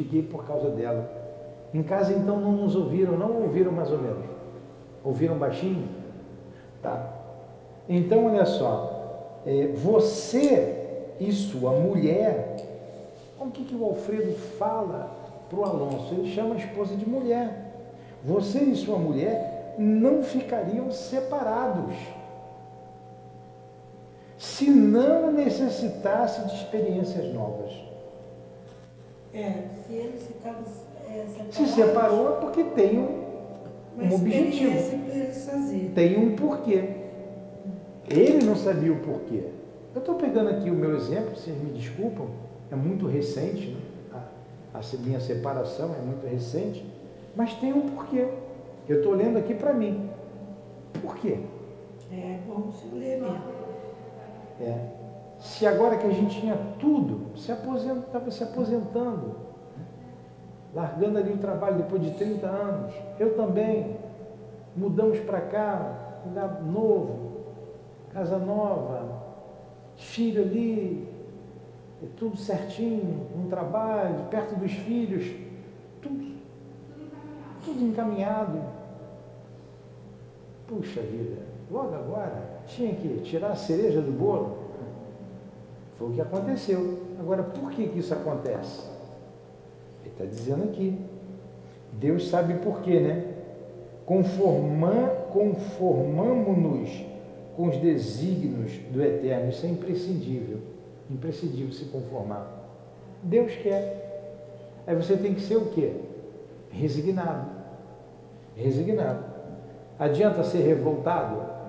desliguei 0.00 0.22
por 0.22 0.46
causa 0.46 0.70
dela. 0.70 1.08
Em 1.72 1.82
casa 1.82 2.12
então 2.12 2.40
não 2.40 2.52
nos 2.52 2.74
ouviram, 2.74 3.16
não 3.16 3.42
ouviram 3.42 3.70
mais 3.70 3.90
ou 3.90 3.98
menos. 3.98 4.24
Ouviram 5.04 5.38
baixinho? 5.38 5.88
Tá. 6.82 7.12
Então 7.88 8.26
olha 8.26 8.44
só, 8.44 9.40
é, 9.46 9.68
você 9.68 11.16
e 11.20 11.30
sua 11.32 11.72
mulher, 11.72 12.56
o 13.38 13.50
que, 13.50 13.64
que 13.64 13.74
o 13.74 13.84
Alfredo 13.84 14.32
fala 14.58 15.10
para 15.48 15.58
o 15.58 15.64
Alonso? 15.64 16.14
Ele 16.14 16.32
chama 16.32 16.54
a 16.54 16.58
esposa 16.58 16.96
de 16.96 17.08
mulher. 17.08 17.66
Você 18.24 18.58
e 18.58 18.76
sua 18.76 18.98
mulher 18.98 19.74
não 19.78 20.22
ficariam 20.22 20.90
separados 20.90 21.94
se 24.38 24.70
não 24.70 25.30
necessitasse 25.32 26.46
de 26.46 26.54
experiências 26.54 27.32
novas. 27.32 27.90
É, 29.32 29.64
se 29.86 29.92
eles 29.92 30.26
ficaram 30.26 30.58
é, 31.08 31.24
separados, 31.26 31.54
Se 31.54 31.66
separou 31.68 32.36
é 32.36 32.40
porque 32.40 32.64
tem 32.64 32.98
um, 32.98 33.24
um 33.98 34.14
objetivo. 34.14 34.72
Tem 35.94 36.18
um 36.18 36.36
porquê. 36.36 36.88
Ele 38.08 38.44
não 38.44 38.56
sabia 38.56 38.92
o 38.92 38.98
porquê. 39.00 39.44
Eu 39.94 40.00
estou 40.00 40.16
pegando 40.16 40.50
aqui 40.50 40.70
o 40.70 40.74
meu 40.74 40.96
exemplo, 40.96 41.36
vocês 41.36 41.56
me 41.56 41.70
desculpam, 41.70 42.26
é 42.70 42.76
muito 42.76 43.06
recente, 43.06 43.68
né? 43.68 43.80
a, 44.74 44.78
a 44.78 45.00
minha 45.00 45.20
separação 45.20 45.94
é 45.94 46.00
muito 46.00 46.26
recente, 46.26 46.84
mas 47.34 47.54
tem 47.54 47.72
um 47.72 47.88
porquê. 47.90 48.28
Eu 48.88 48.98
estou 48.98 49.14
lendo 49.14 49.38
aqui 49.38 49.54
para 49.54 49.72
mim. 49.72 50.08
Por 51.00 51.16
quê? 51.16 51.38
É 52.12 52.38
bom 52.46 52.70
se 52.72 52.86
ler 52.94 53.20
mesmo. 53.20 53.42
É. 54.60 54.99
Se 55.40 55.66
agora 55.66 55.96
que 55.96 56.06
a 56.06 56.10
gente 56.10 56.38
tinha 56.38 56.56
tudo, 56.78 57.36
se 57.36 57.50
aposentava 57.50 58.30
se 58.30 58.44
aposentando, 58.44 59.36
largando 60.74 61.18
ali 61.18 61.32
o 61.32 61.38
trabalho 61.38 61.78
depois 61.78 62.02
de 62.02 62.10
30 62.12 62.46
anos. 62.46 62.94
Eu 63.18 63.34
também. 63.34 63.98
Mudamos 64.76 65.18
para 65.18 65.40
cá, 65.40 66.20
lugar 66.24 66.62
novo, 66.62 67.40
casa 68.12 68.38
nova, 68.38 69.20
filho 69.96 70.42
ali, 70.42 71.08
é 72.02 72.06
tudo 72.16 72.36
certinho, 72.36 73.26
um 73.36 73.48
trabalho, 73.48 74.26
perto 74.30 74.54
dos 74.54 74.70
filhos, 74.70 75.26
tudo, 76.00 76.36
tudo 77.64 77.84
encaminhado. 77.84 78.62
Puxa 80.68 81.00
vida, 81.00 81.42
logo 81.70 81.94
agora 81.94 82.60
tinha 82.66 82.94
que 82.94 83.22
tirar 83.22 83.50
a 83.50 83.56
cereja 83.56 84.00
do 84.00 84.12
bolo. 84.12 84.59
Foi 86.00 86.08
o 86.08 86.12
que 86.12 86.20
aconteceu. 86.22 86.98
Agora, 87.20 87.42
por 87.42 87.70
que, 87.72 87.88
que 87.88 87.98
isso 87.98 88.14
acontece? 88.14 88.88
Ele 90.02 90.14
está 90.14 90.24
dizendo 90.24 90.64
aqui. 90.64 90.98
Deus 91.92 92.30
sabe 92.30 92.54
por 92.54 92.80
quê, 92.80 93.00
né? 93.00 93.26
conformamos-nos 94.06 97.04
com 97.54 97.68
os 97.68 97.76
desígnios 97.76 98.78
do 98.90 99.04
Eterno. 99.04 99.50
Isso 99.50 99.66
é 99.66 99.68
imprescindível. 99.68 100.60
Imprescindível 101.10 101.74
se 101.74 101.84
conformar. 101.84 102.50
Deus 103.22 103.54
quer. 103.56 104.32
Aí 104.86 104.96
você 104.96 105.18
tem 105.18 105.34
que 105.34 105.42
ser 105.42 105.56
o 105.56 105.66
quê? 105.66 105.92
Resignado. 106.70 107.50
Resignado. 108.56 109.22
Adianta 109.98 110.44
ser 110.44 110.62
revoltado? 110.62 111.59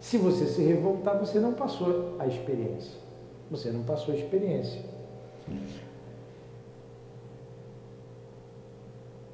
Se 0.00 0.16
você 0.16 0.46
se 0.46 0.62
revoltar, 0.62 1.18
você 1.18 1.38
não 1.38 1.52
passou 1.52 2.16
a 2.18 2.26
experiência. 2.26 2.98
Você 3.50 3.70
não 3.70 3.82
passou 3.82 4.14
a 4.14 4.16
experiência. 4.16 4.80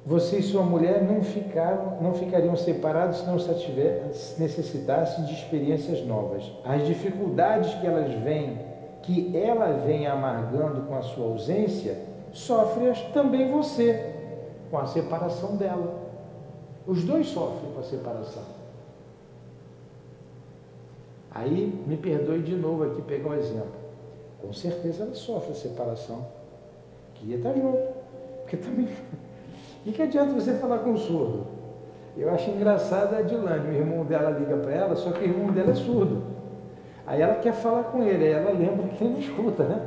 Você 0.05 0.37
e 0.37 0.43
sua 0.43 0.61
mulher 0.61 1.03
não, 1.03 1.23
ficaram, 1.23 1.97
não 1.99 2.13
ficariam 2.13 2.55
separados 2.55 3.17
se 3.17 3.25
não 3.25 3.39
se 3.39 4.39
necessitassem 4.39 5.25
de 5.25 5.33
experiências 5.33 6.05
novas. 6.05 6.51
As 6.63 6.85
dificuldades 6.85 7.73
que 7.75 7.87
elas 7.87 8.13
vêm, 8.21 8.59
que 9.01 9.35
ela 9.35 9.83
vem 9.85 10.05
amargando 10.05 10.81
com 10.81 10.95
a 10.95 11.01
sua 11.01 11.25
ausência, 11.25 11.97
sofre-as 12.31 13.01
também 13.13 13.51
você, 13.51 14.13
com 14.69 14.77
a 14.77 14.85
separação 14.85 15.55
dela. 15.55 16.05
Os 16.85 17.03
dois 17.03 17.27
sofrem 17.27 17.71
com 17.71 17.79
a 17.79 17.83
separação. 17.83 18.54
Aí, 21.35 21.83
me 21.85 21.97
perdoe 21.97 22.39
de 22.39 22.55
novo 22.55 22.85
aqui 22.85 23.01
pegar 23.01 23.31
um 23.31 23.33
exemplo. 23.33 23.75
Com 24.41 24.53
certeza 24.53 25.03
ela 25.03 25.13
sofre 25.13 25.51
a 25.51 25.55
separação. 25.55 26.25
Queria 27.15 27.35
estar 27.35 27.53
junto. 27.53 27.77
Porque 28.41 28.55
também 28.55 28.87
e 29.85 29.91
que 29.91 30.01
adianta 30.01 30.33
você 30.33 30.53
falar 30.53 30.79
com 30.79 30.93
o 30.93 30.97
surdo? 30.97 31.45
Eu 32.17 32.29
acho 32.29 32.49
engraçado 32.49 33.13
a 33.13 33.21
Dilane, 33.21 33.69
o 33.69 33.73
irmão 33.73 34.05
dela 34.05 34.29
liga 34.29 34.55
para 34.55 34.71
ela, 34.71 34.95
só 34.95 35.11
que 35.11 35.25
o 35.25 35.27
irmão 35.27 35.51
dela 35.51 35.71
é 35.71 35.75
surdo. 35.75 36.23
Aí 37.05 37.21
ela 37.21 37.35
quer 37.35 37.53
falar 37.53 37.83
com 37.83 38.01
ele, 38.01 38.23
aí 38.23 38.31
ela 38.31 38.51
lembra 38.51 38.87
que 38.87 39.03
ele 39.03 39.13
não 39.13 39.19
escuta, 39.19 39.63
né? 39.65 39.85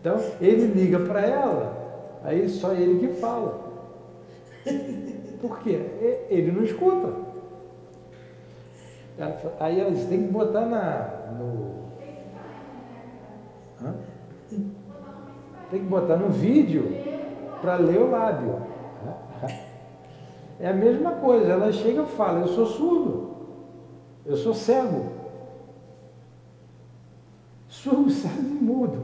Então, 0.00 0.16
ele 0.40 0.66
liga 0.68 0.98
para 1.00 1.20
ela, 1.20 2.20
aí 2.24 2.48
só 2.48 2.72
ele 2.72 3.06
que 3.06 3.20
fala. 3.20 3.60
Por 5.40 5.58
quê? 5.60 6.26
Ele 6.30 6.50
não 6.50 6.64
escuta. 6.64 7.21
Aí 9.60 9.80
ela 9.80 9.90
diz, 9.90 10.06
tem 10.06 10.26
que 10.26 10.32
botar 10.32 10.66
na, 10.66 11.32
no. 11.38 11.82
Hã? 13.80 13.94
Tem 15.70 15.80
que 15.80 15.86
botar 15.86 16.16
no 16.16 16.28
vídeo 16.28 16.88
para 17.60 17.76
ler 17.76 17.98
o 17.98 18.10
lábio. 18.10 18.62
É 20.58 20.68
a 20.68 20.72
mesma 20.72 21.12
coisa, 21.12 21.52
ela 21.52 21.72
chega 21.72 22.02
e 22.02 22.06
fala, 22.06 22.40
eu 22.40 22.48
sou 22.48 22.66
surdo, 22.66 23.30
eu 24.24 24.36
sou 24.36 24.54
cego. 24.54 25.06
Surdo, 27.68 28.10
cego 28.12 28.40
e 28.40 28.62
mudo. 28.62 28.98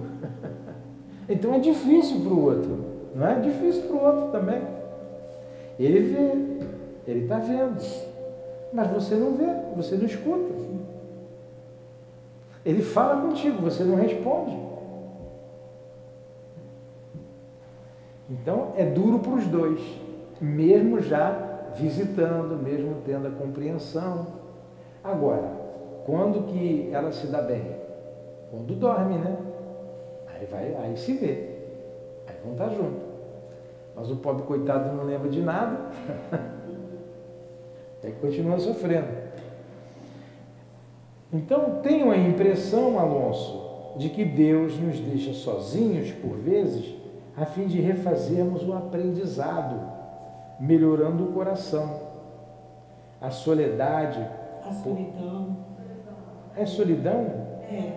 Então 1.29 1.55
é 1.55 1.59
difícil 1.59 2.21
para 2.21 2.33
o 2.33 2.45
outro, 2.45 2.79
não 3.15 3.27
é 3.27 3.41
difícil 3.41 3.83
para 3.83 3.97
o 3.97 4.05
outro 4.05 4.31
também. 4.31 4.63
Ele 5.79 6.01
vê, 6.01 7.11
ele 7.11 7.25
está 7.25 7.39
vendo, 7.39 7.81
mas 8.73 8.91
você 8.91 9.15
não 9.15 9.35
vê, 9.35 9.47
você 9.77 9.97
não 9.97 10.07
escuta. 10.07 10.59
Ele 12.65 12.83
fala 12.83 13.23
contigo, 13.23 13.63
você 13.63 13.83
não 13.83 13.97
responde. 13.97 14.59
Então 18.29 18.73
é 18.77 18.85
duro 18.85 19.21
para 19.21 19.33
os 19.33 19.47
dois, 19.47 19.81
mesmo 20.41 21.01
já 21.01 21.71
visitando, 21.77 22.63
mesmo 22.63 22.97
tendo 23.07 23.29
a 23.29 23.31
compreensão. 23.31 24.27
Agora, 25.03 25.51
quando 26.05 26.47
que 26.47 26.91
ela 26.93 27.11
se 27.11 27.27
dá 27.29 27.41
bem? 27.41 27.77
Quando 28.51 28.75
dorme, 28.75 29.17
né? 29.17 29.37
Aí 30.27 30.47
vai, 30.47 30.75
aí 30.75 30.97
se 30.97 31.15
vê. 31.15 31.57
Aí 32.27 32.37
vão 32.45 32.53
estar 32.53 32.69
juntos. 32.71 33.03
Mas 33.97 34.11
o 34.11 34.17
pobre 34.17 34.43
coitado 34.45 34.95
não 34.95 35.05
lembra 35.05 35.29
de 35.29 35.41
nada. 35.41 35.91
aí 38.09 38.15
continua 38.21 38.59
sofrendo. 38.59 39.09
Então 41.33 41.81
tenho 41.83 42.11
a 42.11 42.17
impressão, 42.17 42.99
Alonso, 42.99 43.97
de 43.99 44.09
que 44.09 44.25
Deus 44.25 44.79
nos 44.79 44.99
deixa 44.99 45.33
sozinhos 45.35 46.11
por 46.13 46.37
vezes 46.39 46.95
a 47.37 47.45
fim 47.45 47.67
de 47.67 47.81
refazermos 47.81 48.67
o 48.67 48.73
aprendizado, 48.73 49.81
melhorando 50.59 51.25
o 51.25 51.33
coração. 51.33 52.09
A 53.21 53.31
soledade. 53.31 54.27
A 54.65 54.73
solidão. 54.73 55.57
É 56.57 56.67
solidão? 56.67 57.27
É. 57.71 57.93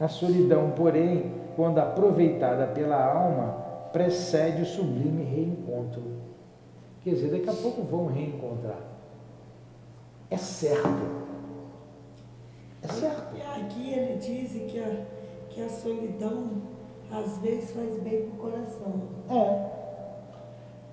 A 0.00 0.08
solidão, 0.08 0.72
porém, 0.72 1.32
quando 1.56 1.78
aproveitada 1.78 2.66
pela 2.66 3.02
alma, 3.02 3.52
precede 3.92 4.62
o 4.62 4.66
sublime 4.66 5.24
reencontro. 5.24 6.02
Quer 7.02 7.10
dizer, 7.10 7.30
daqui 7.30 7.48
a 7.48 7.62
pouco 7.62 7.82
vão 7.82 8.06
reencontrar. 8.06 8.87
É 10.30 10.36
certo. 10.36 10.88
É 12.82 12.88
certo. 12.88 13.36
Aqui 13.56 13.92
ele 13.92 14.18
diz 14.18 14.52
que 14.70 14.78
a, 14.78 15.06
que 15.48 15.62
a 15.62 15.68
solidão 15.68 16.62
às 17.10 17.38
vezes 17.38 17.70
faz 17.70 17.98
bem 18.02 18.28
para 18.28 18.34
o 18.34 18.38
coração. 18.38 19.02
É. 19.30 19.78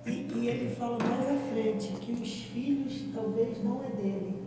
E, 0.06 0.28
e, 0.34 0.48
ele 0.48 0.74
fala 0.74 0.98
mais 0.98 1.28
à 1.28 1.38
frente 1.50 1.92
que 1.94 2.12
os 2.12 2.42
filhos 2.44 3.04
talvez 3.14 3.62
não 3.62 3.84
é 3.84 3.88
dele. 3.88 4.42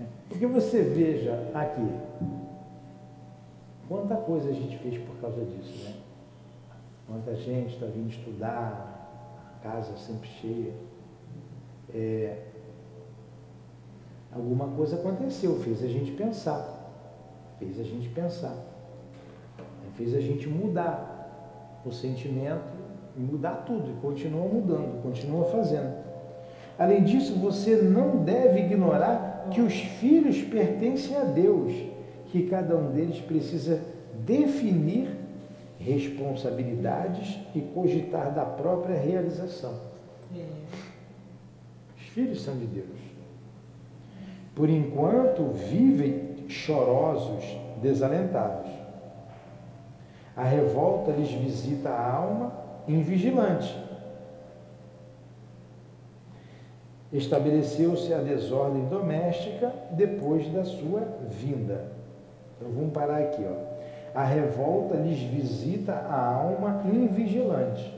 É. 0.00 0.04
Porque 0.28 0.46
você 0.46 0.82
veja 0.82 1.50
aqui, 1.54 1.88
quanta 3.88 4.16
coisa 4.16 4.50
a 4.50 4.52
gente 4.52 4.76
fez 4.78 4.98
por 5.04 5.16
causa 5.16 5.44
disso, 5.44 5.84
né? 5.84 5.94
Quanta 7.06 7.34
gente 7.36 7.74
está 7.74 7.86
vindo 7.86 8.10
estudar, 8.10 9.56
a 9.56 9.62
casa 9.62 9.96
sempre 9.96 10.28
cheia. 10.28 10.72
É, 11.94 12.53
alguma 14.34 14.68
coisa 14.68 14.96
aconteceu, 14.96 15.58
fez 15.60 15.82
a 15.82 15.88
gente 15.88 16.12
pensar. 16.12 16.82
Fez 17.58 17.78
a 17.78 17.84
gente 17.84 18.08
pensar 18.08 18.74
fez 19.96 20.14
a 20.14 20.20
gente 20.20 20.48
mudar 20.48 21.80
o 21.84 21.92
sentimento, 21.92 22.62
mudar 23.16 23.64
tudo, 23.66 23.90
e 23.90 24.00
continua 24.00 24.46
mudando, 24.46 25.02
continua 25.02 25.44
fazendo. 25.46 26.04
Além 26.78 27.04
disso, 27.04 27.34
você 27.38 27.76
não 27.76 28.24
deve 28.24 28.60
ignorar 28.60 29.48
que 29.50 29.60
os 29.60 29.74
filhos 29.74 30.42
pertencem 30.42 31.16
a 31.16 31.24
Deus, 31.24 31.72
que 32.26 32.46
cada 32.48 32.76
um 32.76 32.90
deles 32.90 33.20
precisa 33.20 33.80
definir 34.26 35.08
responsabilidades 35.78 37.38
e 37.54 37.60
cogitar 37.60 38.34
da 38.34 38.44
própria 38.44 38.98
realização. 38.98 39.74
É. 40.34 40.44
Os 41.96 42.02
filhos 42.08 42.42
são 42.42 42.56
de 42.56 42.66
Deus. 42.66 43.03
Por 44.54 44.70
enquanto, 44.70 45.50
vivem 45.52 46.48
chorosos, 46.48 47.44
desalentados. 47.82 48.70
A 50.36 50.44
revolta 50.44 51.12
lhes 51.12 51.30
visita 51.30 51.90
a 51.90 52.14
alma 52.14 52.52
invigilante. 52.86 53.84
Estabeleceu-se 57.12 58.12
a 58.12 58.18
desordem 58.18 58.86
doméstica 58.86 59.72
depois 59.92 60.48
da 60.52 60.64
sua 60.64 61.02
vinda. 61.30 61.92
Então 62.56 62.72
vamos 62.72 62.92
parar 62.92 63.18
aqui, 63.18 63.44
ó. 63.44 64.18
A 64.18 64.24
revolta 64.24 64.96
lhes 64.96 65.20
visita 65.20 65.92
a 65.92 66.34
alma 66.34 66.82
invigilante. 66.84 67.92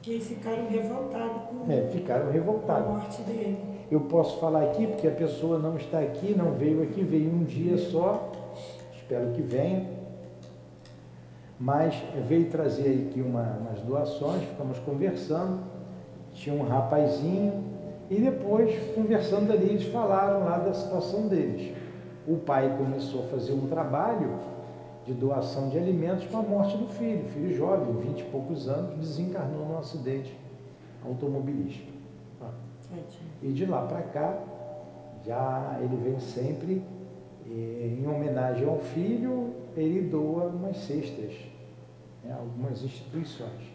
Que 0.00 0.18
ficaram 0.20 0.68
revoltados 0.68 1.42
com, 1.42 1.72
é, 1.72 1.82
ficaram 1.88 2.30
revoltados. 2.30 2.88
a 2.88 2.92
morte 2.92 3.22
dele. 3.22 3.71
Eu 3.92 4.00
posso 4.00 4.40
falar 4.40 4.62
aqui 4.62 4.86
porque 4.86 5.06
a 5.06 5.12
pessoa 5.12 5.58
não 5.58 5.76
está 5.76 6.00
aqui, 6.00 6.34
não 6.34 6.52
veio 6.52 6.82
aqui, 6.82 7.02
veio 7.02 7.30
um 7.30 7.44
dia 7.44 7.78
só. 7.78 8.32
Espero 8.96 9.30
que 9.32 9.42
venha 9.42 10.02
mas 11.62 11.94
veio 12.26 12.50
trazer 12.50 13.06
aqui 13.06 13.20
uma, 13.20 13.56
umas 13.60 13.80
doações, 13.82 14.42
ficamos 14.42 14.80
conversando, 14.80 15.60
tinha 16.34 16.52
um 16.56 16.66
rapazinho, 16.66 17.62
e 18.10 18.16
depois, 18.16 18.74
conversando 18.96 19.52
ali, 19.52 19.66
eles 19.66 19.84
falaram 19.84 20.44
lá 20.44 20.58
da 20.58 20.74
situação 20.74 21.28
deles. 21.28 21.72
O 22.26 22.36
pai 22.38 22.76
começou 22.76 23.22
a 23.22 23.26
fazer 23.28 23.52
um 23.52 23.68
trabalho 23.68 24.40
de 25.06 25.14
doação 25.14 25.68
de 25.68 25.78
alimentos 25.78 26.26
com 26.26 26.38
a 26.38 26.42
morte 26.42 26.76
do 26.76 26.88
filho, 26.88 27.28
filho 27.28 27.56
jovem, 27.56 27.94
20 27.94 28.18
e 28.18 28.24
poucos 28.24 28.68
anos, 28.68 28.98
desencarnou 28.98 29.64
num 29.64 29.78
acidente 29.78 30.36
automobilístico. 31.06 31.91
E 33.42 33.52
de 33.52 33.66
lá 33.66 33.86
para 33.86 34.02
cá, 34.02 34.38
já 35.24 35.78
ele 35.82 35.96
vem 35.96 36.20
sempre 36.20 36.82
em 37.46 38.06
homenagem 38.06 38.66
ao 38.66 38.78
filho, 38.78 39.50
ele 39.76 40.02
doa 40.02 40.44
umas 40.44 40.76
cestas, 40.76 41.34
né, 42.24 42.34
algumas 42.38 42.82
instituições. 42.82 43.72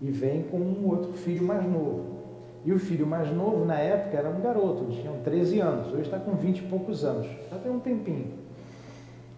E 0.00 0.10
vem 0.10 0.42
com 0.44 0.58
um 0.58 0.88
outro 0.88 1.12
filho 1.12 1.44
mais 1.44 1.64
novo. 1.64 2.16
E 2.64 2.72
o 2.72 2.78
filho 2.78 3.06
mais 3.06 3.30
novo, 3.32 3.64
na 3.64 3.78
época, 3.78 4.16
era 4.16 4.28
um 4.28 4.40
garoto, 4.40 4.86
tinha 4.90 5.12
13 5.22 5.60
anos, 5.60 5.92
hoje 5.92 6.02
está 6.02 6.18
com 6.18 6.32
20 6.32 6.58
e 6.58 6.62
poucos 6.62 7.04
anos, 7.04 7.26
já 7.50 7.58
tem 7.58 7.70
um 7.70 7.78
tempinho. 7.78 8.32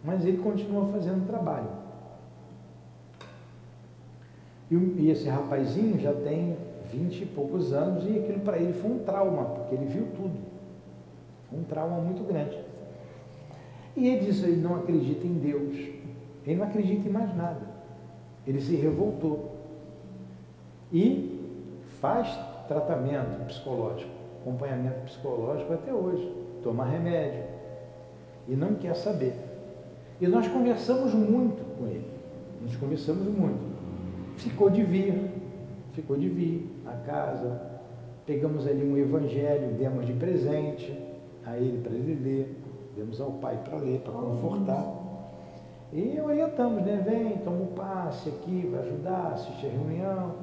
Mas 0.02 0.24
ele 0.24 0.38
continua 0.38 0.86
fazendo 0.86 1.26
trabalho. 1.26 1.68
E, 4.70 5.10
esse 5.10 5.28
rapazinho 5.28 5.98
já 5.98 6.12
tem 6.12 6.56
20 6.92 7.22
e 7.22 7.26
poucos 7.26 7.72
anos 7.72 8.04
e 8.06 8.18
aquilo 8.18 8.40
para 8.40 8.58
ele 8.58 8.72
foi 8.72 8.90
um 8.90 8.98
trauma, 9.00 9.44
porque 9.44 9.74
ele 9.74 9.86
viu 9.86 10.06
tudo. 10.14 10.38
Um 11.52 11.62
trauma 11.64 11.98
muito 11.98 12.22
grande. 12.24 12.58
E 13.96 14.08
ele 14.08 14.26
disse, 14.26 14.44
ele 14.44 14.60
não 14.60 14.76
acredita 14.76 15.26
em 15.26 15.34
Deus. 15.34 15.76
Ele 16.46 16.56
não 16.56 16.66
acredita 16.66 17.08
em 17.08 17.10
mais 17.10 17.34
nada. 17.36 17.60
Ele 18.46 18.60
se 18.60 18.76
revoltou. 18.76 19.56
E 20.92 21.38
faz 22.00 22.28
tratamento 22.68 23.44
psicológico, 23.46 24.10
acompanhamento 24.40 25.00
psicológico 25.00 25.72
até 25.72 25.92
hoje. 25.92 26.32
Toma 26.62 26.84
remédio. 26.84 27.42
E 28.46 28.54
não 28.54 28.74
quer 28.74 28.94
saber. 28.94 29.34
E 30.20 30.26
nós 30.26 30.46
conversamos 30.48 31.12
muito 31.14 31.62
com 31.76 31.86
ele. 31.86 32.08
Nós 32.62 32.74
conversamos 32.76 33.26
muito. 33.26 33.78
Ficou 34.36 34.70
de 34.70 34.82
vir, 34.82 35.30
ficou 35.98 36.16
de 36.16 36.28
vir 36.28 36.70
à 36.86 36.92
casa. 36.92 37.60
Pegamos 38.24 38.66
ali 38.66 38.84
um 38.84 38.96
evangelho, 38.96 39.74
demos 39.74 40.06
de 40.06 40.12
presente 40.12 40.96
a 41.44 41.56
ele 41.56 41.82
para 41.82 41.94
ele 41.94 42.14
ler, 42.22 42.56
demos 42.96 43.20
ao 43.20 43.32
pai 43.32 43.58
para 43.64 43.78
ler, 43.78 44.00
para 44.00 44.12
confortar. 44.12 44.94
E 45.92 46.20
orientamos, 46.20 46.82
né? 46.82 47.02
Vem, 47.04 47.38
toma 47.38 47.62
um 47.62 47.66
passe 47.68 48.28
aqui, 48.28 48.68
vai 48.70 48.80
ajudar, 48.80 49.32
assiste 49.34 49.66
a 49.66 49.70
reunião. 49.70 50.34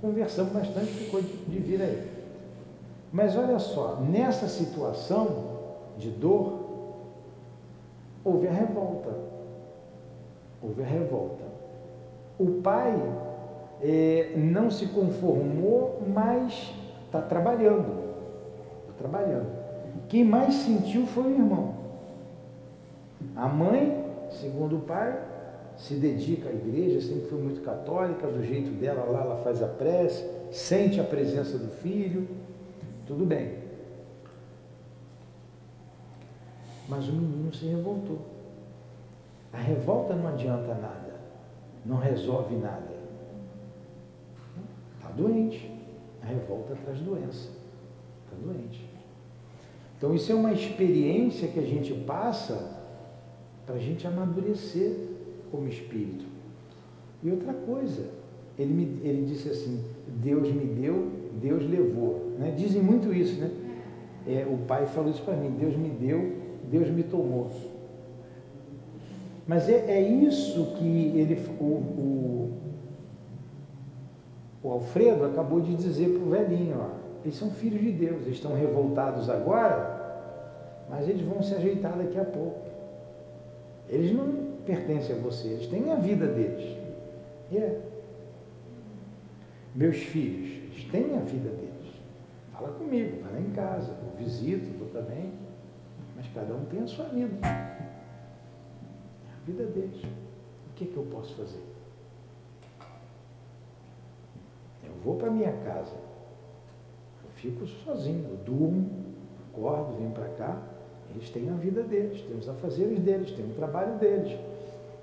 Conversamos 0.00 0.52
bastante, 0.52 0.86
ficou 0.86 1.20
de 1.20 1.58
vir 1.58 1.82
aí. 1.82 2.08
Mas 3.12 3.36
olha 3.36 3.58
só, 3.58 3.96
nessa 3.96 4.46
situação 4.46 5.28
de 5.98 6.10
dor, 6.10 6.60
houve 8.24 8.46
a 8.46 8.52
revolta. 8.52 9.10
Houve 10.62 10.82
a 10.82 10.86
revolta. 10.86 11.44
O 12.38 12.62
pai 12.62 12.94
é, 13.82 14.32
não 14.36 14.70
se 14.70 14.86
conformou, 14.86 16.02
mas 16.06 16.72
está 17.06 17.20
trabalhando. 17.20 18.08
Está 18.82 18.92
trabalhando. 18.98 19.46
Quem 20.08 20.24
mais 20.24 20.54
sentiu 20.54 21.06
foi 21.06 21.24
o 21.24 21.34
irmão. 21.34 21.74
A 23.36 23.48
mãe, 23.48 24.04
segundo 24.30 24.76
o 24.76 24.80
pai, 24.80 25.18
se 25.76 25.94
dedica 25.94 26.48
à 26.48 26.52
igreja, 26.52 27.00
sempre 27.00 27.28
foi 27.28 27.40
muito 27.40 27.62
católica, 27.62 28.26
do 28.26 28.44
jeito 28.44 28.70
dela 28.80 29.04
lá, 29.04 29.22
ela 29.22 29.36
faz 29.36 29.62
a 29.62 29.68
prece, 29.68 30.28
sente 30.50 31.00
a 31.00 31.04
presença 31.04 31.56
do 31.56 31.68
filho, 31.68 32.26
tudo 33.06 33.24
bem. 33.24 33.58
Mas 36.88 37.08
o 37.08 37.12
menino 37.12 37.54
se 37.54 37.66
revoltou. 37.66 38.18
A 39.52 39.58
revolta 39.58 40.14
não 40.14 40.28
adianta 40.28 40.74
nada, 40.74 41.14
não 41.84 41.96
resolve 41.96 42.56
nada. 42.56 42.97
Está 45.08 45.22
doente. 45.22 45.70
A 46.22 46.26
revolta 46.26 46.76
traz 46.84 47.00
doença. 47.00 47.48
Está 48.24 48.36
doente. 48.44 48.86
Então, 49.96 50.14
isso 50.14 50.30
é 50.30 50.34
uma 50.34 50.52
experiência 50.52 51.48
que 51.48 51.58
a 51.58 51.64
gente 51.64 51.92
passa 51.92 52.76
para 53.66 53.76
a 53.76 53.78
gente 53.78 54.06
amadurecer 54.06 54.92
como 55.50 55.66
espírito. 55.66 56.24
E 57.22 57.30
outra 57.30 57.52
coisa, 57.52 58.08
ele, 58.58 58.72
me, 58.72 59.08
ele 59.08 59.24
disse 59.26 59.48
assim: 59.48 59.82
Deus 60.06 60.48
me 60.52 60.64
deu, 60.66 61.10
Deus 61.40 61.68
levou. 61.68 62.34
Né? 62.38 62.54
Dizem 62.56 62.82
muito 62.82 63.12
isso, 63.12 63.40
né? 63.40 63.50
É, 64.26 64.46
o 64.48 64.58
pai 64.66 64.86
falou 64.86 65.10
isso 65.10 65.22
para 65.22 65.36
mim: 65.36 65.50
Deus 65.58 65.76
me 65.76 65.88
deu, 65.88 66.36
Deus 66.70 66.88
me 66.90 67.02
tomou. 67.02 67.50
Mas 69.46 69.68
é, 69.68 69.90
é 69.90 70.02
isso 70.02 70.74
que 70.76 71.12
ele, 71.16 71.34
o, 71.58 71.64
o, 71.64 72.52
o 74.68 74.72
Alfredo 74.72 75.24
acabou 75.24 75.62
de 75.62 75.74
dizer 75.74 76.10
para 76.10 76.22
o 76.22 76.28
velhinho: 76.28 76.76
ó, 76.78 76.90
eles 77.24 77.36
são 77.36 77.50
filhos 77.50 77.80
de 77.80 77.90
Deus, 77.90 78.20
eles 78.26 78.34
estão 78.34 78.54
revoltados 78.54 79.30
agora, 79.30 80.84
mas 80.90 81.08
eles 81.08 81.22
vão 81.22 81.42
se 81.42 81.54
ajeitar 81.54 81.96
daqui 81.96 82.18
a 82.18 82.24
pouco. 82.24 82.68
Eles 83.88 84.12
não 84.12 84.30
pertencem 84.66 85.16
a 85.16 85.18
você, 85.20 85.48
eles 85.48 85.68
têm 85.68 85.90
a 85.90 85.94
vida 85.94 86.26
deles. 86.26 86.76
E 87.50 87.56
é. 87.56 87.80
Meus 89.74 89.96
filhos, 89.96 90.50
eles 90.70 90.84
têm 90.90 91.16
a 91.16 91.20
vida 91.20 91.48
deles. 91.48 91.94
Fala 92.52 92.68
comigo, 92.72 93.22
vai 93.22 93.32
lá 93.32 93.40
em 93.40 93.50
casa, 93.52 93.90
eu 93.90 94.18
visito, 94.22 94.70
eu 94.78 94.90
também. 94.90 95.32
Mas 96.14 96.26
cada 96.34 96.52
um 96.52 96.66
tem 96.66 96.80
a 96.82 96.86
sua 96.86 97.06
vida. 97.06 97.34
É 97.42 97.48
a 99.32 99.46
vida 99.46 99.64
deles. 99.64 100.02
O 100.02 100.74
que, 100.74 100.84
é 100.84 100.86
que 100.88 100.96
eu 100.96 101.04
posso 101.04 101.34
fazer? 101.36 101.62
Eu 104.88 105.02
vou 105.04 105.16
para 105.16 105.30
minha 105.30 105.52
casa. 105.52 105.94
Eu 107.24 107.30
fico 107.34 107.66
sozinho, 107.66 108.26
eu 108.30 108.36
durmo, 108.38 108.88
acordo, 109.50 109.96
venho 109.96 110.10
para 110.10 110.28
cá. 110.30 110.62
Eles 111.10 111.30
têm 111.30 111.48
a 111.50 111.54
vida 111.54 111.82
deles, 111.82 112.20
têm 112.22 112.36
os 112.36 112.48
afazeres 112.48 112.98
deles, 112.98 113.30
têm 113.32 113.46
o 113.46 113.54
trabalho 113.54 113.96
deles. 113.98 114.38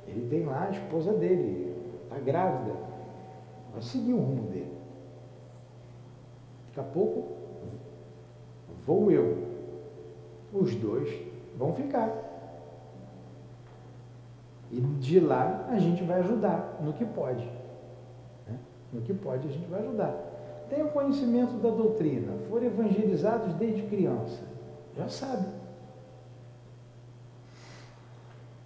Ele 0.07 0.27
tem 0.29 0.45
lá 0.45 0.65
a 0.65 0.71
esposa 0.71 1.13
dele, 1.13 1.75
está 2.03 2.19
grávida. 2.19 2.75
Vai 3.71 3.81
seguir 3.81 4.13
o 4.13 4.19
rumo 4.19 4.49
dele. 4.49 4.75
Daqui 6.67 6.79
a 6.79 6.91
pouco 6.93 7.35
vou 8.85 9.11
eu 9.11 9.45
os 10.53 10.75
dois 10.75 11.09
vão 11.57 11.73
ficar. 11.73 12.11
E 14.71 14.79
de 14.79 15.19
lá 15.19 15.67
a 15.69 15.77
gente 15.77 16.03
vai 16.03 16.19
ajudar 16.19 16.79
no 16.81 16.93
que 16.93 17.05
pode. 17.05 17.47
No 18.95 19.01
que 19.01 19.13
pode 19.13 19.45
a 19.45 19.51
gente 19.51 19.67
vai 19.67 19.81
ajudar. 19.81 20.15
Tenham 20.69 20.87
conhecimento 20.87 21.57
da 21.57 21.69
doutrina, 21.69 22.31
foram 22.49 22.65
evangelizados 22.65 23.53
desde 23.55 23.83
criança, 23.83 24.39
já 24.95 25.09
sabe. 25.09 25.47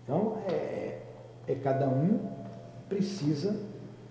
Então, 0.03 0.37
é, 0.47 1.01
é 1.47 1.55
cada 1.55 1.87
um 1.87 2.19
precisa 2.87 3.59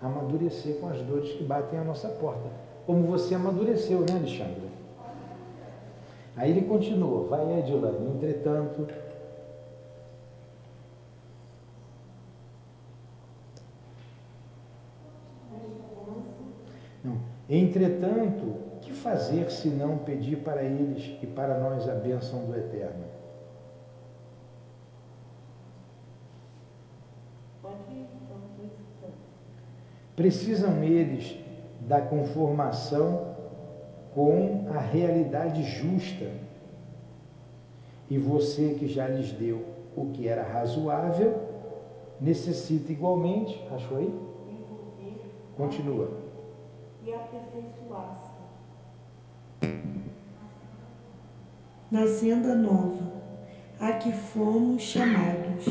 amadurecer 0.01 0.75
com 0.75 0.89
as 0.89 1.01
dores 1.01 1.31
que 1.31 1.43
batem 1.43 1.79
à 1.79 1.83
nossa 1.83 2.09
porta. 2.09 2.49
Como 2.85 3.07
você 3.07 3.33
amadureceu, 3.33 4.01
né, 4.01 4.17
Alexandre? 4.17 4.69
Aí 6.35 6.51
ele 6.51 6.67
continua, 6.67 7.27
vai 7.27 7.59
Edilane, 7.59 8.09
entretanto. 8.15 8.87
Não. 17.03 17.29
Entretanto, 17.49 18.55
que 18.81 18.93
fazer 18.93 19.49
se 19.49 19.69
não 19.69 19.97
pedir 19.97 20.37
para 20.37 20.63
eles 20.63 21.17
e 21.21 21.25
para 21.25 21.59
nós 21.59 21.89
a 21.89 21.95
bênção 21.95 22.45
do 22.45 22.55
Eterno? 22.55 23.05
Precisam 30.15 30.83
eles 30.83 31.39
da 31.87 32.01
conformação 32.01 33.35
com 34.13 34.65
a 34.69 34.79
realidade 34.79 35.63
justa. 35.63 36.29
E 38.09 38.17
você 38.17 38.75
que 38.77 38.87
já 38.87 39.07
lhes 39.07 39.31
deu 39.31 39.63
o 39.95 40.07
que 40.07 40.27
era 40.27 40.43
razoável, 40.43 41.39
necessita 42.19 42.91
igualmente, 42.91 43.65
achou 43.71 43.97
aí? 43.97 44.13
Continua. 45.55 46.18
E 47.05 47.13
aperfeiçoar-se. 47.13 48.39
Na 51.91 52.05
senda 52.07 52.55
nova, 52.55 53.11
a 53.79 53.93
que 53.93 54.11
fomos 54.11 54.81
chamados, 54.81 55.65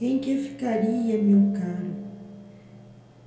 Em 0.00 0.18
que 0.18 0.36
ficaria, 0.36 1.22
meu 1.22 1.52
caro, 1.52 1.94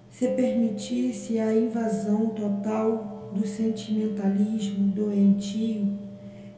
se 0.10 0.28
permitisse 0.30 1.40
a 1.40 1.54
invasão 1.54 2.30
total 2.30 3.32
do 3.34 3.48
sentimentalismo 3.48 4.92
doentio 4.92 5.98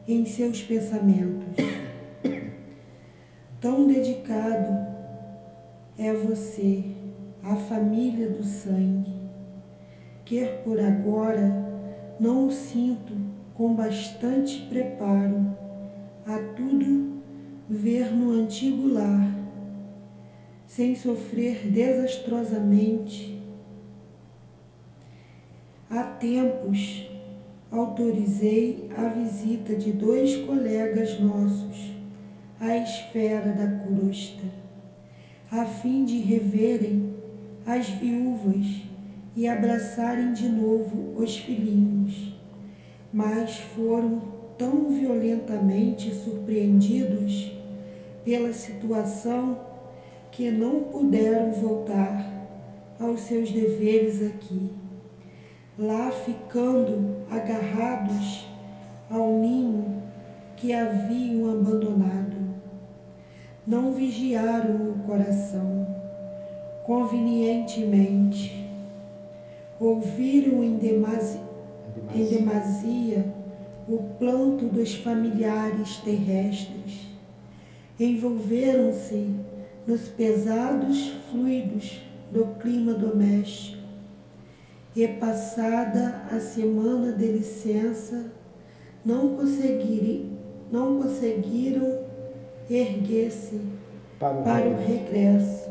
em 0.07 0.25
seus 0.25 0.63
pensamentos? 0.63 1.55
Tão 3.61 3.85
dedicado 3.87 4.87
é 5.97 6.11
você 6.13 6.83
à 7.43 7.55
família 7.55 8.29
do 8.29 8.43
sangue, 8.43 9.18
que 10.29 10.45
por 10.63 10.79
agora 10.79 11.51
não 12.19 12.45
o 12.45 12.51
sinto 12.51 13.13
com 13.55 13.73
bastante 13.73 14.61
preparo 14.69 15.57
a 16.23 16.37
tudo 16.55 17.19
ver 17.67 18.13
no 18.13 18.33
antigo 18.33 18.87
lar, 18.89 19.27
sem 20.67 20.95
sofrer 20.95 21.67
desastrosamente. 21.71 23.41
Há 25.89 26.03
tempos 26.03 27.09
autorizei 27.71 28.87
a 28.95 29.07
visita 29.07 29.75
de 29.75 29.91
dois 29.91 30.35
colegas 30.45 31.19
nossos 31.19 31.91
à 32.59 32.77
esfera 32.77 33.51
da 33.51 33.83
crosta, 33.83 34.45
a 35.51 35.65
fim 35.65 36.05
de 36.05 36.19
reverem 36.19 37.15
as 37.65 37.89
viúvas 37.89 38.88
e 39.39 39.47
abraçarem 39.47 40.33
de 40.33 40.49
novo 40.49 41.13
os 41.15 41.37
filhinhos, 41.37 42.37
mas 43.13 43.57
foram 43.57 44.21
tão 44.57 44.89
violentamente 44.89 46.13
surpreendidos 46.13 47.49
pela 48.25 48.51
situação 48.51 49.57
que 50.29 50.51
não 50.51 50.83
puderam 50.83 51.53
voltar 51.53 52.29
aos 52.99 53.21
seus 53.21 53.49
deveres 53.49 54.21
aqui, 54.21 54.73
lá 55.77 56.11
ficando 56.11 57.23
agarrados 57.31 58.45
ao 59.09 59.39
ninho 59.39 60.03
que 60.57 60.73
haviam 60.73 61.49
abandonado. 61.49 62.35
Não 63.65 63.93
vigiaram 63.93 64.89
o 64.89 64.99
coração. 65.07 65.87
Convenientemente 66.85 68.58
ouviram 69.79 70.63
em 70.63 70.77
demasia, 70.77 71.41
em 72.13 72.25
demasia. 72.25 73.39
o 73.87 73.97
planto 74.19 74.65
dos 74.65 74.93
familiares 74.93 75.97
terrestres, 75.97 77.07
envolveram-se 77.99 79.33
nos 79.87 80.07
pesados 80.09 81.09
fluidos 81.31 81.99
do 82.31 82.45
clima 82.59 82.93
doméstico, 82.93 83.79
e 84.95 85.07
passada 85.07 86.23
a 86.31 86.39
semana 86.39 87.13
de 87.13 87.25
licença, 87.25 88.31
não 89.03 89.35
conseguiram, 89.35 90.37
não 90.71 91.01
conseguiram 91.01 91.99
erguer-se 92.69 93.59
para, 94.19 94.35
para 94.41 94.69
o 94.69 94.75
regresso. 94.75 95.69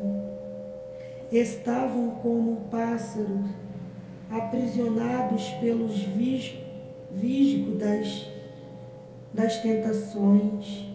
Estavam 1.31 2.11
como 2.23 2.63
pássaros 2.71 3.51
aprisionados 4.31 5.49
pelos 5.61 5.95
visgos 7.13 7.79
das, 7.79 8.27
das 9.33 9.63
tentações, 9.63 10.87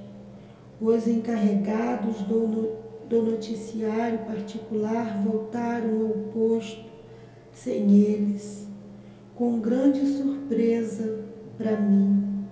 os 0.80 1.08
encarregados 1.08 2.22
do, 2.22 2.76
do 3.08 3.22
noticiário 3.22 4.20
particular 4.20 5.22
voltaram 5.24 6.08
ao 6.08 6.14
posto 6.32 6.84
sem 7.52 7.92
eles, 8.02 8.68
com 9.36 9.60
grande 9.60 10.06
surpresa 10.06 11.24
para 11.58 11.78
mim. 11.78 12.46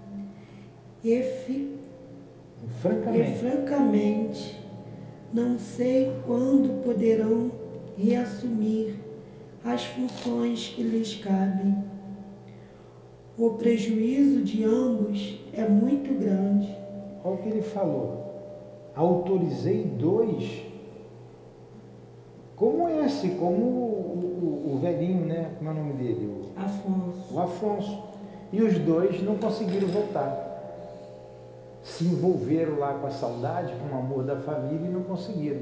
E, 1.03 1.21
fi, 1.21 1.75
francamente. 2.81 3.31
e 3.31 3.37
francamente, 3.37 4.61
não 5.33 5.57
sei 5.57 6.11
quando 6.25 6.83
poderão 6.83 7.51
reassumir 7.97 8.95
as 9.63 9.85
funções 9.85 10.67
que 10.75 10.81
lhes 10.81 11.15
cabem. 11.15 11.83
O 13.37 13.51
prejuízo 13.51 14.43
de 14.43 14.63
ambos 14.63 15.39
é 15.53 15.67
muito 15.67 16.13
grande. 16.19 16.75
Olha 17.23 17.35
o 17.35 17.37
que 17.37 17.49
ele 17.49 17.61
falou. 17.61 18.91
Autorizei 18.95 19.83
dois. 19.83 20.63
Como 22.55 22.87
esse, 22.89 23.29
como 23.29 23.63
o, 23.63 24.65
o, 24.67 24.73
o 24.75 24.79
velhinho, 24.79 25.25
né? 25.25 25.51
Como 25.57 25.69
é 25.69 25.73
o 25.73 25.75
nome 25.75 25.93
dele? 25.93 26.25
O, 26.27 26.59
Afonso. 26.59 27.33
O 27.33 27.39
Afonso. 27.39 28.03
E 28.51 28.61
os 28.61 28.77
dois 28.77 29.23
não 29.23 29.37
conseguiram 29.37 29.87
voltar. 29.87 30.49
Se 31.83 32.03
envolveram 32.03 32.77
lá 32.77 32.93
com 32.95 33.07
a 33.07 33.11
saudade, 33.11 33.73
com 33.73 33.95
o 33.95 33.97
amor 33.97 34.23
da 34.23 34.35
família 34.35 34.87
e 34.87 34.91
não 34.91 35.03
conseguiram. 35.03 35.61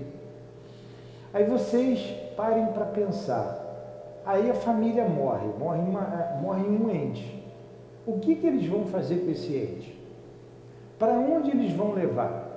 Aí 1.33 1.45
vocês 1.45 1.99
parem 2.35 2.65
para 2.67 2.85
pensar. 2.85 3.58
Aí 4.29 4.47
a 4.47 4.53
família 4.53 5.05
morre, 5.05 5.47
morre, 5.57 5.79
uma, 5.79 6.01
morre 6.39 6.61
um 6.61 6.87
ente. 6.87 7.43
O 8.05 8.19
que, 8.19 8.35
que 8.35 8.45
eles 8.45 8.67
vão 8.67 8.85
fazer 8.85 9.21
com 9.21 9.31
esse 9.31 9.51
ente? 9.55 9.99
Para 10.99 11.13
onde 11.13 11.49
eles 11.49 11.73
vão 11.73 11.93
levar? 11.93 12.47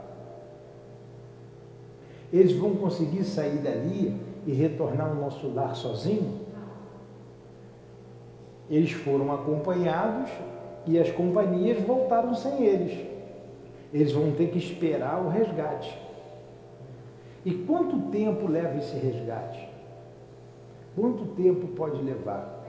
Eles 2.31 2.55
vão 2.55 2.77
conseguir 2.77 3.25
sair 3.25 3.57
dali 3.57 4.15
e 4.47 4.53
retornar 4.53 5.09
ao 5.09 5.15
nosso 5.15 5.49
lar 5.49 5.75
sozinho? 5.75 6.41
Eles 8.69 8.93
foram 8.93 9.33
acompanhados 9.33 10.31
e 10.87 10.99
as 10.99 11.11
companhias 11.11 11.81
voltaram 11.81 12.35
sem 12.35 12.67
eles. 12.67 13.01
Eles 13.95 14.13
vão 14.13 14.33
ter 14.33 14.51
que 14.51 14.59
esperar 14.59 15.25
o 15.25 15.31
resgate. 15.31 15.99
E 17.47 17.51
quanto 17.51 18.11
tempo 18.11 18.47
leva 18.47 18.77
esse 18.77 18.95
resgate? 18.95 19.72
Quanto 20.95 21.25
tempo 21.35 21.69
pode 21.69 22.03
levar? 22.03 22.61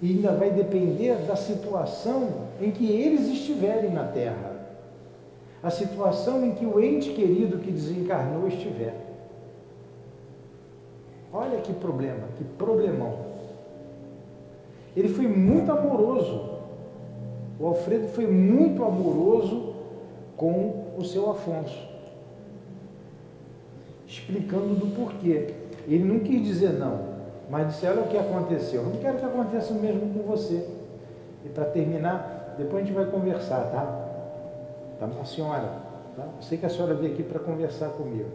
E 0.00 0.10
ainda 0.10 0.32
vai 0.32 0.50
depender 0.50 1.14
da 1.26 1.36
situação 1.36 2.48
em 2.60 2.72
que 2.72 2.90
eles 2.90 3.28
estiverem 3.28 3.90
na 3.92 4.04
Terra. 4.04 4.52
A 5.62 5.70
situação 5.70 6.44
em 6.44 6.54
que 6.54 6.66
o 6.66 6.82
ente 6.82 7.10
querido 7.10 7.58
que 7.58 7.70
desencarnou 7.70 8.48
estiver. 8.48 8.94
Olha 11.32 11.60
que 11.60 11.72
problema, 11.72 12.26
que 12.36 12.42
problemão. 12.44 13.16
Ele 14.96 15.08
foi 15.08 15.28
muito 15.28 15.70
amoroso. 15.70 16.50
O 17.60 17.66
Alfredo 17.68 18.08
foi 18.08 18.26
muito 18.26 18.82
amoroso 18.84 19.72
com 20.36 20.94
o 20.98 21.04
seu 21.04 21.30
Afonso, 21.30 21.88
explicando 24.06 24.74
do 24.74 24.94
porquê. 24.96 25.61
Ele 25.86 26.04
não 26.04 26.20
quis 26.20 26.44
dizer 26.44 26.72
não, 26.74 27.00
mas 27.50 27.68
disse: 27.68 27.86
Olha 27.86 28.02
o 28.02 28.08
que 28.08 28.16
aconteceu. 28.16 28.82
Eu 28.82 28.88
não 28.88 28.96
quero 28.96 29.18
que 29.18 29.24
aconteça 29.24 29.72
o 29.72 29.76
mesmo 29.76 30.12
com 30.14 30.22
você. 30.28 30.66
E 31.44 31.48
para 31.48 31.64
terminar, 31.66 32.54
depois 32.56 32.82
a 32.82 32.86
gente 32.86 32.94
vai 32.94 33.06
conversar, 33.06 33.70
tá? 33.70 34.08
Tá, 34.98 35.20
a 35.20 35.24
senhora, 35.24 35.68
tá? 36.16 36.24
Eu 36.36 36.42
sei 36.42 36.58
que 36.58 36.66
a 36.66 36.68
senhora 36.68 36.94
veio 36.94 37.12
aqui 37.12 37.22
para 37.22 37.40
conversar 37.40 37.88
comigo. 37.90 38.30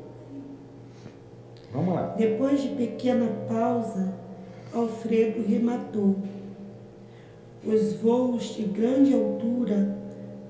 Vamos 1.71 1.95
lá. 1.95 2.13
Depois 2.17 2.61
de 2.61 2.69
pequena 2.69 3.29
pausa, 3.47 4.13
Alfredo 4.73 5.41
rematou. 5.47 6.15
Os 7.65 7.93
voos 7.93 8.55
de 8.55 8.63
grande 8.63 9.13
altura 9.13 9.95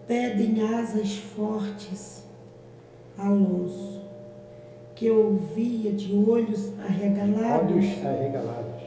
pedem 0.08 0.62
asas 0.62 1.18
fortes. 1.18 2.26
Alonso 3.18 3.97
que 4.98 5.12
ouvia 5.12 5.92
de 5.92 6.12
olhos 6.28 6.74
arregalados, 6.80 7.72
olhos 7.72 8.06
arregalados, 8.06 8.82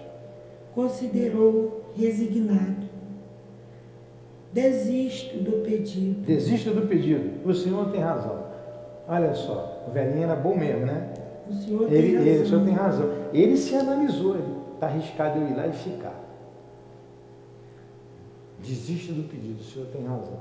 considerou 0.75 1.93
resignado. 1.97 2.91
Desisto 4.53 5.39
do 5.39 5.63
pedido. 5.63 6.27
Desisto 6.27 6.71
do 6.71 6.89
pedido. 6.89 7.49
O 7.49 7.55
senhor 7.55 7.93
tem 7.93 8.01
razão. 8.01 8.45
Olha 9.07 9.33
só, 9.35 9.85
o 9.89 9.93
velhinho 9.93 10.25
era 10.25 10.35
bom 10.35 10.57
mesmo, 10.57 10.85
né? 10.85 11.13
O 11.49 11.53
senhor 11.53 11.93
ele, 11.93 12.09
tem 12.09 12.17
razão. 12.17 12.27
Ele, 12.27 12.43
o 12.43 12.47
senhor 12.47 12.65
tem 12.65 12.75
razão. 12.75 13.11
Ele 13.33 13.57
se 13.57 13.77
analisou, 13.77 14.35
ele 14.35 14.57
está 14.75 14.87
arriscado 14.89 15.39
eu 15.39 15.47
ir 15.47 15.55
lá 15.55 15.69
e 15.69 15.73
ficar. 15.73 16.21
Desisto 18.59 19.13
do 19.13 19.29
pedido, 19.29 19.61
o 19.61 19.65
senhor 19.65 19.87
tem 19.93 20.05
razão. 20.05 20.41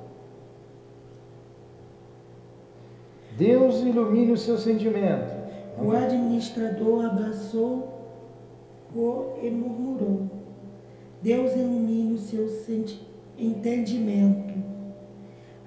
Deus 3.37 3.81
ilumine 3.81 4.31
o 4.31 4.37
seu 4.37 4.57
sentimento. 4.57 5.38
O 5.81 5.91
administrador 5.91 7.05
abraçou-o 7.05 7.99
e 9.41 9.49
murmurou: 9.49 10.29
Deus 11.21 11.53
ilumine 11.53 12.13
o 12.13 12.17
seu 12.17 12.47
entendimento. 13.37 14.59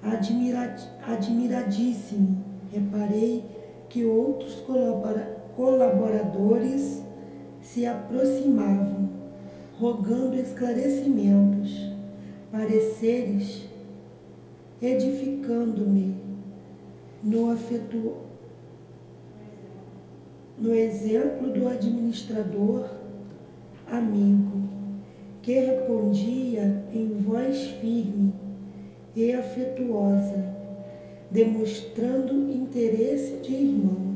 Admira 0.03 0.75
admiradíssimo, 1.07 2.43
reparei 2.71 3.43
que 3.89 4.03
outros 4.05 4.63
colaboradores 5.55 7.01
se 7.61 7.85
aproximavam, 7.85 9.09
rogando 9.79 10.35
esclarecimentos, 10.35 11.89
pareceres, 12.51 13.69
edificando-me 14.81 16.17
no 17.23 17.51
afeto, 17.51 18.22
no 20.57 20.73
exemplo 20.73 21.51
do 21.51 21.67
administrador 21.67 22.89
amigo, 23.89 24.63
que 25.41 25.53
respondia 25.53 26.83
em 26.93 27.07
voz 27.21 27.67
firme 27.81 28.33
e 29.15 29.33
afetuosa, 29.33 30.53
demonstrando 31.29 32.33
interesse 32.51 33.37
de 33.43 33.53
irmão. 33.53 34.13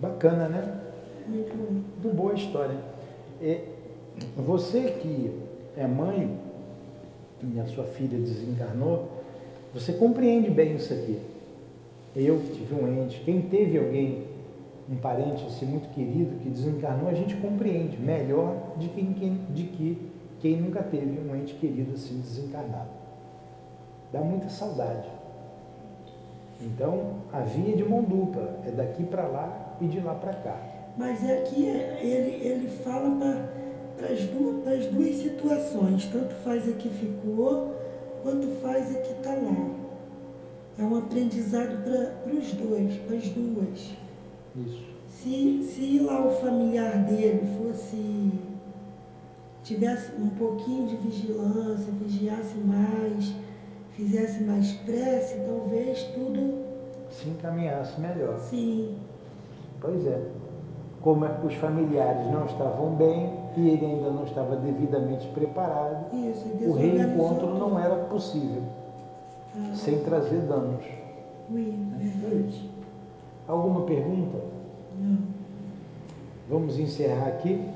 Bacana, 0.00 0.48
né? 0.48 0.80
Muito 1.28 1.56
bom. 1.56 1.72
Muito 1.72 2.16
boa 2.16 2.34
história. 2.34 2.76
E 3.40 3.60
você 4.36 4.80
que 5.00 5.30
é 5.76 5.86
mãe 5.86 6.36
e 7.42 7.60
a 7.60 7.66
sua 7.66 7.84
filha 7.84 8.18
desencarnou, 8.18 9.08
você 9.74 9.92
compreende 9.92 10.50
bem 10.50 10.76
isso 10.76 10.92
aqui. 10.92 11.18
Eu 12.14 12.38
que 12.40 12.52
tive 12.52 12.74
um 12.74 13.02
ente, 13.02 13.22
quem 13.24 13.42
teve 13.42 13.78
alguém, 13.78 14.24
um 14.92 14.96
parente 14.96 15.44
assim 15.46 15.64
muito 15.64 15.88
querido 15.94 16.38
que 16.40 16.50
desencarnou, 16.50 17.08
a 17.08 17.14
gente 17.14 17.34
compreende 17.36 17.96
melhor 17.98 18.74
de 18.76 18.88
quem, 18.88 19.14
quem 19.14 19.40
de 19.50 19.64
que 19.64 20.12
quem 20.40 20.60
nunca 20.60 20.82
teve 20.82 21.18
um 21.20 21.34
ente 21.36 21.54
querido 21.54 21.94
assim 21.94 22.20
desencarnado. 22.20 22.90
Dá 24.12 24.20
muita 24.20 24.48
saudade. 24.50 25.08
Então, 26.60 27.14
a 27.32 27.40
via 27.40 27.76
de 27.76 27.84
mão 27.84 28.02
dupla 28.02 28.60
é 28.66 28.70
daqui 28.70 29.04
para 29.04 29.26
lá 29.26 29.76
e 29.80 29.86
de 29.86 30.00
lá 30.00 30.14
para 30.14 30.34
cá. 30.34 30.56
Mas 30.96 31.24
é 31.24 31.44
ele, 31.56 32.46
ele 32.46 32.68
fala 32.68 33.10
para 33.96 34.08
as 34.08 34.20
duas, 34.26 34.86
duas 34.86 35.16
situações, 35.16 36.06
tanto 36.06 36.34
faz 36.36 36.68
a 36.68 36.72
que 36.72 36.88
ficou, 36.88 37.74
quanto 38.22 38.48
faz 38.60 38.94
a 38.94 38.98
que 38.98 39.12
está 39.12 39.30
lá. 39.30 39.70
É 40.78 40.82
um 40.82 40.96
aprendizado 40.96 41.82
para 41.82 42.30
os 42.30 42.52
dois, 42.52 42.96
para 43.06 43.16
as 43.16 43.28
duas. 43.28 44.01
Isso. 44.56 44.92
Se, 45.08 45.62
se 45.62 45.98
lá 46.00 46.26
o 46.26 46.30
familiar 46.30 47.04
dele 47.04 47.46
fosse 47.58 48.32
tivesse 49.62 50.12
um 50.20 50.28
pouquinho 50.30 50.88
de 50.88 50.96
vigilância, 50.96 51.92
vigiasse 51.92 52.56
mais, 52.58 53.32
fizesse 53.92 54.42
mais 54.42 54.72
prece, 54.72 55.40
talvez 55.46 56.02
tudo 56.14 56.62
se 57.10 57.28
encaminhasse 57.28 58.00
melhor. 58.00 58.38
Sim. 58.38 58.96
Pois 59.80 60.06
é. 60.06 60.20
Como 61.00 61.24
é 61.24 61.40
os 61.44 61.54
familiares 61.54 62.30
não 62.30 62.46
estavam 62.46 62.94
bem 62.94 63.32
e 63.56 63.68
ele 63.68 63.84
ainda 63.84 64.10
não 64.10 64.24
estava 64.24 64.56
devidamente 64.56 65.26
preparado, 65.28 66.14
Isso, 66.14 66.46
o 66.64 66.72
reencontro 66.72 67.58
não 67.58 67.78
era 67.78 67.96
possível, 68.04 68.62
ah. 69.56 69.74
sem 69.74 69.98
trazer 70.04 70.40
danos. 70.42 70.84
Oui, 71.50 71.76
verdade. 71.98 72.70
Alguma 73.46 73.82
pergunta? 73.82 74.38
Não. 74.98 75.18
Vamos 76.48 76.78
encerrar 76.78 77.28
aqui. 77.28 77.72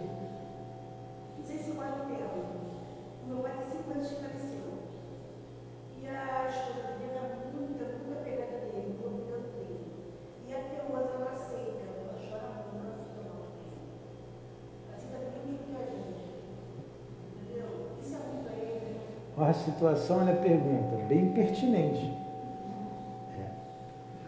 a 19.48 19.54
situação, 19.54 20.20
ela 20.22 20.34
pergunta, 20.34 20.96
bem 21.08 21.32
pertinente. 21.32 22.25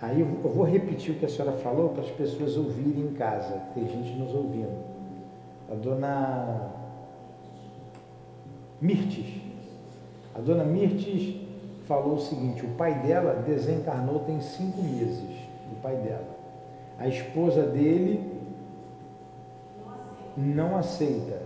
Aí 0.08 0.20
eu 0.20 0.26
vou 0.26 0.64
repetir 0.64 1.14
o 1.14 1.18
que 1.18 1.26
a 1.26 1.28
senhora 1.28 1.52
falou 1.58 1.90
para 1.90 2.02
as 2.02 2.10
pessoas 2.10 2.56
ouvirem 2.56 3.02
em 3.02 3.12
casa, 3.12 3.60
tem 3.74 3.86
gente 3.86 4.12
nos 4.18 4.34
ouvindo. 4.34 4.82
A 5.70 5.74
dona 5.74 6.70
Mirtes. 8.80 9.42
A 10.34 10.40
dona 10.40 10.64
Mirtes 10.64 11.36
falou 11.86 12.14
o 12.14 12.20
seguinte, 12.20 12.64
o 12.64 12.70
pai 12.70 12.94
dela 13.02 13.42
desencarnou 13.46 14.20
tem 14.20 14.40
cinco 14.40 14.82
meses, 14.82 15.36
o 15.72 15.76
pai 15.82 15.96
dela. 15.96 16.38
A 16.98 17.06
esposa 17.06 17.64
dele 17.64 18.32
não 20.38 20.78
aceita. 20.78 21.42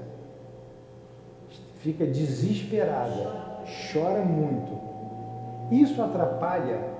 Fica 1.81 2.07
desesperada 2.07 3.43
chora 3.93 4.25
muito. 4.25 4.79
Isso 5.73 6.01
atrapalha 6.01 6.92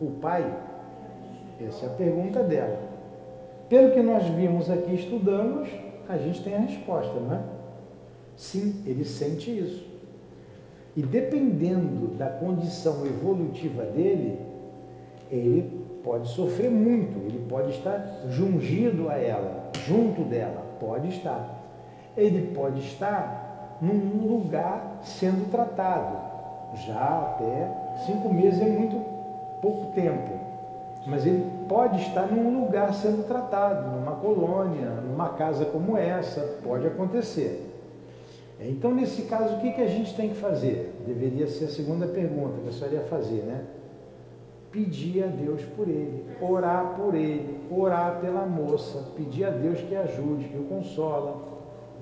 o 0.00 0.10
pai? 0.20 0.44
Essa 1.60 1.86
é 1.86 1.88
a 1.88 1.92
pergunta 1.92 2.42
dela. 2.42 2.78
Pelo 3.68 3.92
que 3.92 4.00
nós 4.00 4.24
vimos 4.24 4.70
aqui, 4.70 4.94
estudamos, 4.94 5.68
a 6.08 6.16
gente 6.16 6.42
tem 6.42 6.54
a 6.54 6.60
resposta, 6.60 7.18
não 7.20 7.34
é? 7.34 7.40
Sim, 8.36 8.82
ele 8.86 9.04
sente 9.04 9.50
isso. 9.50 9.86
E 10.96 11.02
dependendo 11.02 12.14
da 12.16 12.26
condição 12.26 13.04
evolutiva 13.04 13.84
dele, 13.84 14.38
ele 15.30 15.86
pode 16.02 16.28
sofrer 16.28 16.70
muito, 16.70 17.18
ele 17.26 17.44
pode 17.48 17.70
estar 17.70 18.22
jungido 18.28 19.10
a 19.10 19.16
ela, 19.16 19.70
junto 19.86 20.22
dela, 20.22 20.64
pode 20.80 21.08
estar. 21.08 21.56
Ele 22.16 22.54
pode 22.54 22.80
estar 22.80 23.78
num 23.80 24.26
lugar 24.26 25.00
sendo 25.02 25.50
tratado. 25.50 26.16
Já 26.86 27.20
até 27.20 27.96
cinco 28.06 28.32
meses 28.32 28.60
é 28.60 28.66
muito 28.66 28.96
pouco 29.60 29.92
tempo, 29.94 30.38
mas 31.06 31.26
ele 31.26 31.44
pode 31.68 32.00
estar 32.02 32.26
num 32.26 32.60
lugar 32.60 32.92
sendo 32.94 33.26
tratado, 33.26 33.96
numa 33.96 34.12
colônia, 34.16 34.90
numa 35.06 35.30
casa 35.30 35.64
como 35.64 35.96
essa, 35.96 36.40
pode 36.62 36.86
acontecer. 36.86 37.64
Então, 38.60 38.92
nesse 38.92 39.22
caso, 39.22 39.54
o 39.54 39.60
que, 39.60 39.72
que 39.72 39.80
a 39.80 39.86
gente 39.86 40.14
tem 40.16 40.30
que 40.30 40.34
fazer? 40.34 40.92
Deveria 41.06 41.46
ser 41.46 41.66
a 41.66 41.68
segunda 41.68 42.06
pergunta 42.06 42.60
que 42.62 42.68
a 42.68 42.72
senhora 42.72 42.96
ia 42.96 43.02
fazer, 43.02 43.42
né? 43.42 43.64
Pedir 44.72 45.22
a 45.22 45.28
Deus 45.28 45.62
por 45.76 45.88
ele, 45.88 46.24
orar 46.40 46.96
por 46.96 47.14
ele, 47.14 47.60
orar 47.70 48.20
pela 48.20 48.44
moça, 48.44 49.12
pedir 49.16 49.44
a 49.44 49.50
Deus 49.50 49.80
que 49.80 49.94
ajude, 49.94 50.48
que 50.48 50.58
o 50.58 50.64
consola, 50.64 51.36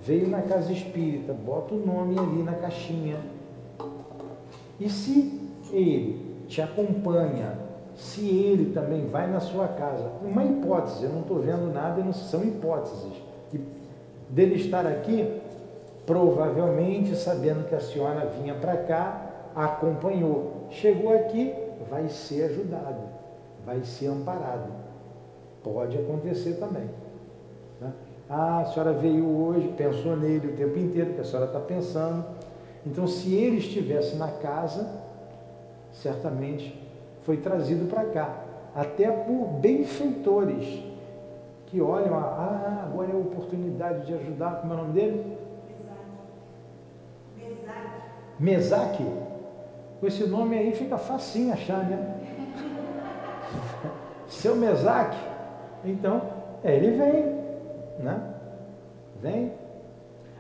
veio 0.03 0.29
na 0.29 0.43
casa 0.43 0.73
espírita, 0.73 1.33
bota 1.33 1.75
o 1.75 1.79
nome 1.79 2.19
ali 2.19 2.43
na 2.43 2.55
caixinha. 2.55 3.19
E 4.81 4.89
se 4.89 5.41
ele 5.71 6.26
te 6.49 6.61
acompanha, 6.63 7.59
se 7.95 8.29
ele 8.29 8.73
também 8.73 9.07
vai 9.07 9.27
na 9.27 9.41
sua 9.41 9.69
casa, 9.69 10.11
uma 10.23 10.45
hipótese, 10.45 11.05
eu 11.05 11.11
não 11.11 11.21
estou 11.21 11.39
vendo 11.39 11.73
nada, 11.73 12.03
não 12.03 12.13
são 12.13 12.45
hipóteses, 12.45 13.13
que 13.51 13.61
dele 14.29 14.57
estar 14.57 14.87
aqui, 14.87 15.41
provavelmente 16.05 17.17
sabendo 17.17 17.67
que 17.69 17.75
a 17.75 17.81
senhora 17.81 18.31
vinha 18.39 18.55
para 18.55 18.77
cá, 18.77 19.27
acompanhou, 19.55 20.67
chegou 20.71 21.15
aqui, 21.15 21.55
vai 21.91 22.09
ser 22.09 22.45
ajudado, 22.45 23.01
vai 23.65 23.83
ser 23.83 24.09
amparado. 24.09 24.71
Pode 25.63 25.99
acontecer 25.99 26.55
também. 26.55 26.89
Ah, 28.29 28.61
a 28.61 28.65
senhora 28.67 28.93
veio 28.93 29.25
hoje, 29.25 29.69
pensou 29.77 30.17
nele 30.17 30.49
o 30.49 30.57
tempo 30.57 30.79
inteiro, 30.79 31.15
que 31.15 31.21
a 31.21 31.25
senhora 31.25 31.47
está 31.47 31.61
pensando. 31.61 32.25
Então, 32.85 33.07
se 33.07 33.33
ele 33.35 33.59
estivesse 33.59 34.17
na 34.17 34.29
casa, 34.29 34.89
certamente 36.03 36.79
foi 37.23 37.39
trazido 37.39 37.89
para 37.89 38.05
cá, 38.05 38.37
até 38.75 39.11
por 39.11 39.47
benfeitores 39.61 40.85
que 41.67 41.81
olham, 41.81 42.17
ah, 42.17 42.85
agora 42.87 43.11
é 43.11 43.15
a 43.15 43.19
oportunidade 43.19 44.07
de 44.07 44.15
ajudar, 44.15 44.61
como 44.61 44.73
é 44.73 44.77
o 44.77 44.79
nome 44.79 44.93
dele? 44.93 45.37
Mesaque. 48.39 49.05
Com 49.99 50.07
esse 50.07 50.27
nome 50.27 50.59
aí 50.59 50.73
fica 50.73 50.99
facinho 50.99 51.53
achar, 51.53 51.85
né? 51.89 52.15
Seu 54.29 54.55
Mesaque. 54.55 55.19
Então, 55.85 56.21
é, 56.63 56.77
ele 56.77 56.97
vem, 56.97 57.23
né? 58.05 58.21
Vem. 59.21 59.53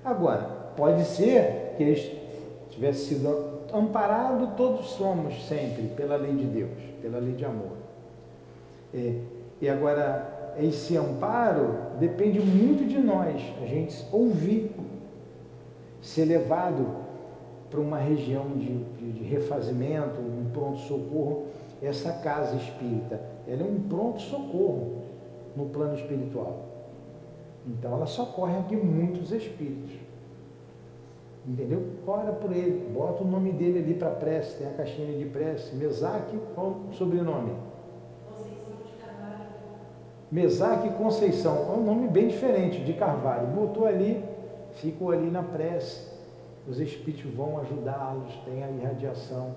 Agora, 0.04 0.42
pode 0.76 1.04
ser 1.04 1.74
que 1.76 1.82
ele 1.82 2.22
tivesse 2.68 3.06
sido 3.06 3.55
amparado, 3.78 4.56
todos 4.56 4.86
somos 4.90 5.46
sempre 5.46 5.84
pela 5.96 6.16
lei 6.16 6.32
de 6.32 6.44
Deus, 6.44 6.78
pela 7.00 7.18
lei 7.18 7.34
de 7.34 7.44
amor. 7.44 7.76
É, 8.94 9.20
e 9.60 9.68
agora, 9.68 10.54
esse 10.58 10.96
amparo 10.96 11.76
depende 11.98 12.40
muito 12.40 12.86
de 12.86 12.98
nós, 12.98 13.42
a 13.62 13.66
gente 13.66 14.04
ouvir, 14.12 14.70
ser 16.00 16.24
levado 16.24 16.86
para 17.70 17.80
uma 17.80 17.98
região 17.98 18.48
de, 18.56 18.78
de, 18.78 19.24
refazimento, 19.24 20.20
um 20.20 20.50
pronto-socorro, 20.52 21.46
essa 21.82 22.12
casa 22.12 22.56
espírita, 22.56 23.20
ela 23.46 23.62
é 23.62 23.64
um 23.64 23.80
pronto 23.88 24.20
socorro 24.20 25.02
no 25.54 25.66
plano 25.66 25.94
espiritual. 25.94 26.64
Então 27.66 27.92
ela 27.92 28.06
socorre 28.06 28.56
aqui 28.58 28.76
muitos 28.76 29.32
espíritos. 29.32 30.05
Entendeu? 31.46 31.80
Ora 32.04 32.32
por 32.32 32.50
ele, 32.50 32.92
bota 32.92 33.22
o 33.22 33.26
nome 33.26 33.52
dele 33.52 33.78
ali 33.78 33.94
para 33.94 34.10
prece, 34.10 34.58
tem 34.58 34.66
a 34.66 34.72
caixinha 34.72 35.16
de 35.16 35.26
prece. 35.26 35.76
Mesaque, 35.76 36.36
qual 36.54 36.74
o 36.90 36.92
sobrenome? 36.92 37.52
Conceição 38.28 38.74
de 38.84 38.92
Carvalho. 39.04 39.46
Mesaque 40.32 40.88
Conceição, 40.94 41.56
é 41.72 41.78
um 41.78 41.84
nome 41.84 42.08
bem 42.08 42.26
diferente 42.26 42.82
de 42.82 42.92
Carvalho. 42.94 43.46
Botou 43.48 43.86
ali, 43.86 44.24
ficou 44.72 45.12
ali 45.12 45.30
na 45.30 45.42
prece. 45.42 46.16
Os 46.66 46.80
espíritos 46.80 47.32
vão 47.32 47.60
ajudá-los, 47.60 48.34
tem 48.44 48.64
a 48.64 48.68
irradiação. 48.68 49.54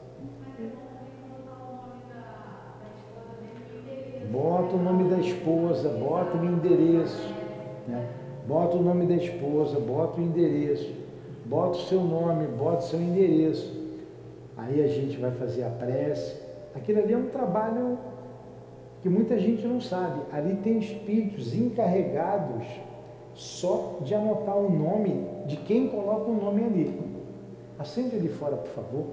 Bota 4.32 4.76
o 4.76 4.78
nome 4.78 5.10
da 5.10 5.18
esposa, 5.18 5.90
bota 5.90 6.38
o 6.38 6.46
endereço. 6.46 7.34
Né? 7.88 8.08
Bota 8.48 8.78
o 8.78 8.84
nome 8.84 9.08
da 9.08 9.16
esposa, 9.16 9.80
bota 9.80 10.22
o 10.22 10.24
endereço, 10.24 10.94
bota 11.50 11.80
o 11.80 11.82
seu 11.82 12.00
nome, 12.00 12.46
bota 12.46 12.78
o 12.78 12.88
seu 12.88 13.02
endereço. 13.02 13.76
Aí 14.56 14.84
a 14.84 14.88
gente 14.88 15.18
vai 15.18 15.32
fazer 15.32 15.64
a 15.64 15.70
prece. 15.70 16.40
Aquilo 16.76 17.00
ali 17.00 17.14
é 17.14 17.18
um 17.18 17.30
trabalho 17.30 17.98
que 19.02 19.10
muita 19.10 19.40
gente 19.40 19.66
não 19.66 19.82
sabe. 19.82 20.22
Ali 20.32 20.56
tem 20.58 20.78
espíritos 20.78 21.56
encarregados 21.56 22.68
só 23.34 23.98
de 24.02 24.14
anotar 24.14 24.56
o 24.58 24.70
nome 24.70 25.26
de 25.48 25.58
quem 25.58 25.90
coloca 25.90 26.30
o 26.30 26.36
nome 26.36 26.64
ali. 26.64 27.00
Acende 27.80 28.16
ali 28.16 28.28
fora, 28.28 28.58
por 28.58 28.70
favor. 28.70 29.06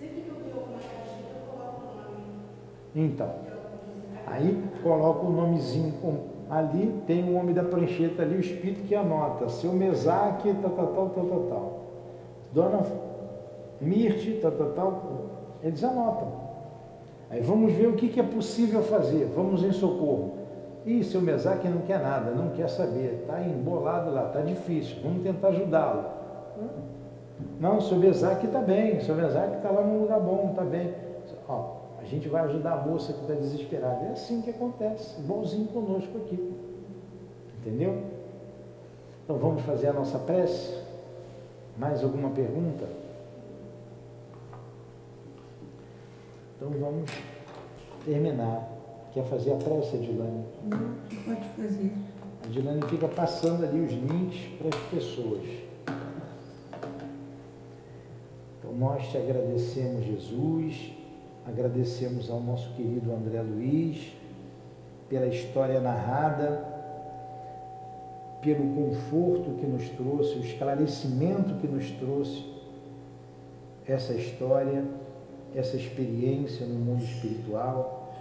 Sempre 0.00 0.22
que 0.22 0.28
eu 0.28 0.36
coloco 0.36 0.70
na 0.70 0.78
caixinha, 0.78 1.28
eu 1.34 1.52
coloco 1.52 1.82
o 1.82 1.96
nome. 1.96 2.24
Então, 2.94 3.34
aí 4.26 4.64
coloca 4.82 5.26
o 5.26 5.30
nomezinho 5.30 5.92
ali 6.50 7.02
tem 7.06 7.24
o 7.24 7.36
homem 7.36 7.54
da 7.54 7.62
prancheta 7.62 8.22
ali, 8.22 8.36
o 8.36 8.40
espírito 8.40 8.86
que 8.86 8.94
anota, 8.94 9.48
seu 9.48 9.72
Mesaque, 9.72 10.54
tal, 10.60 10.70
tal, 10.70 10.86
tal, 10.88 11.08
tal, 11.10 11.24
tal, 11.24 11.40
tal. 11.48 11.80
Dona 12.52 12.82
Mirte, 13.80 14.38
tal, 14.40 14.52
tal, 14.52 14.70
tal, 14.70 15.02
eles 15.62 15.82
anotam. 15.82 16.44
Aí 17.30 17.40
vamos 17.40 17.72
ver 17.72 17.88
o 17.88 17.94
que, 17.94 18.08
que 18.08 18.20
é 18.20 18.22
possível 18.22 18.82
fazer, 18.82 19.26
vamos 19.34 19.62
em 19.64 19.72
socorro. 19.72 20.34
Ih, 20.86 21.02
seu 21.02 21.20
Mesaque 21.20 21.68
não 21.68 21.80
quer 21.80 22.00
nada, 22.00 22.30
não 22.30 22.50
quer 22.50 22.68
saber, 22.68 23.20
está 23.22 23.40
embolado 23.40 24.12
lá, 24.12 24.26
está 24.26 24.40
difícil, 24.40 24.98
vamos 25.02 25.22
tentar 25.22 25.48
ajudá-lo. 25.48 26.04
Não, 27.58 27.80
seu 27.80 27.96
Mesaque 27.96 28.46
está 28.46 28.60
bem, 28.60 29.00
seu 29.00 29.14
Mesaque 29.14 29.56
está 29.56 29.70
lá 29.70 29.82
num 29.82 30.02
lugar 30.02 30.20
bom, 30.20 30.48
está 30.50 30.62
bem. 30.62 30.94
Ó, 31.48 31.83
a 32.04 32.06
gente 32.06 32.28
vai 32.28 32.44
ajudar 32.44 32.74
a 32.74 32.86
moça 32.86 33.14
que 33.14 33.22
está 33.22 33.32
desesperada. 33.32 34.04
É 34.04 34.10
assim 34.10 34.42
que 34.42 34.50
acontece, 34.50 35.18
igualzinho 35.18 35.66
conosco 35.68 36.18
aqui. 36.18 36.54
Entendeu? 37.60 38.02
Então 39.24 39.38
vamos 39.38 39.62
fazer 39.62 39.88
a 39.88 39.92
nossa 39.94 40.18
prece? 40.18 40.78
Mais 41.78 42.04
alguma 42.04 42.28
pergunta? 42.28 42.86
Então 46.56 46.68
vamos 46.78 47.10
terminar. 48.04 48.68
Quer 49.14 49.24
fazer 49.24 49.54
a 49.54 49.56
prece, 49.56 49.96
Adilane? 49.96 50.44
Não, 50.64 50.94
pode 51.24 51.48
fazer. 51.56 51.90
A 52.42 52.46
Adilane 52.46 52.82
fica 52.82 53.08
passando 53.08 53.64
ali 53.64 53.80
os 53.80 53.92
links 53.92 54.58
para 54.58 54.68
as 54.68 54.84
pessoas. 54.90 55.42
Então 58.58 58.74
nós 58.74 59.08
te 59.08 59.16
agradecemos, 59.16 60.04
Jesus 60.04 61.03
Agradecemos 61.46 62.30
ao 62.30 62.40
nosso 62.40 62.72
querido 62.74 63.12
André 63.12 63.42
Luiz 63.42 64.16
pela 65.10 65.26
história 65.26 65.78
narrada, 65.78 66.64
pelo 68.40 68.74
conforto 68.74 69.52
que 69.60 69.66
nos 69.66 69.88
trouxe, 69.90 70.38
o 70.38 70.40
esclarecimento 70.40 71.54
que 71.56 71.66
nos 71.66 71.90
trouxe 71.92 72.44
essa 73.86 74.14
história, 74.14 74.84
essa 75.54 75.76
experiência 75.76 76.66
no 76.66 76.76
mundo 76.76 77.04
espiritual, 77.04 78.14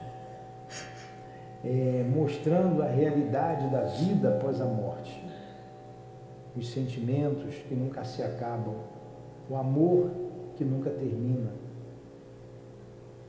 é, 1.64 2.06
mostrando 2.14 2.84
a 2.84 2.88
realidade 2.88 3.70
da 3.70 3.84
vida 3.84 4.36
após 4.36 4.60
a 4.60 4.66
morte, 4.66 5.24
os 6.58 6.70
sentimentos 6.70 7.56
que 7.70 7.74
nunca 7.74 8.04
se 8.04 8.22
acabam, 8.22 8.76
o 9.50 9.56
amor 9.56 10.12
que 10.58 10.66
nunca 10.66 10.90
termina 10.90 11.63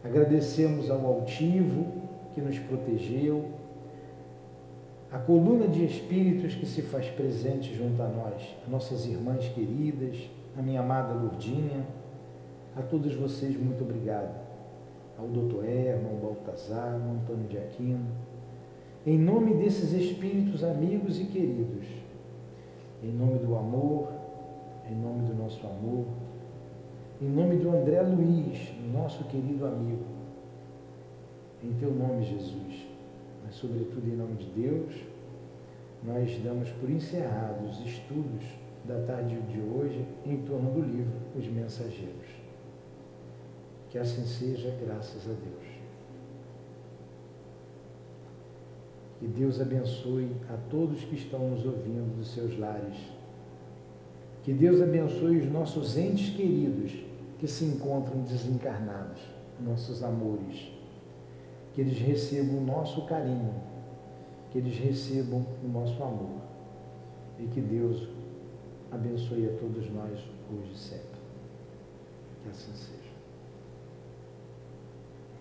Agradecemos 0.04 0.90
ao 0.90 1.06
altivo 1.06 1.86
que 2.34 2.40
nos 2.40 2.58
protegeu, 2.58 3.46
a 5.10 5.18
coluna 5.18 5.66
de 5.66 5.84
espíritos 5.84 6.54
que 6.54 6.66
se 6.66 6.82
faz 6.82 7.06
presente 7.06 7.74
junto 7.74 8.02
a 8.02 8.08
nós, 8.08 8.54
a 8.66 8.70
nossas 8.70 9.06
irmãs 9.06 9.48
queridas, 9.48 10.28
a 10.58 10.60
minha 10.60 10.80
amada 10.80 11.14
Lourdinha, 11.14 11.86
a 12.76 12.82
todos 12.82 13.14
vocês 13.14 13.56
muito 13.56 13.82
obrigado. 13.82 14.34
Ao 15.16 15.28
doutor 15.28 15.64
Herman, 15.64 16.10
ao 16.10 16.16
Baltazar, 16.16 16.94
ao 16.94 17.12
Antônio 17.12 17.46
de 17.48 17.56
Aquino. 17.56 18.04
Em 19.06 19.16
nome 19.16 19.54
desses 19.54 19.92
espíritos 19.92 20.64
amigos 20.64 21.20
e 21.20 21.26
queridos, 21.26 21.86
em 23.02 23.12
nome 23.12 23.38
do 23.38 23.56
amor, 23.56 24.08
em 24.90 24.96
nome 24.96 25.28
do 25.28 25.34
nosso 25.34 25.64
amor, 25.64 26.06
em 27.20 27.28
nome 27.28 27.56
do 27.56 27.70
André 27.70 28.02
Luiz, 28.02 28.72
nosso 28.92 29.24
querido 29.24 29.66
amigo, 29.66 30.04
em 31.62 31.72
teu 31.74 31.92
nome, 31.92 32.24
Jesus, 32.24 32.86
mas 33.44 33.54
sobretudo 33.54 34.06
em 34.06 34.16
nome 34.16 34.34
de 34.34 34.46
Deus, 34.50 34.94
nós 36.02 36.38
damos 36.42 36.68
por 36.70 36.90
encerrados 36.90 37.78
os 37.78 37.86
estudos 37.86 38.44
da 38.84 39.00
tarde 39.06 39.40
de 39.40 39.60
hoje 39.60 40.06
em 40.26 40.42
torno 40.42 40.70
do 40.72 40.80
livro 40.80 41.14
Os 41.34 41.46
Mensageiros. 41.46 42.28
Que 43.88 43.98
assim 43.98 44.26
seja, 44.26 44.76
graças 44.84 45.22
a 45.24 45.32
Deus. 45.32 45.74
Que 49.18 49.26
Deus 49.28 49.60
abençoe 49.60 50.30
a 50.52 50.56
todos 50.68 51.02
que 51.04 51.14
estão 51.14 51.48
nos 51.48 51.64
ouvindo 51.64 52.14
dos 52.16 52.34
seus 52.34 52.58
lares. 52.58 53.13
Que 54.44 54.52
Deus 54.52 54.80
abençoe 54.82 55.38
os 55.38 55.50
nossos 55.50 55.96
entes 55.96 56.36
queridos 56.36 56.92
que 57.38 57.48
se 57.48 57.64
encontram 57.64 58.20
desencarnados, 58.20 59.20
nossos 59.58 60.02
amores, 60.02 60.70
que 61.72 61.80
eles 61.80 61.98
recebam 61.98 62.58
o 62.58 62.60
nosso 62.60 63.06
carinho, 63.06 63.54
que 64.50 64.58
eles 64.58 64.78
recebam 64.78 65.44
o 65.64 65.68
nosso 65.68 66.00
amor 66.02 66.42
e 67.38 67.46
que 67.46 67.60
Deus 67.60 68.06
abençoe 68.92 69.48
a 69.48 69.58
todos 69.58 69.90
nós 69.90 70.12
hoje 70.52 70.72
e 70.74 70.78
sempre. 70.78 71.20
Que 72.42 72.50
assim 72.50 72.72
seja. 72.74 73.03